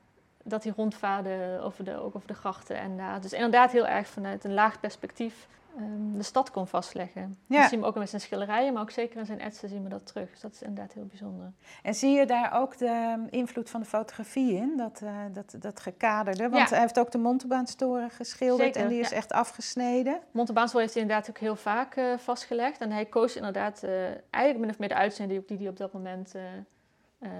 dat 0.45 0.64
hij 0.64 0.72
rondvaarde 0.76 1.61
over 1.62 1.84
de, 1.84 1.97
ook 1.97 2.16
over 2.16 2.28
de 2.28 2.34
grachten. 2.34 2.76
En 2.76 2.97
daar 2.97 3.20
dus 3.20 3.32
inderdaad 3.32 3.72
heel 3.72 3.86
erg 3.86 4.07
vanuit 4.09 4.45
een 4.45 4.55
laag 4.55 4.80
perspectief 4.80 5.49
ehm, 5.76 6.16
de 6.16 6.22
stad 6.22 6.51
kon 6.51 6.66
vastleggen. 6.66 7.38
Ja. 7.47 7.61
Dat 7.61 7.68
zien 7.68 7.80
we 7.80 7.86
ook 7.86 7.97
in 7.97 8.09
zijn 8.09 8.20
schilderijen, 8.20 8.72
maar 8.72 8.82
ook 8.82 8.91
zeker 8.91 9.18
in 9.18 9.26
zijn 9.26 9.41
etsen 9.41 9.68
zien 9.68 9.82
we 9.82 9.88
dat 9.88 10.07
terug. 10.07 10.30
Dus 10.30 10.41
dat 10.41 10.53
is 10.53 10.62
inderdaad 10.62 10.93
heel 10.93 11.07
bijzonder. 11.07 11.53
En 11.82 11.95
zie 11.95 12.11
je 12.11 12.26
daar 12.26 12.61
ook 12.61 12.78
de 12.78 12.86
ehm, 12.86 13.20
invloed 13.30 13.70
van 13.70 13.80
de 13.80 13.86
fotografie 13.86 14.55
in? 14.55 14.76
Dat, 14.76 15.01
eh, 15.05 15.14
dat, 15.32 15.55
dat 15.59 15.80
gekaderde? 15.80 16.49
Want 16.49 16.68
Ja. 16.68 16.74
hij 16.74 16.80
heeft 16.80 16.99
ook 16.99 17.11
de 17.11 17.18
Montebaanstoren 17.18 18.11
geschilderd 18.11 18.74
Zeker, 18.74 18.82
en 18.82 18.88
die 18.88 19.01
is 19.01 19.11
ja. 19.11 19.16
echt 19.16 19.32
afgesneden. 19.32 20.20
Montebaansel 20.30 20.78
heeft 20.78 20.93
hij 20.95 21.03
inderdaad 21.03 21.30
ook 21.30 21.38
heel 21.38 21.57
vaak 21.57 21.97
eh, 21.97 22.18
vastgelegd. 22.18 22.80
En 22.80 22.91
hij 22.91 23.05
koos 23.07 23.36
inderdaad 23.36 23.82
eh, 23.82 24.05
eigenlijk 24.30 24.59
min 24.59 24.70
of 24.70 24.78
meer 24.78 24.88
de 24.88 24.95
uitzending 24.95 25.47
die 25.47 25.59
hij 25.59 25.68
op 25.68 25.76
dat 25.76 25.93
moment 25.93 26.34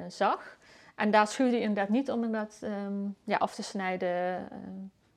zag. 0.09 0.59
En 1.01 1.11
daar 1.11 1.27
schuwde 1.27 1.53
hij 1.53 1.61
inderdaad 1.61 1.89
niet 1.89 2.11
om 2.11 2.25
inderdaad 2.25 2.59
ehm, 2.63 2.93
ja, 3.25 3.37
af 3.37 3.55
te 3.55 3.63
snijden. 3.63 4.09
eh, 4.51 4.59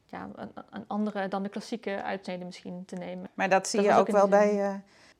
ja, 0.05 0.29
een, 0.35 0.49
een 0.69 0.83
andere 0.87 1.27
dan 1.27 1.43
de 1.43 1.49
klassieke 1.49 2.03
uitzending 2.03 2.45
misschien 2.45 2.83
te 2.85 2.95
nemen. 2.95 3.29
Maar 3.33 3.49
dat 3.49 3.67
zie 3.67 3.81
Dat 3.81 3.89
je 3.91 3.95
ook 3.99 4.07
wel 4.09 4.27
bij 4.27 4.49
eh, 4.65 4.73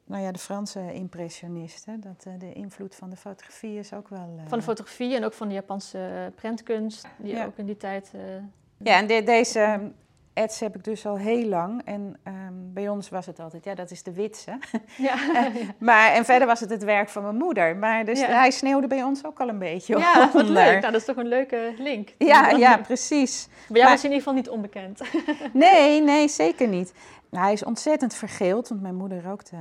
nou 0.06 0.24
ja, 0.24 0.32
de 0.32 0.40
Franse 0.40 0.94
impressionisten. 0.94 2.02
Dat 2.02 2.26
eh, 2.28 2.34
de 2.40 2.54
invloed 2.54 2.96
van 2.96 3.10
de 3.10 3.16
fotografie 3.16 3.80
is 3.80 3.94
ook 3.94 4.08
wel... 4.08 4.36
eh, 4.40 4.48
Van 4.48 4.58
de 4.58 4.64
fotografie 4.64 5.16
en 5.16 5.24
ook 5.26 5.34
van 5.34 5.48
de 5.48 5.54
Japanse 5.54 6.32
prentkunst. 6.36 7.08
Die 7.18 7.36
Ja. 7.36 7.46
ook 7.46 7.58
in 7.58 7.66
die 7.66 7.78
tijd... 7.78 8.12
Ja, 8.78 8.98
en 8.98 9.08
de- 9.08 9.24
deze 9.24 9.92
ads 10.34 10.60
heb 10.60 10.76
ik 10.76 10.84
dus 10.84 11.06
al 11.06 11.18
heel 11.18 11.46
lang. 11.48 11.82
En 11.86 12.16
ehm, 12.24 12.36
bij 12.54 12.90
ons 12.90 13.10
was 13.10 13.26
het 13.26 13.40
altijd, 13.40 13.64
ja, 13.64 13.76
dat 13.76 13.92
is 13.92 14.04
de 14.04 14.14
witse. 14.14 14.58
ja. 14.98 15.16
Maar, 15.78 16.12
en 16.12 16.26
verder 16.26 16.48
was 16.48 16.60
het 16.60 16.70
het 16.70 16.84
werk 16.84 17.10
van 17.10 17.24
mijn 17.24 17.36
moeder. 17.38 17.78
Maar 17.78 18.06
dus 18.06 18.20
Ja. 18.20 18.26
hij 18.28 18.52
sneeuwde 18.52 18.88
bij 18.88 19.04
ons 19.04 19.26
ook 19.26 19.40
al 19.40 19.50
een 19.50 19.60
beetje 19.60 19.98
ja, 19.98 20.30
wat 20.34 20.48
leuk. 20.50 20.70
Nou, 20.70 20.80
dat 20.82 20.94
is 20.96 21.06
toch 21.06 21.16
een 21.16 21.28
leuke 21.28 21.74
link. 21.78 22.10
Ja, 22.18 22.50
ja, 22.50 22.78
precies. 22.78 23.48
Bij 23.48 23.82
jou 23.82 23.84
Maar- 23.84 23.88
hij 23.88 23.98
in 23.98 24.04
ieder 24.04 24.18
geval 24.18 24.34
niet 24.34 24.50
onbekend. 24.50 25.02
Nee, 25.54 26.02
nee, 26.02 26.28
zeker 26.28 26.68
niet. 26.68 26.94
Nou, 27.30 27.44
hij 27.44 27.54
is 27.54 27.64
ontzettend 27.64 28.14
vergeeld, 28.16 28.68
want 28.70 28.82
mijn 28.82 28.96
moeder 28.96 29.24
rookte 29.24 29.56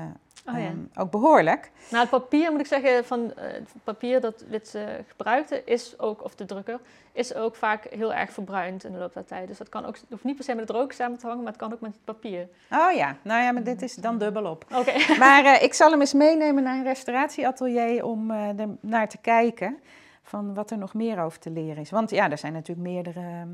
Oh, 0.47 0.59
ja. 0.59 0.65
ehm, 0.65 0.79
ook 0.95 1.11
behoorlijk. 1.11 1.71
Nou, 1.91 2.03
het 2.03 2.11
papier 2.11 2.51
moet 2.51 2.61
ik 2.61 2.67
zeggen, 2.67 3.05
van 3.05 3.35
eh, 3.35 3.53
het 3.53 3.69
papier 3.85 4.21
dat 4.21 4.45
Witse 4.49 5.05
gebruikte, 5.09 5.63
is 5.65 5.99
ook, 5.99 6.25
of 6.25 6.35
de 6.35 6.45
drukker, 6.45 6.81
is 7.13 7.35
ook 7.35 7.57
vaak 7.57 7.85
heel 7.91 8.15
erg 8.15 8.33
verbruind 8.33 8.85
in 8.85 8.93
de 8.93 8.99
loop 8.99 9.15
der 9.15 9.25
tijd. 9.25 9.49
Dus 9.49 9.59
dat 9.59 9.69
kan 9.69 9.85
ook, 9.85 9.97
hoeft 10.09 10.25
niet 10.25 10.37
per 10.37 10.45
se 10.45 10.55
met 10.55 10.69
het 10.69 10.77
roken 10.77 10.95
samen 10.95 11.19
te 11.19 11.27
hangen, 11.27 11.43
maar 11.43 11.53
het 11.53 11.61
kan 11.61 11.73
ook 11.73 11.81
met 11.81 11.93
het 11.93 12.05
papier. 12.05 12.49
Oh 12.71 12.93
ja, 12.93 13.17
nou 13.23 13.43
ja, 13.43 13.53
maar 13.53 13.65
dit 13.65 13.83
is 13.83 13.95
dan 13.95 14.19
dubbel 14.19 14.45
op. 14.45 14.65
Oké. 14.75 14.93
Maar 15.19 15.45
eh, 15.45 15.63
ik 15.63 15.75
zal 15.75 15.91
hem 15.91 16.01
eens 16.01 16.13
meenemen 16.13 16.63
naar 16.63 16.77
een 16.77 16.85
restauratieatelier 16.85 18.05
om 18.05 18.31
eh, 18.31 18.61
er 18.61 18.69
naar 18.81 19.09
te 19.09 19.19
kijken 19.19 19.79
van 20.23 20.55
wat 20.55 20.71
er 20.71 20.79
nog 20.79 20.95
meer 20.95 21.21
over 21.21 21.39
te 21.39 21.51
leren 21.51 21.83
is. 21.83 21.91
Want 21.91 22.11
ja, 22.11 22.31
er 22.31 22.39
zijn 22.39 22.53
natuurlijk 22.53 22.89
meerdere 22.89 23.21
ehm, 23.21 23.49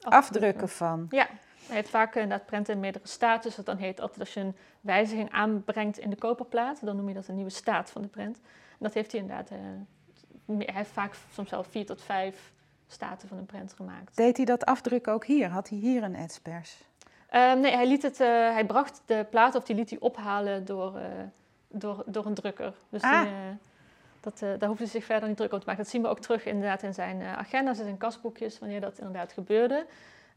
afdrukken 0.00 0.68
van. 0.68 1.06
Ja, 1.10 1.26
hij 1.70 1.78
heeft 1.78 1.90
vaak 1.90 2.14
inderdaad 2.14 2.46
prenten 2.46 2.74
in 2.74 2.80
meerdere 2.80 3.06
staten. 3.08 3.42
Dus 3.42 3.54
dat 3.54 3.66
dan 3.66 3.76
heet 3.76 4.00
altijd 4.00 4.20
als 4.20 4.34
je 4.34 4.40
een 4.40 4.56
wijziging 4.80 5.30
aanbrengt 5.30 5.98
in 5.98 6.10
de 6.10 6.16
koperplaat, 6.16 6.84
dan 6.84 6.96
noem 6.96 7.08
je 7.08 7.14
dat 7.14 7.28
een 7.28 7.34
nieuwe 7.34 7.50
staat 7.50 7.90
van 7.90 8.02
de 8.02 8.08
prent. 8.08 8.36
En 8.70 8.78
dat 8.78 8.94
heeft 8.94 9.12
hij 9.12 9.20
inderdaad, 9.20 9.50
eh, 9.50 9.56
hij 10.58 10.74
heeft 10.74 10.90
vaak 10.90 11.14
soms 11.32 11.50
wel 11.50 11.64
vier 11.64 11.86
tot 11.86 12.02
vijf 12.02 12.52
staten 12.88 13.28
van 13.28 13.38
een 13.38 13.46
prent 13.46 13.72
gemaakt. 13.72 14.16
Deed 14.16 14.36
hij 14.36 14.46
dat 14.46 14.64
afdrukken 14.64 15.12
ook 15.12 15.24
hier? 15.24 15.48
Had 15.48 15.68
hij 15.68 15.78
hier 15.78 16.02
een 16.02 16.16
etspers? 16.16 16.76
Ehm, 17.28 17.60
nee, 17.60 17.72
hij, 17.72 17.86
liet 17.86 18.02
het, 18.02 18.20
eh, 18.20 18.26
hij 18.28 18.66
bracht 18.66 19.02
de 19.06 19.26
plaat 19.30 19.54
of 19.54 19.64
die 19.64 19.76
liet 19.76 19.90
hij 19.90 19.98
ophalen 19.98 20.64
door, 20.64 20.96
eh, 20.96 21.04
door, 21.68 22.02
door 22.06 22.26
een 22.26 22.34
drukker. 22.34 22.74
Dus 22.88 23.02
Ah. 23.02 23.22
die, 23.22 23.30
eh, 23.30 23.34
dat, 24.20 24.42
eh, 24.42 24.48
daar 24.58 24.68
hoefde 24.68 24.82
hij 24.84 24.92
zich 24.92 25.04
verder 25.04 25.28
niet 25.28 25.36
druk 25.36 25.52
om 25.52 25.58
te 25.58 25.66
maken. 25.66 25.82
Dat 25.82 25.92
zien 25.92 26.02
we 26.02 26.08
ook 26.08 26.20
terug 26.20 26.44
inderdaad 26.44 26.82
in 26.82 26.94
zijn 26.94 27.20
eh, 27.20 27.32
agenda's 27.32 27.78
en 27.78 27.84
zijn 27.84 27.96
kasboekjes, 27.96 28.58
wanneer 28.58 28.80
dat 28.80 28.98
inderdaad 28.98 29.32
gebeurde. 29.32 29.86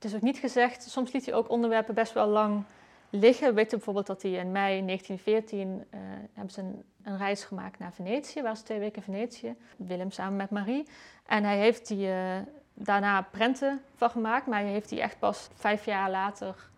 Het 0.04 0.12
is 0.12 0.18
ook 0.18 0.24
niet 0.24 0.38
gezegd, 0.38 0.84
soms 0.84 1.12
liet 1.12 1.26
hij 1.26 1.34
ook 1.34 1.50
onderwerpen 1.50 1.94
best 1.94 2.14
wel 2.14 2.28
lang 2.28 2.64
liggen. 3.10 3.48
We 3.48 3.54
weten 3.54 3.78
bijvoorbeeld 3.78 4.08
dat 4.08 4.22
hij 4.22 4.32
in 4.32 4.52
mei 4.52 4.86
1914 4.86 5.84
eh, 5.90 6.00
hebben 6.34 6.54
ze 6.54 6.62
een, 6.62 6.84
een 7.04 7.18
reis 7.18 7.44
gemaakt 7.44 7.80
naar 7.80 7.94
Venetië. 7.94 8.42
Waren 8.42 8.58
ze 8.58 8.64
twee 8.64 8.80
weken 8.80 8.96
in 8.96 9.04
Venetië. 9.04 9.56
Willem 9.78 10.12
samen 10.12 10.36
met 10.36 10.50
Marie. 10.50 10.88
En 11.26 11.44
hij 11.44 11.58
heeft 11.58 11.88
die, 11.88 12.08
eh, 12.08 12.38
daarna 12.74 13.22
prenten 13.22 13.82
van 13.96 14.10
gemaakt. 14.10 14.48
Maar 14.48 14.60
hij 14.60 14.70
heeft 14.72 14.90
die 14.90 15.02
echt 15.02 15.20
pas 15.20 15.50
vijf 15.54 15.86
jaar 15.86 16.10
later 16.12 16.70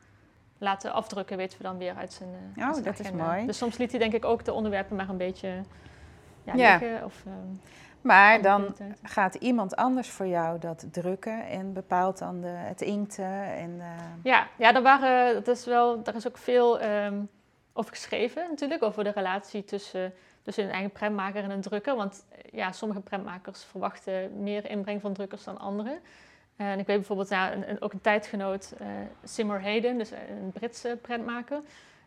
laten 0.57 0.93
afdrukken, 0.93 1.37
weten 1.37 1.57
we 1.57 1.63
dan 1.63 1.77
weer 1.77 1.95
uit 1.95 2.13
zijn, 2.13 2.29
eh, 2.29 2.61
Oh, 2.61 2.65
uit 2.65 2.73
zijn 2.73 2.85
dat 2.85 2.99
is 2.99 3.11
mooi. 3.11 3.45
Dus 3.45 3.57
soms 3.57 3.77
liet 3.77 3.91
hij 3.91 3.99
denk 3.99 4.13
ik 4.13 4.25
ook 4.25 4.45
de 4.45 4.53
onderwerpen 4.53 4.95
maar 4.95 5.09
een 5.09 5.17
beetje 5.17 5.61
ja, 6.43 6.53
Ja. 6.53 6.77
liggen. 6.77 7.05
Of, 7.05 7.23
ehm, 7.25 7.55
Maar 8.05 8.41
dan 8.41 8.75
gaat 9.03 9.35
iemand 9.35 9.75
anders 9.75 10.09
voor 10.09 10.27
jou 10.27 10.59
dat 10.59 10.85
drukken 10.91 11.47
en 11.47 11.73
bepaalt 11.73 12.17
dan 12.17 12.41
de, 12.41 12.47
het 12.47 12.81
inkten. 12.81 13.43
En, 13.43 13.75
eh, 13.79 13.87
Ja, 14.23 14.47
ja 14.57 14.71
daar, 14.71 14.81
waren, 14.81 15.33
dat 15.43 15.47
is 15.57 15.65
wel, 15.65 16.03
daar 16.03 16.15
is 16.15 16.27
ook 16.27 16.37
veel 16.37 16.79
ehm, 16.79 17.19
over 17.73 17.91
geschreven 17.91 18.45
natuurlijk, 18.49 18.83
over 18.83 19.03
de 19.03 19.09
relatie 19.09 19.63
tussen, 19.63 20.13
tussen 20.41 20.63
een 20.63 20.71
eigen 20.71 20.91
prentmaker 20.91 21.43
en 21.43 21.49
een 21.51 21.61
drukker. 21.61 21.95
Want 21.95 22.25
eh, 22.31 22.37
ja, 22.51 22.71
sommige 22.71 23.01
prentmakers 23.01 23.63
verwachten 23.63 24.43
meer 24.43 24.69
inbreng 24.69 25.01
van 25.01 25.13
drukkers 25.13 25.43
dan 25.43 25.57
anderen. 25.59 25.99
En 26.55 26.79
ik 26.79 26.85
weet 26.87 26.97
bijvoorbeeld, 26.97 27.31
een, 27.31 27.69
een- 27.69 27.81
ook 27.81 27.93
een 27.93 28.01
tijdgenoot, 28.01 28.73
Seymour 29.23 29.61
Hayden, 29.61 29.97
dus 29.97 30.11
een 30.11 30.51
Britse 30.53 30.97
prentmaker, 31.01 31.59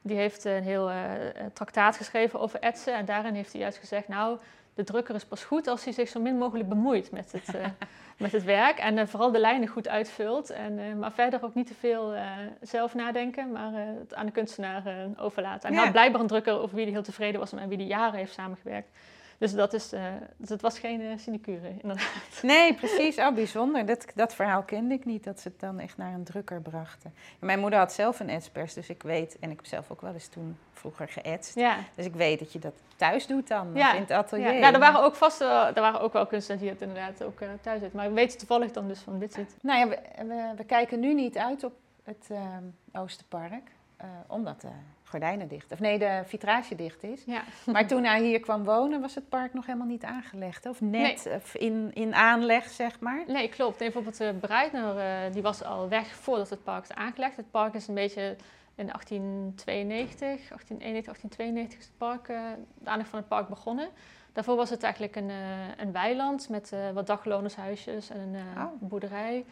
die 0.03 0.17
heeft 0.17 0.45
een 0.45 0.63
heel 0.63 0.91
eh, 0.91 0.97
traktaat 1.53 1.97
geschreven 1.97 2.41
over 2.41 2.61
etsen. 2.61 2.95
En 2.95 3.05
daarin 3.05 3.35
heeft 3.35 3.53
hij 3.53 3.61
juist 3.61 3.79
gezegd, 3.79 4.09
nou, 4.09 4.39
de 4.79 4.85
drukker 4.85 5.15
is 5.15 5.25
pas 5.25 5.45
goed 5.45 5.67
als 5.67 5.85
hij 5.85 5.93
zich 5.93 6.09
zo 6.09 6.21
min 6.21 6.39
mogelijk 6.39 6.69
bemoeit 6.69 7.11
met 7.11 7.33
het, 7.33 7.55
eh, 7.55 7.67
met 8.25 8.33
het 8.33 8.45
werk. 8.45 8.79
En 8.79 8.99
eh, 8.99 9.07
vooral 9.07 9.33
de 9.33 9.39
lijnen 9.39 9.69
goed 9.69 9.89
uitvult. 9.89 10.51
En, 10.51 10.79
eh, 10.79 10.95
maar 10.95 11.13
verder 11.13 11.45
ook 11.45 11.55
niet 11.55 11.67
te 11.67 11.75
veel 11.75 12.15
zelf 12.61 12.95
nadenken, 12.95 13.53
maar 13.53 13.73
het 13.73 14.15
aan 14.15 14.27
de 14.27 14.33
kunstenaar 14.33 14.83
overlaten. 15.17 15.69
En 15.69 15.75
Ja. 15.75 15.83
had 15.83 15.93
blijkbaar 15.93 16.21
een 16.21 16.27
drukker 16.27 16.59
over 16.59 16.75
wie 16.75 16.85
hij 16.85 16.93
heel 16.93 17.03
tevreden 17.03 17.41
was 17.41 17.53
en 17.53 17.59
met 17.59 17.69
wie 17.69 17.77
hij 17.77 17.87
jaren 17.87 18.19
heeft 18.19 18.33
samengewerkt. 18.33 18.89
Dus 19.39 19.55
dat 19.55 19.73
is, 19.73 19.93
eh, 19.93 20.03
dus 20.37 20.49
het 20.49 20.61
was 20.61 20.79
geen 20.79 21.01
eh, 21.01 21.19
sinecure, 21.19 21.69
inderdaad. 21.83 22.13
Nee, 22.43 22.75
precies. 22.75 23.19
Oh, 23.19 23.35
bijzonder. 23.35 23.87
Dat, 23.87 24.07
dat 24.15 24.35
verhaal 24.35 24.63
kende 24.63 24.95
ik 24.95 25.05
niet, 25.05 25.25
dat 25.25 25.41
ze 25.41 25.49
het 25.49 25.61
dan 25.61 25.79
echt 25.79 25.97
naar 25.97 26.15
een 26.15 26.25
drukker 26.25 26.61
brachten. 26.61 27.15
Mijn 27.39 27.59
moeder 27.61 27.79
had 27.79 27.93
zelf 27.93 28.21
een 28.21 28.29
etspers, 28.29 28.75
dus 28.75 28.89
ik 28.89 29.03
weet... 29.03 29.39
En 29.41 29.51
ik 29.51 29.57
heb 29.57 29.67
zelf 29.67 29.91
ook 29.91 30.01
wel 30.01 30.13
eens 30.13 30.29
toen 30.29 30.59
vroeger 30.73 31.09
geëtst. 31.09 31.55
Ja. 31.55 31.77
Dus 31.95 32.05
ik 32.05 32.15
weet 32.15 32.39
dat 32.39 32.53
je 32.53 32.59
dat 32.59 32.75
thuis 32.97 33.27
doet 33.27 33.49
dan, 33.49 33.71
Ja. 33.75 33.95
in 33.95 34.01
het 34.01 34.11
atelier. 34.11 34.53
Ja, 34.53 34.59
nou, 34.59 34.75
er 34.75 34.81
waren 34.81 35.03
ook 35.03 35.15
vast 35.15 35.39
wel, 35.39 35.67
er 35.67 35.81
waren 35.81 36.01
ook 36.01 36.13
wel 36.13 36.27
kunstenaars 36.27 36.63
die 36.63 36.71
het 36.71 36.81
inderdaad 36.81 37.23
ook 37.23 37.41
eh, 37.41 37.49
thuis 37.61 37.81
zitten. 37.81 37.99
Maar 37.99 38.09
we 38.09 38.15
weten 38.15 38.39
toevallig 38.39 38.71
dan 38.73 38.89
dus 38.89 39.01
van 39.01 39.19
dit 39.19 39.33
zit. 39.33 39.57
Nou 39.63 39.79
ja, 39.79 39.89
we, 39.89 40.25
we, 40.27 40.53
we 40.57 40.65
kijken 40.65 41.01
nu 41.01 41.15
niet 41.15 41.37
uit 41.39 41.65
op 41.65 41.73
het 42.05 42.27
ehm, 42.31 42.63
Oosterpark, 42.93 43.71
omdat 44.27 44.65
gordijnen 45.09 45.49
dicht... 45.49 45.73
Of 45.73 45.79
nee, 45.79 45.99
de 45.99 46.23
vitrage 46.25 46.75
dicht 46.75 47.03
is. 47.03 47.23
Ja. 47.27 47.43
Maar 47.73 47.87
toen 47.87 48.05
hij 48.05 48.23
hier 48.23 48.41
kwam 48.41 48.65
wonen, 48.65 49.01
was 49.01 49.15
het 49.15 49.29
park 49.29 49.55
nog 49.55 49.67
helemaal 49.67 49.87
niet 49.87 50.05
aangelegd. 50.05 50.67
Of 50.67 50.81
net 50.81 51.29
of 51.35 51.55
in, 51.55 51.91
in 51.95 52.15
aanleg, 52.15 52.69
zeg 52.69 53.01
maar. 53.01 53.25
Nee, 53.27 53.49
klopt. 53.49 53.79
Nee, 53.79 53.91
bijvoorbeeld 53.91 54.17
de 54.19 54.35
Breitner, 54.41 54.99
eh, 54.99 55.33
die 55.33 55.43
was 55.43 55.63
al 55.63 55.89
weg 55.89 56.07
voordat 56.07 56.51
het 56.51 56.65
park 56.65 56.83
is 56.83 56.95
aangelegd. 56.95 57.37
Het 57.37 57.51
park 57.51 57.75
is 57.75 57.89
een 57.89 57.95
beetje 57.95 58.37
in 58.75 58.87
1892, 58.91 60.49
1891, 60.49 61.05
1892 61.05 61.79
is 61.79 61.85
het 61.85 61.99
park, 61.99 62.29
eh, 62.29 62.41
de 62.79 62.91
aanleg 62.91 63.07
van 63.07 63.19
het 63.19 63.29
park 63.29 63.49
begonnen. 63.49 63.89
Daarvoor 64.33 64.57
was 64.57 64.71
het 64.71 64.83
eigenlijk 64.83 65.17
een, 65.17 65.31
eh, 65.31 65.37
een 65.77 65.93
weiland 65.93 66.49
met 66.49 66.73
eh, 66.73 66.91
wat 66.95 67.07
daglonershuisjes 67.07 68.11
en 68.11 68.19
een 68.21 68.35
eh, 68.35 68.63
Oh. 68.63 68.73
boerderij. 68.81 69.45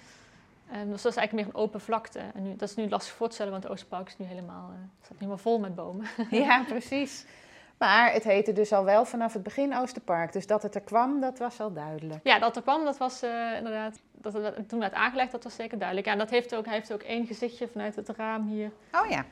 En 0.70 0.90
dus 0.90 1.02
dat 1.02 1.12
is 1.12 1.18
eigenlijk 1.18 1.32
meer 1.32 1.56
een 1.56 1.60
open 1.62 1.80
vlakte. 1.80 2.18
En 2.34 2.42
nu, 2.42 2.56
dat 2.56 2.68
is 2.68 2.74
nu 2.74 2.88
lastig 2.88 3.14
voor 3.14 3.26
te 3.28 3.34
stellen, 3.34 3.52
want 3.52 3.62
het 3.64 3.72
Oosterpark 3.72 4.06
is 4.08 4.18
nu 4.18 4.26
helemaal, 4.26 4.70
eh, 4.70 4.76
staat 5.02 5.16
helemaal 5.16 5.38
vol 5.38 5.58
met 5.58 5.74
bomen. 5.74 6.06
Ja, 6.30 6.64
precies. 6.68 7.26
Maar 7.78 8.12
het 8.12 8.24
heette 8.24 8.52
dus 8.52 8.72
al 8.72 8.84
wel 8.84 9.04
vanaf 9.04 9.32
het 9.32 9.42
begin 9.42 9.76
Oosterpark. 9.76 10.32
Dus 10.32 10.46
dat 10.46 10.62
het 10.62 10.74
er 10.74 10.80
kwam, 10.80 11.20
dat 11.20 11.38
was 11.38 11.60
al 11.60 11.72
duidelijk. 11.72 12.20
Ja, 12.22 12.38
dat 12.38 12.56
er 12.56 12.62
kwam, 12.62 12.84
dat 12.84 12.96
was 12.98 13.22
eh, 13.22 13.56
inderdaad, 13.56 14.00
dat 14.12 14.32
het 14.32 14.42
werd- 14.42 14.68
toen 14.68 14.78
werd 14.78 14.92
aangelegd, 14.92 15.32
dat 15.32 15.44
was 15.44 15.54
zeker 15.54 15.76
duidelijk. 15.78 16.06
Ja, 16.06 16.12
en 16.12 16.18
dat 16.18 16.30
heeft 16.30 16.54
ook, 16.54 16.64
hij 16.64 16.74
heeft 16.74 16.92
ook 16.92 17.02
één 17.02 17.26
gezichtje 17.26 17.68
vanuit 17.68 17.96
het 17.96 18.08
raam 18.08 18.46
hier. 18.48 18.70
Oh 18.92 19.10
ja. 19.10 19.24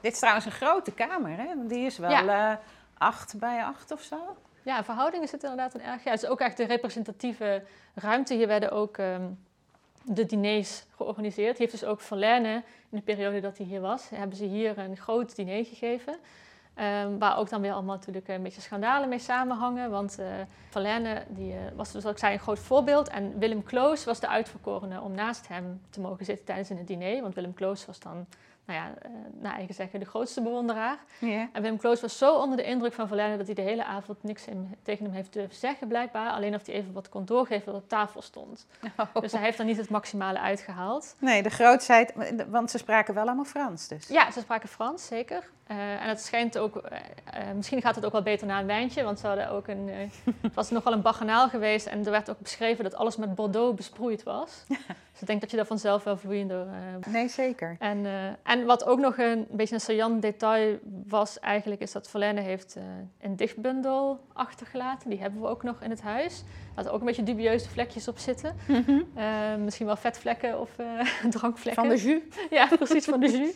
Dit 0.00 0.12
is 0.12 0.18
trouwens 0.18 0.46
een 0.46 0.52
grote 0.52 0.92
kamer, 0.92 1.36
hè? 1.36 1.46
Die 1.66 1.86
is 1.86 1.98
wel 1.98 2.10
eh, 2.28 2.52
acht 2.98 3.38
bij 3.38 3.64
acht 3.64 3.90
of 3.92 4.00
zo. 4.02 4.36
Ja, 4.62 4.78
in 4.78 4.84
verhouding 4.84 5.22
is 5.22 5.32
het 5.32 5.42
inderdaad 5.42 5.74
een 5.74 5.82
erg. 5.82 6.04
Ja, 6.04 6.10
het 6.10 6.22
is 6.22 6.28
ook 6.28 6.40
echt 6.40 6.56
de 6.56 6.64
representatieve 6.64 7.62
ruimte. 7.94 8.34
Hier 8.34 8.46
werden 8.46 8.70
ook 8.70 8.96
ehm, 8.98 9.22
de 10.04 10.26
diners 10.26 10.84
georganiseerd. 10.96 11.58
Heeft 11.58 11.72
dus 11.72 11.84
ook 11.84 12.00
Verlaine, 12.00 12.54
in 12.90 12.96
de 12.96 13.02
periode 13.02 13.40
dat 13.40 13.56
hij 13.58 13.66
hier 13.66 13.80
was, 13.80 14.08
hebben 14.08 14.36
ze 14.36 14.44
hier 14.44 14.78
een 14.78 14.96
groot 14.96 15.36
diner 15.36 15.64
gegeven. 15.64 16.16
Ehm, 16.74 17.18
waar 17.18 17.38
ook 17.38 17.48
dan 17.48 17.60
weer 17.60 17.72
allemaal 17.72 17.94
natuurlijk 17.94 18.28
een 18.28 18.42
beetje 18.42 18.60
schandalen 18.60 19.08
mee 19.08 19.18
samenhangen. 19.18 19.90
Want 19.90 20.18
eh 20.18 20.26
Verlaine 20.70 21.24
die, 21.28 21.52
eh, 21.52 21.58
was 21.74 21.92
dus, 21.92 22.04
ik 22.04 22.18
zei, 22.18 22.32
een 22.32 22.40
groot 22.40 22.58
voorbeeld. 22.58 23.08
En 23.08 23.38
Willem 23.38 23.62
Kloos 23.62 24.04
was 24.04 24.20
de 24.20 24.28
uitverkorene 24.28 25.00
om 25.00 25.12
naast 25.12 25.48
hem 25.48 25.80
te 25.90 26.00
mogen 26.00 26.24
zitten 26.24 26.44
tijdens 26.44 26.68
het 26.68 26.86
diner. 26.86 27.22
Want 27.22 27.34
Willem 27.34 27.54
Kloos 27.54 27.86
was 27.86 28.00
dan, 28.00 28.26
nou 28.64 28.78
ja, 28.78 28.94
eh, 29.02 29.10
naar 29.40 29.54
eigen 29.54 29.74
zeggen, 29.74 30.00
de 30.00 30.06
grootste 30.06 30.42
bewonderaar. 30.42 30.98
En 31.52 31.62
Willem 31.62 31.78
Kloos 31.78 32.00
was 32.00 32.18
zo 32.18 32.34
onder 32.34 32.56
de 32.56 32.64
indruk 32.64 32.92
van 32.92 33.06
Verlaine 33.06 33.36
dat 33.36 33.46
hij 33.46 33.54
de 33.54 33.62
hele 33.62 33.84
avond 33.84 34.22
niks 34.22 34.44
tegen 34.82 35.04
hem 35.04 35.14
heeft 35.14 35.32
durven 35.32 35.56
zeggen, 35.56 35.88
blijkbaar. 35.88 36.30
Alleen 36.30 36.54
of 36.54 36.66
hij 36.66 36.74
even 36.74 36.92
wat 36.92 37.08
kon 37.08 37.24
doorgeven 37.24 37.72
wat 37.72 37.82
op 37.82 37.88
tafel 37.88 38.22
stond. 38.22 38.66
Dus 39.20 39.32
hij 39.32 39.40
heeft 39.40 39.58
er 39.58 39.64
niet 39.64 39.76
het 39.76 39.88
maximale 39.88 40.38
uitgehaald. 40.38 41.16
Nee, 41.18 41.42
de 41.42 41.50
grootheid, 41.50 42.12
want 42.48 42.70
ze 42.70 42.78
spraken 42.78 43.14
wel 43.14 43.24
allemaal 43.24 43.44
Frans 43.44 43.88
dus. 43.88 44.08
Ja, 44.08 44.30
ze 44.30 44.40
spraken 44.40 44.68
Frans, 44.68 45.06
zeker. 45.06 45.50
Eh, 45.66 46.02
en 46.02 46.08
het 46.08 46.20
schijnt 46.20 46.58
ook, 46.58 46.76
eh, 46.76 47.52
misschien 47.54 47.82
gaat 47.82 47.94
het 47.94 48.04
ook 48.04 48.12
wel 48.12 48.22
beter 48.22 48.46
na 48.46 48.60
een 48.60 48.66
wijntje, 48.66 49.02
want 49.02 49.18
ze 49.18 49.26
hadden 49.26 49.50
ook 49.50 49.68
een, 49.68 49.88
het 50.40 50.54
was 50.54 50.70
nogal 50.70 50.92
een 50.92 51.02
baganaal 51.02 51.48
geweest 51.48 51.86
en 51.86 52.04
er 52.04 52.10
werd 52.10 52.30
ook 52.30 52.38
beschreven 52.38 52.84
dat 52.84 52.94
alles 52.94 53.16
met 53.16 53.34
Bordeaux 53.34 53.74
besproeid 53.76 54.22
was. 54.22 54.64
dus 55.22 55.30
ik 55.30 55.40
denk 55.40 55.40
dat 55.40 55.50
je 55.50 55.56
daar 55.56 55.78
vanzelf 55.78 56.04
wel 56.04 56.16
vloeiender 56.16 56.66
eh, 56.66 57.12
Nee, 57.12 57.28
zeker. 57.28 57.76
En, 57.78 58.06
eh, 58.06 58.52
en 58.52 58.64
wat 58.64 58.84
ook 58.84 58.98
nog 58.98 59.18
een 59.18 59.46
beetje 59.50 59.74
een 59.74 59.80
saillant 59.80 60.22
detail 60.22 60.78
was 61.06 61.40
eigenlijk, 61.40 61.80
is 61.80 61.92
dat 61.92 62.08
Verlaine 62.10 62.40
heeft 62.40 62.76
eh, 62.76 62.82
een 63.20 63.36
dichtbundel 63.36 64.20
achtergelaten. 64.32 65.10
Die 65.10 65.20
hebben 65.20 65.40
we 65.40 65.46
ook 65.46 65.62
nog 65.62 65.82
in 65.82 65.90
het 65.90 66.02
huis. 66.02 66.42
Daar 66.74 66.92
ook 66.92 67.00
een 67.00 67.06
beetje 67.06 67.22
dubieuze 67.22 67.68
vlekjes 67.68 68.08
op 68.08 68.18
zitten. 68.18 68.56
Eh, 69.14 69.54
misschien 69.54 69.86
wel 69.86 69.96
vetvlekken 69.96 70.60
of 70.60 70.70
drankvlekken. 71.30 71.84
Van 71.84 71.94
de 71.94 72.02
jus. 72.02 72.22
Ja, 72.58 72.66
precies, 72.76 73.04
van 73.04 73.20
de 73.20 73.30
jus. 73.38 73.54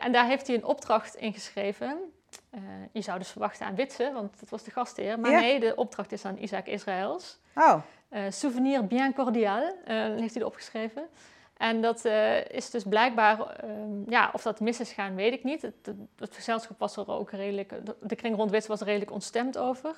En 0.00 0.12
daar 0.12 0.26
heeft 0.26 0.46
hij 0.46 0.56
een 0.56 0.64
opdracht 0.64 1.14
in 1.14 1.32
geschreven. 1.32 1.96
Je 2.92 3.00
zou 3.00 3.18
dus 3.18 3.28
verwachten 3.28 3.66
aan 3.66 3.74
Witse, 3.74 4.10
want 4.14 4.40
dat 4.40 4.48
was 4.48 4.62
de 4.62 4.70
gastheer. 4.70 5.18
Maar 5.20 5.30
Ja. 5.30 5.40
nee, 5.40 5.60
de 5.60 5.74
opdracht 5.76 6.12
is 6.12 6.24
aan 6.24 6.36
Isaac 6.38 6.66
Israëls. 6.66 7.38
Oh, 7.54 7.74
souvenir 8.28 8.86
bien 8.86 9.14
cordial, 9.14 9.74
eh, 9.84 9.96
heeft 9.96 10.34
hij 10.34 10.42
erop 10.42 10.54
geschreven. 10.54 11.08
En 11.56 11.80
dat 11.80 12.04
eh, 12.04 12.48
is 12.48 12.70
dus 12.70 12.82
blijkbaar, 12.82 13.40
ehm, 13.40 14.10
ja, 14.10 14.30
of 14.32 14.42
dat 14.42 14.60
mis 14.60 14.80
is 14.80 14.92
gaan, 14.92 15.14
weet 15.14 15.32
ik 15.32 15.44
niet. 15.44 15.62
Het, 15.62 16.34
gezelschap 16.34 16.78
was 16.78 16.96
er 16.96 17.10
ook 17.10 17.30
redelijk, 17.30 17.72
de, 18.00 18.14
kring 18.14 18.36
rond 18.36 18.50
Wits 18.50 18.66
was 18.66 18.80
er 18.80 18.86
redelijk 18.86 19.10
ontstemd 19.10 19.58
over. 19.58 19.96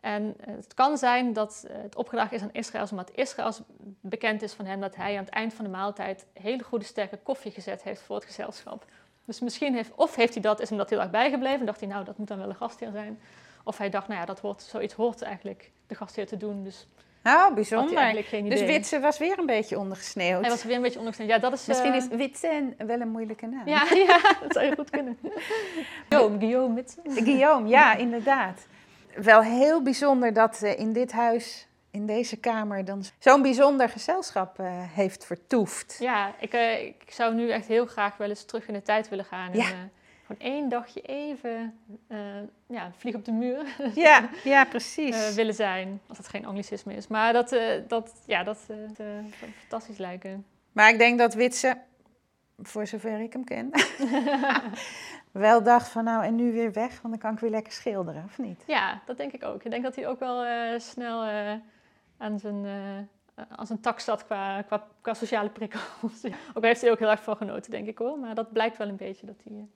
En 0.00 0.34
eh, 0.40 0.54
het 0.54 0.74
kan 0.74 0.98
zijn 0.98 1.32
dat 1.32 1.64
eh, 1.68 1.76
het 1.82 1.96
opgedragen 1.96 2.36
is 2.36 2.42
aan 2.42 2.52
Israëls, 2.52 2.90
omdat 2.90 3.10
Israëls 3.14 3.60
bekend 4.00 4.42
is 4.42 4.52
van 4.52 4.64
hem 4.64 4.80
dat 4.80 4.96
hij 4.96 5.12
aan 5.12 5.24
het 5.24 5.34
eind 5.34 5.54
van 5.54 5.64
de 5.64 5.70
maaltijd 5.70 6.26
hele 6.32 6.62
goede 6.62 6.84
sterke 6.84 7.18
koffie 7.22 7.52
gezet 7.52 7.82
heeft 7.82 8.02
voor 8.02 8.16
het 8.16 8.24
gezelschap. 8.24 8.84
Dus 9.24 9.40
misschien 9.40 9.74
heeft, 9.74 9.94
of 9.94 10.14
heeft 10.14 10.32
hij 10.32 10.42
dat, 10.42 10.60
is 10.60 10.68
hem 10.68 10.78
dat 10.78 10.90
heel 10.90 11.00
erg 11.00 11.10
bijgebleven 11.10 11.60
en 11.60 11.66
dacht 11.66 11.80
hij, 11.80 11.88
nou, 11.88 12.04
dat 12.04 12.18
moet 12.18 12.28
dan 12.28 12.38
wel 12.38 12.48
een 12.48 12.54
gastheer 12.54 12.90
zijn. 12.90 13.20
Of 13.64 13.78
hij 13.78 13.90
dacht, 13.90 14.08
nou 14.08 14.20
ja, 14.20 14.26
dat 14.26 14.40
hoort, 14.40 14.62
zoiets 14.62 14.94
hoort 14.94 15.22
eigenlijk 15.22 15.70
de 15.86 15.94
gastheer 15.94 16.26
te 16.26 16.36
doen, 16.36 16.64
dus 16.64 16.86
nou, 17.32 17.54
bijzonder. 17.54 17.96
eigenlijk 17.96 18.26
geen 18.26 18.46
idee. 18.46 18.58
Dus 18.58 18.66
Witse 18.68 19.00
was 19.00 19.18
weer 19.18 19.38
een 19.38 19.46
beetje 19.46 19.78
ondergesneeuwd. 19.78 20.40
Hij 20.40 20.50
was 20.50 20.64
weer 20.64 20.76
een 20.76 20.82
beetje 20.82 20.98
ondergesneeuwd. 20.98 21.32
Ja, 21.34 21.38
dat 21.38 21.52
is... 21.58 21.66
Misschien 21.66 21.90
eh, 21.92 21.96
is 21.96 22.08
Witse 22.08 22.48
een- 22.78 22.86
wel 22.86 23.00
een 23.00 23.08
moeilijke 23.08 23.46
naam. 23.46 23.68
Ja, 23.68 23.84
ja, 24.06 24.20
dat 24.42 24.52
zou 24.52 24.64
je 24.66 24.74
goed 24.74 24.90
kunnen. 24.90 25.18
Guillaume, 26.08 26.38
Guillaume 26.38 26.74
Mitsen. 26.74 27.02
Guillaume, 27.04 27.68
ja, 27.68 27.94
inderdaad. 28.06 28.66
Wel 29.14 29.42
heel 29.42 29.82
bijzonder 29.82 30.32
dat 30.32 30.62
eh, 30.62 30.78
in 30.78 30.92
dit 30.92 31.12
huis, 31.12 31.66
in 31.90 32.06
deze 32.06 32.36
kamer, 32.36 32.84
dan 32.84 33.04
zo'n 33.18 33.42
bijzonder 33.42 33.88
gezelschap 33.88 34.58
eh, 34.58 34.66
heeft 34.72 35.26
vertoefd. 35.26 35.96
Ja, 36.00 36.34
ik, 36.40 36.52
ik 37.02 37.12
zou 37.12 37.34
nu 37.34 37.50
echt 37.50 37.66
heel 37.66 37.86
graag 37.86 38.16
wel 38.16 38.28
eens 38.28 38.44
terug 38.44 38.68
in 38.68 38.74
de 38.74 38.82
tijd 38.82 39.08
willen 39.08 39.24
gaan. 39.24 39.52
En, 39.52 39.58
Ja. 39.58 39.66
Gewoon 40.26 40.52
één 40.52 40.68
dagje 40.68 41.00
even 41.00 41.78
uh, 42.08 42.18
ja, 42.66 42.92
vlieg 42.96 43.14
op 43.14 43.24
de 43.24 43.32
muur 43.32 43.76
ja, 43.94 44.28
ja, 44.44 44.64
precies. 44.64 45.16
Uh, 45.16 45.34
willen 45.34 45.54
zijn. 45.54 46.00
Als 46.08 46.16
dat 46.16 46.28
geen 46.28 46.46
anglicisme 46.46 46.94
is. 46.94 47.06
Maar 47.06 47.32
dat, 47.32 47.52
uh, 47.52 47.60
dat, 47.88 48.22
ja, 48.26 48.42
dat 48.42 48.66
fantastisch 49.60 49.98
lijken. 49.98 50.46
Maar 50.72 50.90
ik 50.90 50.98
denk 50.98 51.18
dat 51.18 51.34
Witse, 51.34 51.78
voor 52.62 52.86
zover 52.86 53.20
ik 53.20 53.32
hem 53.32 53.44
ken, 53.44 53.70
wel 55.30 55.62
dacht 55.62 55.88
van 55.88 56.04
nou 56.04 56.24
en 56.24 56.34
nu 56.34 56.52
weer 56.52 56.72
weg, 56.72 57.00
want 57.00 57.14
dan 57.14 57.18
kan 57.18 57.32
ik 57.32 57.38
weer 57.38 57.50
lekker 57.50 57.72
schilderen, 57.72 58.24
of 58.24 58.38
niet? 58.38 58.62
Ja, 58.66 59.02
dat 59.06 59.16
denk 59.16 59.32
ik 59.32 59.44
ook. 59.44 59.64
Ik 59.64 59.70
denk 59.70 59.82
dat 59.82 59.96
hij 59.96 60.06
ook 60.06 60.18
wel 60.18 60.44
snel 60.80 61.24
aan 62.16 62.38
zijn 62.38 62.66
als 63.56 63.70
een 63.70 63.80
tak 63.80 64.00
zat 64.00 64.24
qua, 64.24 64.62
qua, 64.62 64.86
qua 65.00 65.14
sociale 65.14 65.48
prikkels. 65.48 66.24
ook 66.54 66.64
heeft 66.64 66.80
hij 66.80 66.90
ook 66.90 66.98
heel 66.98 67.10
erg 67.10 67.22
van 67.22 67.36
genoten, 67.36 67.70
denk 67.70 67.86
ik 67.86 67.98
hoor. 67.98 68.18
Maar 68.18 68.34
dat 68.34 68.52
blijkt 68.52 68.76
wel 68.76 68.88
een 68.88 68.96
beetje 68.96 69.26
dat 69.26 69.40
hij 69.44 69.66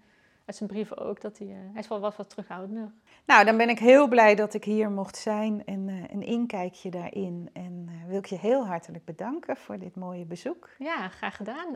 uit 0.45 0.57
zijn 0.57 0.68
brieven 0.68 0.99
ook, 0.99 1.20
dat 1.20 1.38
hij, 1.38 1.47
uh, 1.47 1.55
hij 1.55 1.80
is 1.80 1.88
wel 1.88 2.01
wat, 2.01 2.16
wat 2.16 2.30
terughoudender. 2.30 2.93
Nou, 3.26 3.45
dan 3.45 3.57
ben 3.57 3.68
ik 3.68 3.78
heel 3.78 4.09
blij 4.09 4.34
dat 4.34 4.55
ik 4.55 4.64
hier 4.64 4.91
mocht 4.91 5.16
zijn 5.16 5.64
en 5.64 5.88
uh, 5.88 6.05
een 6.09 6.22
inkijkje 6.22 6.91
daarin. 6.91 7.51
En 7.53 7.86
uh, 7.88 8.09
wil 8.09 8.18
ik 8.18 8.26
je 8.26 8.38
heel 8.38 8.66
hartelijk 8.66 9.05
bedanken 9.05 9.57
voor 9.57 9.78
dit 9.78 9.97
mooie 9.97 10.24
bezoek. 10.24 10.68
Ja, 10.78 11.09
graag 11.09 11.36
gedaan. 11.36 11.74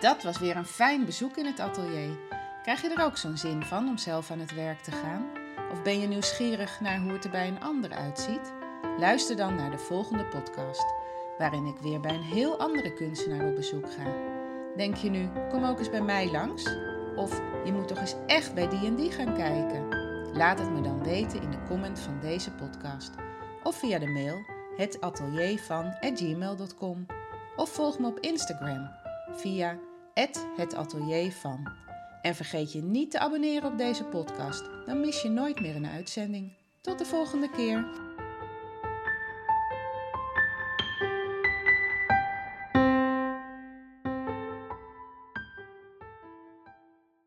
Dat 0.00 0.22
was 0.22 0.38
weer 0.38 0.56
een 0.56 0.64
fijn 0.64 1.04
bezoek 1.04 1.36
in 1.36 1.46
het 1.46 1.60
atelier. 1.60 2.18
Krijg 2.62 2.82
je 2.82 2.94
er 2.94 3.04
ook 3.04 3.16
zo'n 3.16 3.36
zin 3.36 3.62
van 3.62 3.88
om 3.88 3.98
zelf 3.98 4.30
aan 4.30 4.38
het 4.38 4.54
werk 4.54 4.80
te 4.80 4.90
gaan? 4.90 5.26
Of 5.72 5.82
ben 5.82 6.00
je 6.00 6.06
nieuwsgierig 6.06 6.80
naar 6.80 7.00
hoe 7.00 7.12
het 7.12 7.24
er 7.24 7.30
bij 7.30 7.48
een 7.48 7.62
ander 7.62 7.92
uitziet? 7.92 8.52
Luister 8.98 9.36
dan 9.36 9.54
naar 9.54 9.70
de 9.70 9.78
volgende 9.78 10.24
podcast 10.24 11.01
waarin 11.42 11.66
ik 11.66 11.78
weer 11.78 12.00
bij 12.00 12.14
een 12.14 12.22
heel 12.22 12.58
andere 12.58 12.92
kunstenaar 12.92 13.46
op 13.46 13.54
bezoek 13.54 13.92
ga. 13.92 14.14
Denk 14.76 14.96
je 14.96 15.10
nu, 15.10 15.28
kom 15.50 15.64
ook 15.64 15.78
eens 15.78 15.90
bij 15.90 16.02
mij 16.02 16.30
langs? 16.30 16.76
Of 17.16 17.40
je 17.64 17.72
moet 17.72 17.88
toch 17.88 17.98
eens 17.98 18.14
echt 18.26 18.54
bij 18.54 18.68
die 18.68 18.86
en 18.86 18.94
die 18.94 19.10
gaan 19.10 19.34
kijken? 19.34 19.88
Laat 20.32 20.58
het 20.58 20.70
me 20.70 20.80
dan 20.80 21.04
weten 21.04 21.42
in 21.42 21.50
de 21.50 21.62
comment 21.68 21.98
van 21.98 22.20
deze 22.20 22.50
podcast. 22.50 23.10
Of 23.62 23.76
via 23.76 23.98
de 23.98 24.06
mail 24.06 24.44
hetateliervan.gmail.com 24.76 27.06
Of 27.56 27.70
volg 27.70 27.98
me 27.98 28.06
op 28.06 28.18
Instagram 28.18 28.90
via 29.30 29.78
hetateliervan. 30.56 31.72
En 32.22 32.34
vergeet 32.34 32.72
je 32.72 32.82
niet 32.82 33.10
te 33.10 33.18
abonneren 33.18 33.72
op 33.72 33.78
deze 33.78 34.04
podcast, 34.04 34.70
dan 34.86 35.00
mis 35.00 35.22
je 35.22 35.28
nooit 35.28 35.60
meer 35.60 35.76
een 35.76 35.86
uitzending. 35.86 36.52
Tot 36.80 36.98
de 36.98 37.04
volgende 37.04 37.50
keer. 37.50 38.11